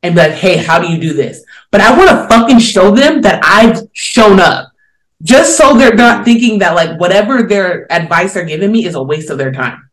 and 0.05 0.15
be 0.15 0.21
like, 0.21 0.33
hey, 0.35 0.57
how 0.57 0.79
do 0.79 0.87
you 0.89 1.01
do 1.01 1.13
this? 1.13 1.45
But 1.73 1.81
I 1.81 1.97
want 1.99 2.11
to 2.11 2.29
fucking 2.29 2.61
show 2.61 2.93
them 2.95 3.23
that 3.23 3.41
I've 3.45 3.89
shown 3.93 4.39
up. 4.39 4.71
Just 5.21 5.59
so 5.59 5.77
they're 5.77 5.97
not 5.97 6.25
thinking 6.25 6.61
that 6.61 6.77
like 6.77 6.99
whatever 7.01 7.43
their 7.43 7.93
advice 7.93 8.35
they're 8.35 8.45
giving 8.45 8.71
me 8.71 8.87
is 8.87 8.95
a 8.95 9.03
waste 9.03 9.31
of 9.31 9.39
their 9.39 9.51
time. 9.53 9.91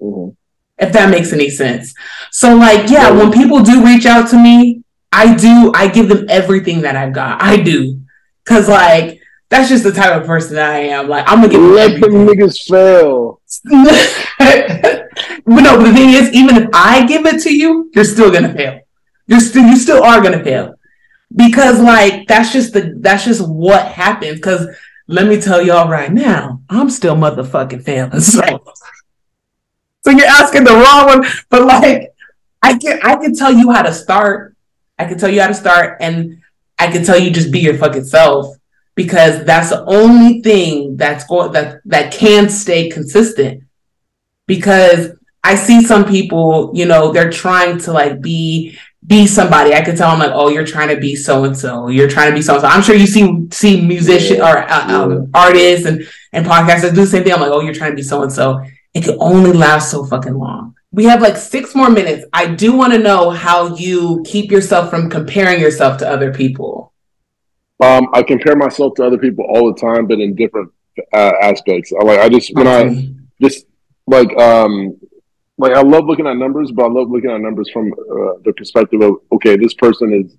Mhm. 0.00 0.36
if 0.78 0.92
that 0.92 1.10
makes 1.10 1.32
any 1.32 1.50
sense. 1.50 1.94
So 2.30 2.54
like, 2.56 2.88
yeah, 2.88 3.10
when 3.10 3.32
people 3.32 3.60
do 3.60 3.84
reach 3.84 4.06
out 4.06 4.30
to 4.30 4.36
me, 4.36 4.82
I 5.12 5.34
do, 5.34 5.72
I 5.74 5.88
give 5.88 6.08
them 6.08 6.26
everything 6.28 6.82
that 6.82 6.94
I've 6.96 7.12
got. 7.12 7.42
I 7.42 7.56
do. 7.56 8.00
Cause 8.44 8.68
like, 8.68 9.20
that's 9.48 9.68
just 9.68 9.84
the 9.84 9.92
type 9.92 10.16
of 10.18 10.26
person 10.26 10.56
that 10.56 10.70
I 10.70 10.78
am. 10.96 11.08
Like, 11.08 11.24
I'm 11.28 11.40
gonna 11.40 11.52
give 11.52 11.60
Let 11.60 12.00
them 12.00 12.26
niggas 12.26 12.58
fail. 12.68 13.40
but 15.44 15.60
no, 15.60 15.76
but 15.76 15.84
the 15.84 15.92
thing 15.92 16.10
is, 16.10 16.32
even 16.32 16.56
if 16.56 16.68
I 16.72 17.06
give 17.06 17.26
it 17.26 17.42
to 17.42 17.54
you, 17.54 17.90
you're 17.94 18.04
still 18.04 18.30
gonna 18.30 18.54
fail. 18.54 18.80
You're 19.26 19.40
still, 19.40 19.64
you 19.64 19.76
still 19.76 20.02
are 20.02 20.20
gonna 20.20 20.42
fail. 20.42 20.74
Because 21.34 21.80
like, 21.80 22.26
that's 22.28 22.52
just 22.52 22.72
the, 22.72 22.94
that's 22.98 23.24
just 23.24 23.46
what 23.46 23.86
happens. 23.86 24.40
Cause 24.40 24.66
let 25.08 25.26
me 25.26 25.40
tell 25.40 25.62
y'all 25.62 25.88
right 25.88 26.12
now, 26.12 26.60
I'm 26.68 26.90
still 26.90 27.16
motherfucking 27.16 27.82
failing. 27.82 28.12
So, 28.20 28.62
so 30.04 30.10
you're 30.10 30.26
asking 30.26 30.64
the 30.64 30.72
wrong 30.72 31.06
one, 31.06 31.24
but 31.48 31.64
like 31.64 32.12
I 32.62 32.76
can 32.76 33.00
I 33.02 33.16
can 33.16 33.34
tell 33.34 33.52
you 33.52 33.70
how 33.70 33.82
to 33.82 33.92
start. 33.92 34.56
I 34.98 35.04
can 35.04 35.18
tell 35.18 35.30
you 35.30 35.40
how 35.40 35.48
to 35.48 35.54
start 35.54 35.98
and 36.00 36.42
I 36.78 36.90
can 36.90 37.04
tell 37.04 37.18
you 37.18 37.30
just 37.30 37.52
be 37.52 37.60
your 37.60 37.76
fucking 37.76 38.04
self 38.04 38.56
because 38.94 39.44
that's 39.44 39.70
the 39.70 39.84
only 39.84 40.42
thing 40.42 40.96
that's 40.96 41.24
going 41.24 41.52
that 41.52 41.80
that 41.84 42.12
can 42.12 42.48
stay 42.48 42.88
consistent. 42.88 43.64
Because 44.52 45.12
I 45.42 45.54
see 45.54 45.82
some 45.82 46.04
people, 46.04 46.72
you 46.74 46.84
know, 46.84 47.10
they're 47.10 47.30
trying 47.30 47.78
to 47.78 47.92
like 47.92 48.20
be 48.20 48.78
be 49.06 49.26
somebody. 49.26 49.72
I 49.72 49.80
can 49.80 49.96
tell 49.96 50.10
them 50.10 50.18
like, 50.18 50.32
oh, 50.34 50.48
you're 50.50 50.66
trying 50.66 50.94
to 50.94 51.00
be 51.00 51.16
so 51.16 51.44
and 51.44 51.56
so. 51.56 51.88
You're 51.88 52.10
trying 52.16 52.30
to 52.30 52.36
be 52.36 52.42
so 52.42 52.52
and 52.52 52.60
so. 52.60 52.68
I'm 52.68 52.82
sure 52.82 52.94
you 52.94 53.06
see 53.06 53.48
see 53.50 53.80
musician 53.80 54.42
or 54.42 54.58
uh, 54.58 54.86
um, 54.88 55.30
artists 55.32 55.86
and 55.86 56.06
and 56.34 56.44
podcasters 56.44 56.90
do 56.90 57.00
the 57.00 57.06
same 57.06 57.24
thing. 57.24 57.32
I'm 57.32 57.40
like, 57.40 57.50
oh, 57.50 57.60
you're 57.60 57.72
trying 57.72 57.92
to 57.92 57.96
be 57.96 58.02
so 58.02 58.22
and 58.22 58.30
so. 58.30 58.62
It 58.92 59.04
can 59.04 59.16
only 59.20 59.54
last 59.54 59.90
so 59.90 60.04
fucking 60.04 60.34
long. 60.34 60.74
We 60.90 61.04
have 61.04 61.22
like 61.22 61.38
six 61.38 61.74
more 61.74 61.88
minutes. 61.88 62.26
I 62.34 62.54
do 62.54 62.74
want 62.74 62.92
to 62.92 62.98
know 62.98 63.30
how 63.30 63.74
you 63.76 64.22
keep 64.26 64.50
yourself 64.50 64.90
from 64.90 65.08
comparing 65.08 65.62
yourself 65.62 65.96
to 66.00 66.06
other 66.06 66.30
people. 66.34 66.92
Um, 67.82 68.08
I 68.12 68.22
compare 68.22 68.54
myself 68.54 68.96
to 68.96 69.06
other 69.06 69.16
people 69.16 69.46
all 69.48 69.72
the 69.72 69.80
time, 69.80 70.06
but 70.06 70.20
in 70.20 70.34
different 70.34 70.70
uh, 71.14 71.32
aspects. 71.40 71.90
I 71.98 72.04
like 72.04 72.20
I 72.20 72.28
just 72.28 72.54
when 72.54 72.68
I 72.68 73.14
just 73.40 73.64
like 74.12 74.36
um 74.38 74.96
like 75.58 75.72
I 75.72 75.82
love 75.82 76.06
looking 76.06 76.26
at 76.26 76.36
numbers, 76.36 76.70
but 76.70 76.84
I 76.84 76.88
love 76.88 77.10
looking 77.10 77.30
at 77.30 77.40
numbers 77.40 77.70
from 77.70 77.92
uh, 77.92 78.34
the 78.44 78.52
perspective 78.56 79.00
of 79.00 79.14
okay, 79.32 79.56
this 79.56 79.74
person 79.74 80.12
is. 80.12 80.36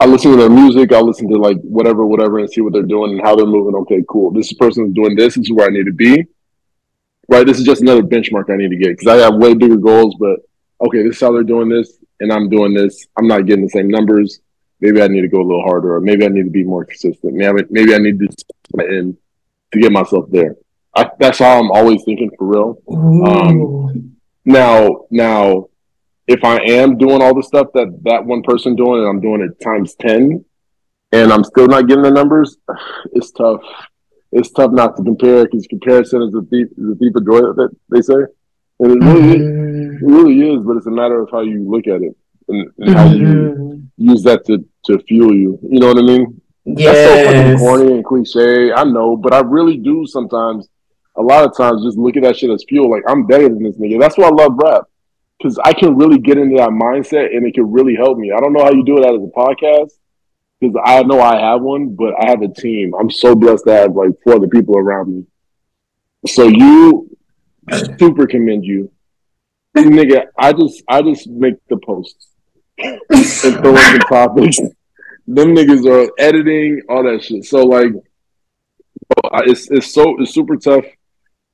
I 0.00 0.06
listen 0.06 0.30
to 0.30 0.36
their 0.36 0.50
music. 0.50 0.92
I 0.92 1.00
listen 1.00 1.28
to 1.28 1.38
like 1.38 1.58
whatever, 1.62 2.06
whatever, 2.06 2.38
and 2.38 2.50
see 2.50 2.60
what 2.60 2.72
they're 2.72 2.82
doing 2.82 3.12
and 3.12 3.20
how 3.22 3.34
they're 3.34 3.46
moving. 3.46 3.74
Okay, 3.82 4.04
cool. 4.08 4.30
This 4.30 4.52
person 4.52 4.86
is 4.86 4.92
doing 4.92 5.16
this. 5.16 5.34
This 5.34 5.46
is 5.46 5.52
where 5.52 5.66
I 5.66 5.70
need 5.70 5.86
to 5.86 5.92
be. 5.92 6.24
Right. 7.28 7.46
This 7.46 7.58
is 7.58 7.64
just 7.64 7.82
another 7.82 8.02
benchmark 8.02 8.50
I 8.50 8.56
need 8.56 8.70
to 8.70 8.76
get 8.76 8.90
because 8.90 9.08
I 9.08 9.16
have 9.16 9.36
way 9.36 9.54
bigger 9.54 9.76
goals. 9.76 10.14
But 10.18 10.40
okay, 10.86 11.02
this 11.02 11.16
is 11.16 11.20
how 11.20 11.32
they're 11.32 11.42
doing 11.42 11.68
this, 11.68 11.98
and 12.20 12.32
I'm 12.32 12.48
doing 12.48 12.74
this. 12.74 13.06
I'm 13.16 13.26
not 13.26 13.46
getting 13.46 13.64
the 13.64 13.70
same 13.70 13.88
numbers. 13.88 14.40
Maybe 14.80 15.02
I 15.02 15.08
need 15.08 15.22
to 15.22 15.28
go 15.28 15.40
a 15.40 15.48
little 15.48 15.64
harder, 15.64 15.96
or 15.96 16.00
maybe 16.00 16.24
I 16.24 16.28
need 16.28 16.44
to 16.44 16.50
be 16.50 16.64
more 16.64 16.84
consistent. 16.84 17.34
Maybe 17.34 17.62
maybe 17.70 17.94
I 17.94 17.98
need 17.98 18.18
to 18.20 18.28
in 18.88 19.16
to 19.72 19.80
get 19.80 19.92
myself 19.92 20.26
there. 20.30 20.54
I, 20.98 21.10
that's 21.20 21.38
how 21.38 21.58
I'm 21.60 21.70
always 21.70 22.02
thinking 22.04 22.30
for 22.36 22.46
real. 22.54 22.68
Um, 23.26 24.16
Now, 24.44 25.04
now, 25.10 25.68
if 26.26 26.42
I 26.44 26.56
am 26.80 26.96
doing 26.98 27.20
all 27.22 27.34
the 27.34 27.42
stuff 27.42 27.68
that 27.74 27.88
that 28.04 28.24
one 28.24 28.42
person 28.42 28.74
doing, 28.76 29.00
and 29.00 29.08
I'm 29.08 29.20
doing 29.20 29.40
it 29.46 29.52
times 29.64 29.94
ten, 30.00 30.44
and 31.12 31.32
I'm 31.32 31.44
still 31.44 31.66
not 31.74 31.86
getting 31.88 32.02
the 32.04 32.10
numbers, 32.10 32.56
it's 33.12 33.30
tough. 33.32 33.60
It's 34.32 34.50
tough 34.50 34.72
not 34.72 34.96
to 34.96 35.02
compare 35.02 35.44
because 35.44 35.66
comparison 35.66 36.22
is 36.22 36.32
the 36.32 36.42
thief, 36.50 36.66
is 36.78 36.86
the 36.90 36.96
thief 37.00 37.14
of 37.16 37.24
joy 37.26 37.40
that 37.60 37.70
they 37.92 38.02
say, 38.02 38.20
and 38.80 38.88
it 38.92 39.00
really, 39.04 39.38
Mm-hmm. 39.38 40.04
it 40.06 40.10
really 40.16 40.36
is. 40.52 40.58
But 40.66 40.76
it's 40.78 40.86
a 40.86 40.90
matter 41.02 41.18
of 41.22 41.28
how 41.30 41.40
you 41.40 41.58
look 41.74 41.86
at 41.86 42.02
it 42.02 42.14
and, 42.48 42.70
and 42.78 42.94
how 42.94 43.04
you 43.04 43.26
Mhm. 43.26 43.86
use 44.10 44.22
that 44.28 44.44
to 44.46 44.54
to 44.86 44.98
fuel 45.08 45.34
you. 45.34 45.58
You 45.72 45.80
know 45.80 45.88
what 45.92 45.98
I 45.98 46.06
mean? 46.12 46.40
That's 46.66 46.98
so 47.04 47.12
fucking 47.26 47.58
corny 47.58 47.92
and 47.96 48.04
cliche. 48.04 48.72
I 48.72 48.84
know, 48.84 49.16
but 49.16 49.32
I 49.32 49.40
really 49.40 49.76
do 49.78 50.06
sometimes. 50.06 50.68
A 51.18 51.22
lot 51.22 51.44
of 51.44 51.56
times, 51.56 51.82
just 51.84 51.98
look 51.98 52.16
at 52.16 52.22
that 52.22 52.36
shit 52.36 52.50
as 52.50 52.64
fuel. 52.68 52.90
Like 52.90 53.02
I'm 53.08 53.26
better 53.26 53.48
than 53.48 53.62
this 53.62 53.76
nigga. 53.76 54.00
That's 54.00 54.16
why 54.16 54.28
I 54.28 54.30
love 54.30 54.52
rap 54.62 54.84
because 55.38 55.58
I 55.64 55.72
can 55.72 55.96
really 55.96 56.18
get 56.18 56.38
into 56.38 56.56
that 56.56 56.70
mindset 56.70 57.34
and 57.34 57.46
it 57.46 57.54
can 57.54 57.70
really 57.70 57.94
help 57.94 58.18
me. 58.18 58.32
I 58.32 58.40
don't 58.40 58.52
know 58.52 58.64
how 58.64 58.72
you 58.72 58.84
do 58.84 58.98
it 58.98 59.06
out 59.06 59.14
as 59.14 59.22
a 59.22 59.26
podcast 59.26 59.92
because 60.60 60.76
I 60.84 61.02
know 61.04 61.20
I 61.20 61.40
have 61.40 61.62
one, 61.62 61.94
but 61.94 62.14
I 62.20 62.30
have 62.30 62.42
a 62.42 62.48
team. 62.48 62.92
I'm 62.98 63.10
so 63.10 63.34
blessed 63.34 63.64
to 63.66 63.72
have 63.72 63.94
like 63.94 64.10
four 64.24 64.34
other 64.34 64.48
people 64.48 64.76
around 64.76 65.14
me. 65.14 65.24
So 66.26 66.44
you 66.44 67.16
super 67.98 68.26
commend 68.26 68.64
you, 68.64 68.90
nigga. 69.76 70.26
I 70.36 70.52
just 70.52 70.82
I 70.88 71.02
just 71.02 71.28
make 71.28 71.54
the 71.68 71.76
posts 71.76 72.28
and 72.78 73.00
throw 73.06 73.76
in 73.76 73.98
the 73.98 74.06
topics. 74.08 74.58
Them 75.28 75.54
niggas 75.54 75.86
are 75.86 76.10
editing 76.18 76.82
all 76.88 77.04
that 77.04 77.22
shit. 77.22 77.44
So 77.44 77.64
like, 77.64 77.92
it's 79.46 79.70
it's 79.70 79.94
so 79.94 80.20
it's 80.20 80.34
super 80.34 80.56
tough 80.56 80.84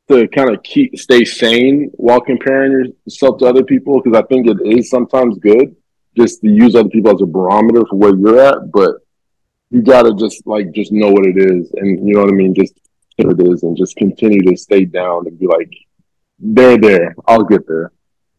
to 0.08 0.28
kind 0.28 0.50
of 0.50 0.62
keep 0.62 0.98
stay 0.98 1.24
sane 1.24 1.90
while 1.94 2.20
comparing 2.20 2.92
yourself 3.06 3.38
to 3.38 3.46
other 3.46 3.64
people 3.64 4.00
because 4.00 4.18
I 4.18 4.26
think 4.26 4.46
it 4.46 4.58
is 4.64 4.90
sometimes 4.90 5.38
good 5.38 5.74
just 6.16 6.40
to 6.42 6.48
use 6.48 6.74
other 6.74 6.88
people 6.88 7.14
as 7.14 7.22
a 7.22 7.26
barometer 7.26 7.84
for 7.88 7.96
where 7.96 8.14
you're 8.14 8.40
at, 8.40 8.70
but 8.70 8.96
you 9.70 9.82
gotta 9.82 10.14
just 10.14 10.46
like 10.46 10.72
just 10.72 10.92
know 10.92 11.10
what 11.10 11.26
it 11.26 11.36
is 11.38 11.72
and 11.76 12.06
you 12.06 12.14
know 12.14 12.20
what 12.22 12.30
I 12.30 12.34
mean, 12.34 12.54
just 12.54 12.74
what 13.16 13.38
it 13.38 13.46
is 13.48 13.62
and 13.62 13.76
just 13.76 13.96
continue 13.96 14.42
to 14.42 14.56
stay 14.56 14.84
down 14.84 15.26
and 15.26 15.38
be 15.38 15.46
like, 15.46 15.72
they're 16.38 16.78
there, 16.78 17.14
I'll 17.26 17.44
get 17.44 17.66
there. 17.66 17.90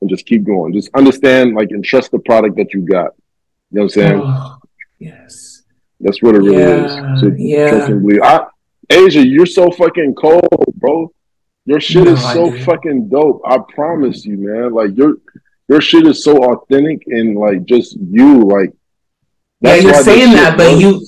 And 0.02 0.10
just 0.10 0.26
keep 0.26 0.44
going. 0.44 0.74
Just 0.74 0.90
understand 0.94 1.56
like 1.56 1.72
and 1.72 1.84
trust 1.84 2.12
the 2.12 2.20
product 2.20 2.58
that 2.58 2.74
you 2.74 2.82
got. 2.82 3.12
You 3.72 3.80
know 3.80 3.84
what 3.84 3.84
I'm 3.84 3.90
saying? 3.90 4.22
Oh, 4.24 4.58
yes. 5.00 5.64
That's 6.02 6.22
what 6.22 6.36
it 6.36 6.40
really 6.40 6.58
Yeah, 6.62 7.14
is. 7.14 7.22
So 7.22 7.32
yeah. 7.36 7.70
trust 7.70 7.90
and 7.90 8.02
believe. 8.02 8.22
I, 8.22 8.46
Asia, 8.90 9.26
you're 9.26 9.46
so 9.46 9.72
fucking 9.72 10.14
cold, 10.16 10.44
bro. 10.76 11.12
Your 11.66 11.80
shit 11.80 12.04
No, 12.06 12.12
is 12.14 12.22
so 12.34 12.52
fucking 12.64 13.10
dope. 13.10 13.42
I 13.46 13.58
promise 13.74 14.26
you, 14.26 14.38
man. 14.38 14.72
Like 14.74 14.96
your 14.96 15.16
your 15.68 15.82
shit 15.82 16.06
is 16.06 16.24
so 16.24 16.38
authentic 16.54 17.04
and 17.08 17.36
like 17.38 17.66
just 17.66 17.98
you. 18.00 18.44
Like 18.44 18.72
Yeah, 19.62 19.76
you're 19.76 19.94
saying 20.04 20.34
that, 20.34 20.58
but 20.58 20.72
works. 20.74 20.82
you 20.82 21.02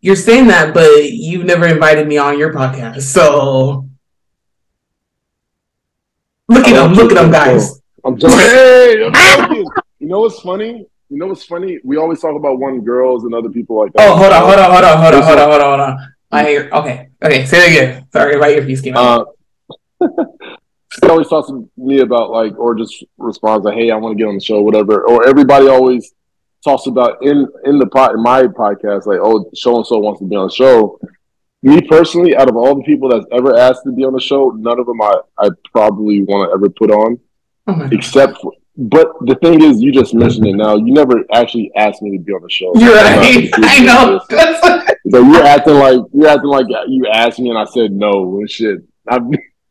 you're 0.00 0.16
saying 0.16 0.46
that, 0.48 0.74
but 0.74 1.10
you've 1.12 1.44
never 1.44 1.66
invited 1.66 2.06
me 2.08 2.18
on 2.18 2.38
your 2.38 2.52
podcast. 2.52 3.02
So 3.02 3.86
look 6.48 6.66
at 6.66 6.74
them, 6.74 6.92
look 6.94 7.10
at 7.12 7.14
them, 7.14 7.30
guys. 7.30 7.80
I'm 8.04 8.16
joking. 8.18 8.38
Hey, 8.38 9.04
I'm. 9.04 9.64
You 10.00 10.06
know 10.06 10.20
what's 10.20 10.40
funny? 10.40 10.86
You 11.08 11.18
know 11.18 11.26
what's 11.26 11.44
funny? 11.44 11.78
We 11.84 11.96
always 11.96 12.20
talk 12.20 12.36
about 12.36 12.58
one 12.58 12.80
girls 12.82 13.24
and 13.24 13.34
other 13.34 13.48
people 13.48 13.76
like 13.78 13.92
that. 13.94 14.08
Oh, 14.08 14.16
hold 14.16 14.32
on, 14.32 14.42
hold 14.44 14.58
on, 14.58 14.70
hold 14.70 14.84
on, 14.84 14.98
hold 15.02 15.14
on, 15.14 15.22
hold 15.22 15.38
on, 15.38 15.50
hold 15.50 15.60
on, 15.62 15.78
hold 15.78 15.80
on. 15.80 16.12
I 16.30 16.44
hear. 16.44 16.70
Okay, 16.72 17.08
okay. 17.22 17.46
Say 17.46 17.58
it 17.58 17.70
again. 17.72 18.06
Sorry, 18.12 18.36
my 18.38 18.48
earpiece 18.50 18.80
came 18.80 18.96
out. 18.96 19.20
Uh, 19.20 19.24
she 20.00 21.08
always 21.08 21.28
talks 21.28 21.48
to 21.48 21.68
me 21.76 22.00
about 22.00 22.30
like, 22.30 22.58
or 22.58 22.74
just 22.74 23.04
responds 23.16 23.64
like, 23.64 23.76
"Hey, 23.76 23.90
I 23.90 23.96
want 23.96 24.16
to 24.16 24.22
get 24.22 24.28
on 24.28 24.34
the 24.34 24.40
show," 24.40 24.60
whatever. 24.62 25.06
Or 25.06 25.26
everybody 25.26 25.68
always 25.68 26.12
talks 26.64 26.86
about 26.86 27.22
in 27.22 27.46
in 27.64 27.78
the 27.78 27.86
pot 27.86 28.14
in 28.14 28.22
my 28.22 28.44
podcast, 28.44 29.06
like, 29.06 29.20
"Oh, 29.22 29.50
so 29.54 29.76
and 29.76 29.86
so 29.86 29.98
wants 29.98 30.20
to 30.20 30.26
be 30.26 30.36
on 30.36 30.48
the 30.48 30.54
show." 30.54 30.98
Me 31.62 31.80
personally, 31.80 32.36
out 32.36 32.48
of 32.48 32.56
all 32.56 32.76
the 32.76 32.84
people 32.84 33.08
that's 33.08 33.26
ever 33.32 33.56
asked 33.56 33.82
to 33.84 33.92
be 33.92 34.04
on 34.04 34.12
the 34.12 34.20
show, 34.20 34.50
none 34.50 34.78
of 34.78 34.86
them 34.86 35.00
I 35.02 35.14
I 35.38 35.48
probably 35.72 36.22
want 36.22 36.48
to 36.48 36.54
ever 36.54 36.68
put 36.70 36.90
on, 36.90 37.18
oh 37.66 37.88
except 37.92 38.38
for. 38.40 38.52
But 38.80 39.08
the 39.22 39.34
thing 39.42 39.60
is, 39.60 39.82
you 39.82 39.90
just 39.90 40.14
mentioned 40.14 40.46
it 40.46 40.54
now. 40.54 40.76
You 40.76 40.92
never 40.92 41.24
actually 41.32 41.72
asked 41.74 42.00
me 42.00 42.16
to 42.16 42.22
be 42.22 42.32
on 42.32 42.42
the 42.42 42.48
show. 42.48 42.72
You're 42.76 42.94
right. 42.94 43.50
I 43.54 43.80
know. 43.80 44.84
So 45.10 45.22
you're 45.22 45.42
acting 45.42 45.74
like 45.74 46.00
you're 46.12 46.28
acting 46.28 46.50
like 46.50 46.66
you 46.86 47.06
asked 47.06 47.38
me 47.38 47.48
and 47.48 47.58
I 47.58 47.64
said 47.64 47.92
no 47.92 48.40
and 48.40 48.50
shit. 48.50 48.80
I've 49.08 49.22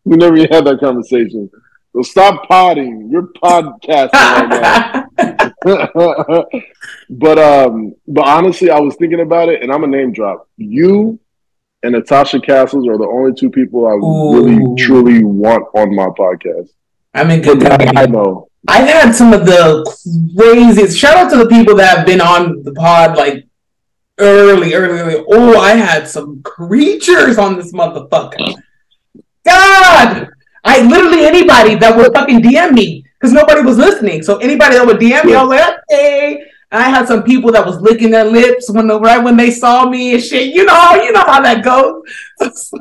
we 0.07 0.17
never 0.17 0.37
even 0.37 0.51
had 0.51 0.65
that 0.65 0.79
conversation. 0.79 1.49
So 1.93 2.01
stop 2.01 2.47
potting. 2.47 3.09
You're 3.11 3.27
podcasting 3.43 4.11
right 4.13 5.07
now. 5.17 5.55
but 7.09 7.39
um, 7.39 7.95
but 8.07 8.27
honestly, 8.27 8.69
I 8.69 8.79
was 8.79 8.95
thinking 8.95 9.21
about 9.21 9.49
it, 9.49 9.63
and 9.63 9.71
I'm 9.71 9.83
a 9.83 9.87
name 9.87 10.13
drop. 10.13 10.47
You 10.57 11.19
and 11.83 11.93
Natasha 11.93 12.39
Castles 12.39 12.87
are 12.87 12.97
the 12.97 13.07
only 13.07 13.33
two 13.33 13.49
people 13.49 13.87
I 13.87 13.93
Ooh. 13.93 14.45
really 14.45 14.75
truly 14.81 15.23
want 15.23 15.65
on 15.73 15.95
my 15.95 16.07
podcast. 16.07 16.69
I'm 17.13 17.31
in 17.31 17.41
good 17.41 17.59
But 17.59 17.97
I 17.97 18.05
know. 18.05 18.49
I've 18.67 18.87
had 18.87 19.11
some 19.13 19.33
of 19.33 19.45
the 19.45 19.83
craziest. 20.35 20.97
Shout 20.97 21.17
out 21.17 21.29
to 21.31 21.37
the 21.37 21.47
people 21.47 21.75
that 21.75 21.97
have 21.97 22.05
been 22.05 22.21
on 22.21 22.63
the 22.63 22.73
pod 22.73 23.17
like 23.17 23.47
early, 24.19 24.73
early, 24.73 24.99
early. 24.99 25.25
Oh, 25.29 25.57
I 25.57 25.71
had 25.71 26.07
some 26.07 26.41
creatures 26.43 27.37
on 27.37 27.55
this 27.55 27.71
motherfucker. 27.71 28.55
God, 29.47 30.29
I 30.63 30.81
literally 30.81 31.25
anybody 31.25 31.75
that 31.75 31.95
would 31.95 32.13
fucking 32.13 32.41
DM 32.41 32.73
me 32.73 33.05
because 33.19 33.33
nobody 33.33 33.61
was 33.61 33.77
listening. 33.77 34.21
So 34.23 34.37
anybody 34.37 34.75
that 34.75 34.85
would 34.85 34.97
DM 34.97 35.25
me, 35.25 35.33
I 35.33 35.43
was 35.43 35.49
like, 35.57 35.79
hey. 35.89 36.43
And 36.69 36.83
I 36.83 36.89
had 36.89 37.07
some 37.07 37.23
people 37.23 37.51
that 37.53 37.65
was 37.65 37.79
licking 37.79 38.11
their 38.11 38.25
lips 38.25 38.69
when 38.69 38.87
the 38.87 38.99
right 38.99 39.23
when 39.23 39.37
they 39.37 39.51
saw 39.51 39.89
me 39.89 40.15
and 40.15 40.23
shit. 40.23 40.53
You 40.53 40.65
know, 40.65 40.95
you 40.95 41.13
know 41.13 41.23
how 41.23 41.39
that 41.41 41.63
goes. 41.63 42.03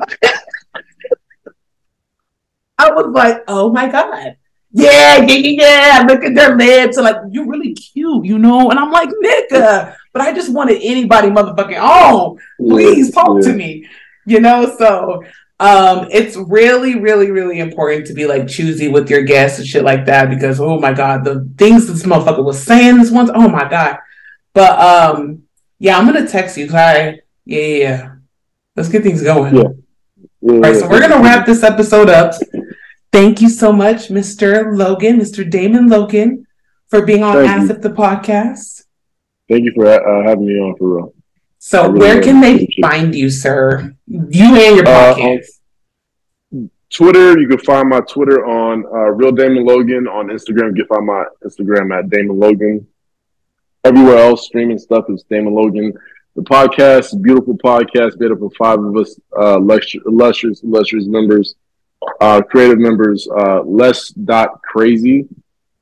I 2.77 2.91
was 2.91 3.07
like, 3.13 3.43
oh 3.47 3.71
my 3.71 3.89
god 3.89 4.35
yeah, 4.71 5.17
yeah, 5.25 5.35
yeah, 5.35 5.99
yeah. 5.99 6.05
Look 6.07 6.23
at 6.23 6.35
their 6.35 6.55
lips. 6.55 6.97
And 6.97 7.05
like, 7.05 7.17
you're 7.31 7.47
really 7.47 7.73
cute, 7.73 8.25
you 8.25 8.37
know? 8.37 8.69
And 8.69 8.79
I'm 8.79 8.91
like, 8.91 9.09
nigga, 9.09 9.95
but 10.13 10.21
I 10.21 10.33
just 10.33 10.51
wanted 10.51 10.81
anybody 10.83 11.29
motherfucking 11.29 11.81
on. 11.81 12.37
Please 12.57 13.11
talk 13.11 13.41
to 13.41 13.53
me. 13.53 13.87
You 14.25 14.41
know, 14.41 14.75
so 14.77 15.23
um 15.59 16.07
it's 16.11 16.35
really, 16.35 16.99
really, 16.99 17.31
really 17.31 17.59
important 17.59 18.05
to 18.07 18.13
be 18.13 18.27
like 18.27 18.47
choosy 18.47 18.87
with 18.87 19.09
your 19.09 19.23
guests 19.23 19.59
and 19.59 19.67
shit 19.67 19.83
like 19.83 20.05
that 20.05 20.29
because 20.29 20.59
oh 20.59 20.79
my 20.79 20.93
god, 20.93 21.23
the 21.23 21.49
things 21.57 21.87
this 21.87 22.03
motherfucker 22.03 22.43
was 22.43 22.61
saying 22.61 22.97
this 22.97 23.11
once, 23.11 23.29
oh 23.33 23.47
my 23.47 23.67
god. 23.67 23.97
But 24.53 24.79
um 24.79 25.43
yeah, 25.79 25.97
I'm 25.97 26.05
gonna 26.05 26.27
text 26.27 26.57
you 26.57 26.65
because 26.65 27.15
yeah, 27.45 27.59
yeah, 27.59 27.77
yeah. 27.77 28.13
Let's 28.75 28.89
get 28.89 29.03
things 29.03 29.23
going. 29.23 29.55
Yeah. 29.55 29.63
Yeah, 30.41 30.53
All 30.53 30.59
right, 30.59 30.75
so 30.75 30.87
we're 30.87 30.99
gonna 30.99 31.21
wrap 31.21 31.45
this 31.45 31.63
episode 31.63 32.09
up. 32.09 32.35
Thank 33.11 33.41
you 33.41 33.49
so 33.49 33.73
much, 33.73 34.09
Mr. 34.09 34.77
Logan, 34.77 35.19
Mr. 35.19 35.49
Damon 35.49 35.87
Logan, 35.87 36.45
for 36.87 37.01
being 37.01 37.23
on 37.23 37.35
Thank 37.35 37.63
As 37.63 37.69
If 37.71 37.81
the 37.81 37.89
podcast. 37.89 38.83
Thank 39.49 39.63
you 39.63 39.71
for 39.73 39.87
uh, 39.87 40.27
having 40.27 40.45
me 40.45 40.53
on 40.59 40.75
for 40.77 40.97
real. 40.97 41.13
So, 41.67 41.89
really 41.89 41.99
where 41.99 42.21
can 42.23 42.39
they 42.39 42.65
find 42.81 43.13
you, 43.13 43.29
sir? 43.29 43.93
You 44.07 44.55
and 44.55 44.77
your 44.77 44.87
Uh, 44.87 45.15
podcast. 45.15 46.69
Twitter, 46.89 47.37
you 47.37 47.45
can 47.49 47.59
find 47.59 47.89
my 47.89 47.99
Twitter 47.99 48.45
on 48.45 48.85
uh, 48.85 49.09
Real 49.11 49.33
Damon 49.33 49.65
Logan. 49.65 50.07
On 50.07 50.27
Instagram, 50.27 50.77
you 50.77 50.85
can 50.85 50.87
find 50.95 51.05
my 51.05 51.25
Instagram 51.45 51.93
at 51.93 52.09
Damon 52.09 52.39
Logan. 52.39 52.87
Everywhere 53.83 54.15
else, 54.17 54.45
streaming 54.45 54.77
stuff 54.77 55.09
is 55.09 55.23
Damon 55.29 55.53
Logan. 55.55 55.91
The 56.37 56.41
podcast, 56.43 57.21
beautiful 57.21 57.57
podcast, 57.57 58.17
made 58.17 58.31
up 58.31 58.41
of 58.41 58.53
five 58.57 58.79
of 58.79 58.95
us, 58.95 59.19
uh, 59.37 59.57
lecture, 59.59 59.99
illustrious, 60.05 60.63
illustrious 60.63 61.05
members, 61.05 61.55
uh, 62.21 62.41
creative 62.43 62.79
members, 62.79 63.27
uh, 63.37 63.61
less 63.63 64.07
dot 64.11 64.61
crazy 64.61 65.27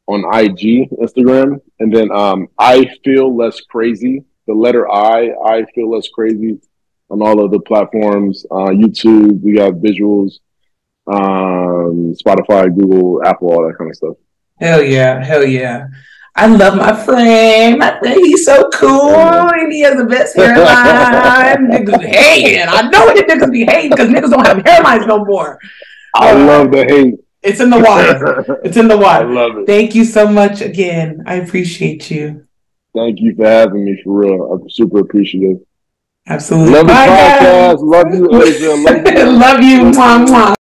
on 0.07 0.21
IG, 0.33 0.89
Instagram, 0.99 1.61
and 1.79 1.95
then 1.95 2.11
um, 2.11 2.47
I 2.57 2.89
feel 3.03 3.35
less 3.35 3.61
crazy. 3.61 4.23
The 4.47 4.53
letter 4.53 4.89
I, 4.91 5.31
I 5.45 5.65
feel 5.73 5.89
less 5.91 6.07
crazy 6.09 6.59
on 7.09 7.21
all 7.21 7.43
of 7.43 7.51
the 7.51 7.59
platforms. 7.59 8.45
Uh, 8.51 8.67
YouTube, 8.81 9.41
we 9.41 9.53
got 9.55 9.73
visuals 9.73 10.39
um, 11.07 12.13
Spotify, 12.15 12.73
Google, 12.75 13.23
Apple, 13.23 13.51
all 13.51 13.67
that 13.67 13.77
kind 13.77 13.89
of 13.89 13.95
stuff. 13.95 14.15
Hell 14.59 14.81
yeah, 14.83 15.23
hell 15.23 15.43
yeah. 15.45 15.87
I 16.37 16.47
love 16.47 16.75
my 16.75 16.93
friend. 16.93 17.79
My 17.79 17.97
friend, 17.99 18.19
he's 18.19 18.45
so 18.45 18.69
cool. 18.73 19.09
And 19.15 19.71
he 19.71 19.81
has 19.81 19.95
the 19.95 20.05
best 20.05 20.35
hairline. 20.35 21.69
niggas 21.71 21.99
be 21.99 22.07
hating. 22.07 22.67
I 22.67 22.81
know 22.89 23.07
the 23.13 23.21
niggas 23.23 23.51
be 23.51 23.65
hating 23.65 23.91
because 23.91 24.09
niggas 24.09 24.31
don't 24.31 24.45
have 24.45 24.57
hairlines 24.57 25.07
no 25.07 25.23
more. 25.23 25.59
I 26.15 26.31
Uh, 26.31 26.45
love 26.45 26.71
the 26.71 26.83
hate. 26.85 27.15
It's 27.41 27.59
in 27.59 27.69
the 27.69 27.79
water. 27.79 28.59
It's 28.65 28.75
in 28.75 28.87
the 28.87 28.97
water. 28.97 29.27
I 29.29 29.31
love 29.31 29.57
it. 29.59 29.67
Thank 29.67 29.95
you 29.95 30.03
so 30.03 30.27
much 30.27 30.61
again. 30.61 31.23
I 31.25 31.35
appreciate 31.35 32.09
you. 32.11 32.44
Thank 32.95 33.19
you 33.19 33.35
for 33.35 33.45
having 33.45 33.83
me 33.85 34.01
for 34.03 34.19
real. 34.19 34.53
I'm 34.53 34.69
super 34.69 34.99
appreciative. 34.99 35.57
Absolutely. 36.27 36.73
Love 36.73 36.87
the 36.87 36.93
podcast. 36.93 37.79
Love 37.81 38.13
you, 38.15 38.41
Asia. 38.41 38.73
Love 38.73 39.05
you. 39.05 39.25
Love 39.39 39.61
you. 39.61 39.79
Mwah, 39.91 40.27
mwah. 40.27 40.54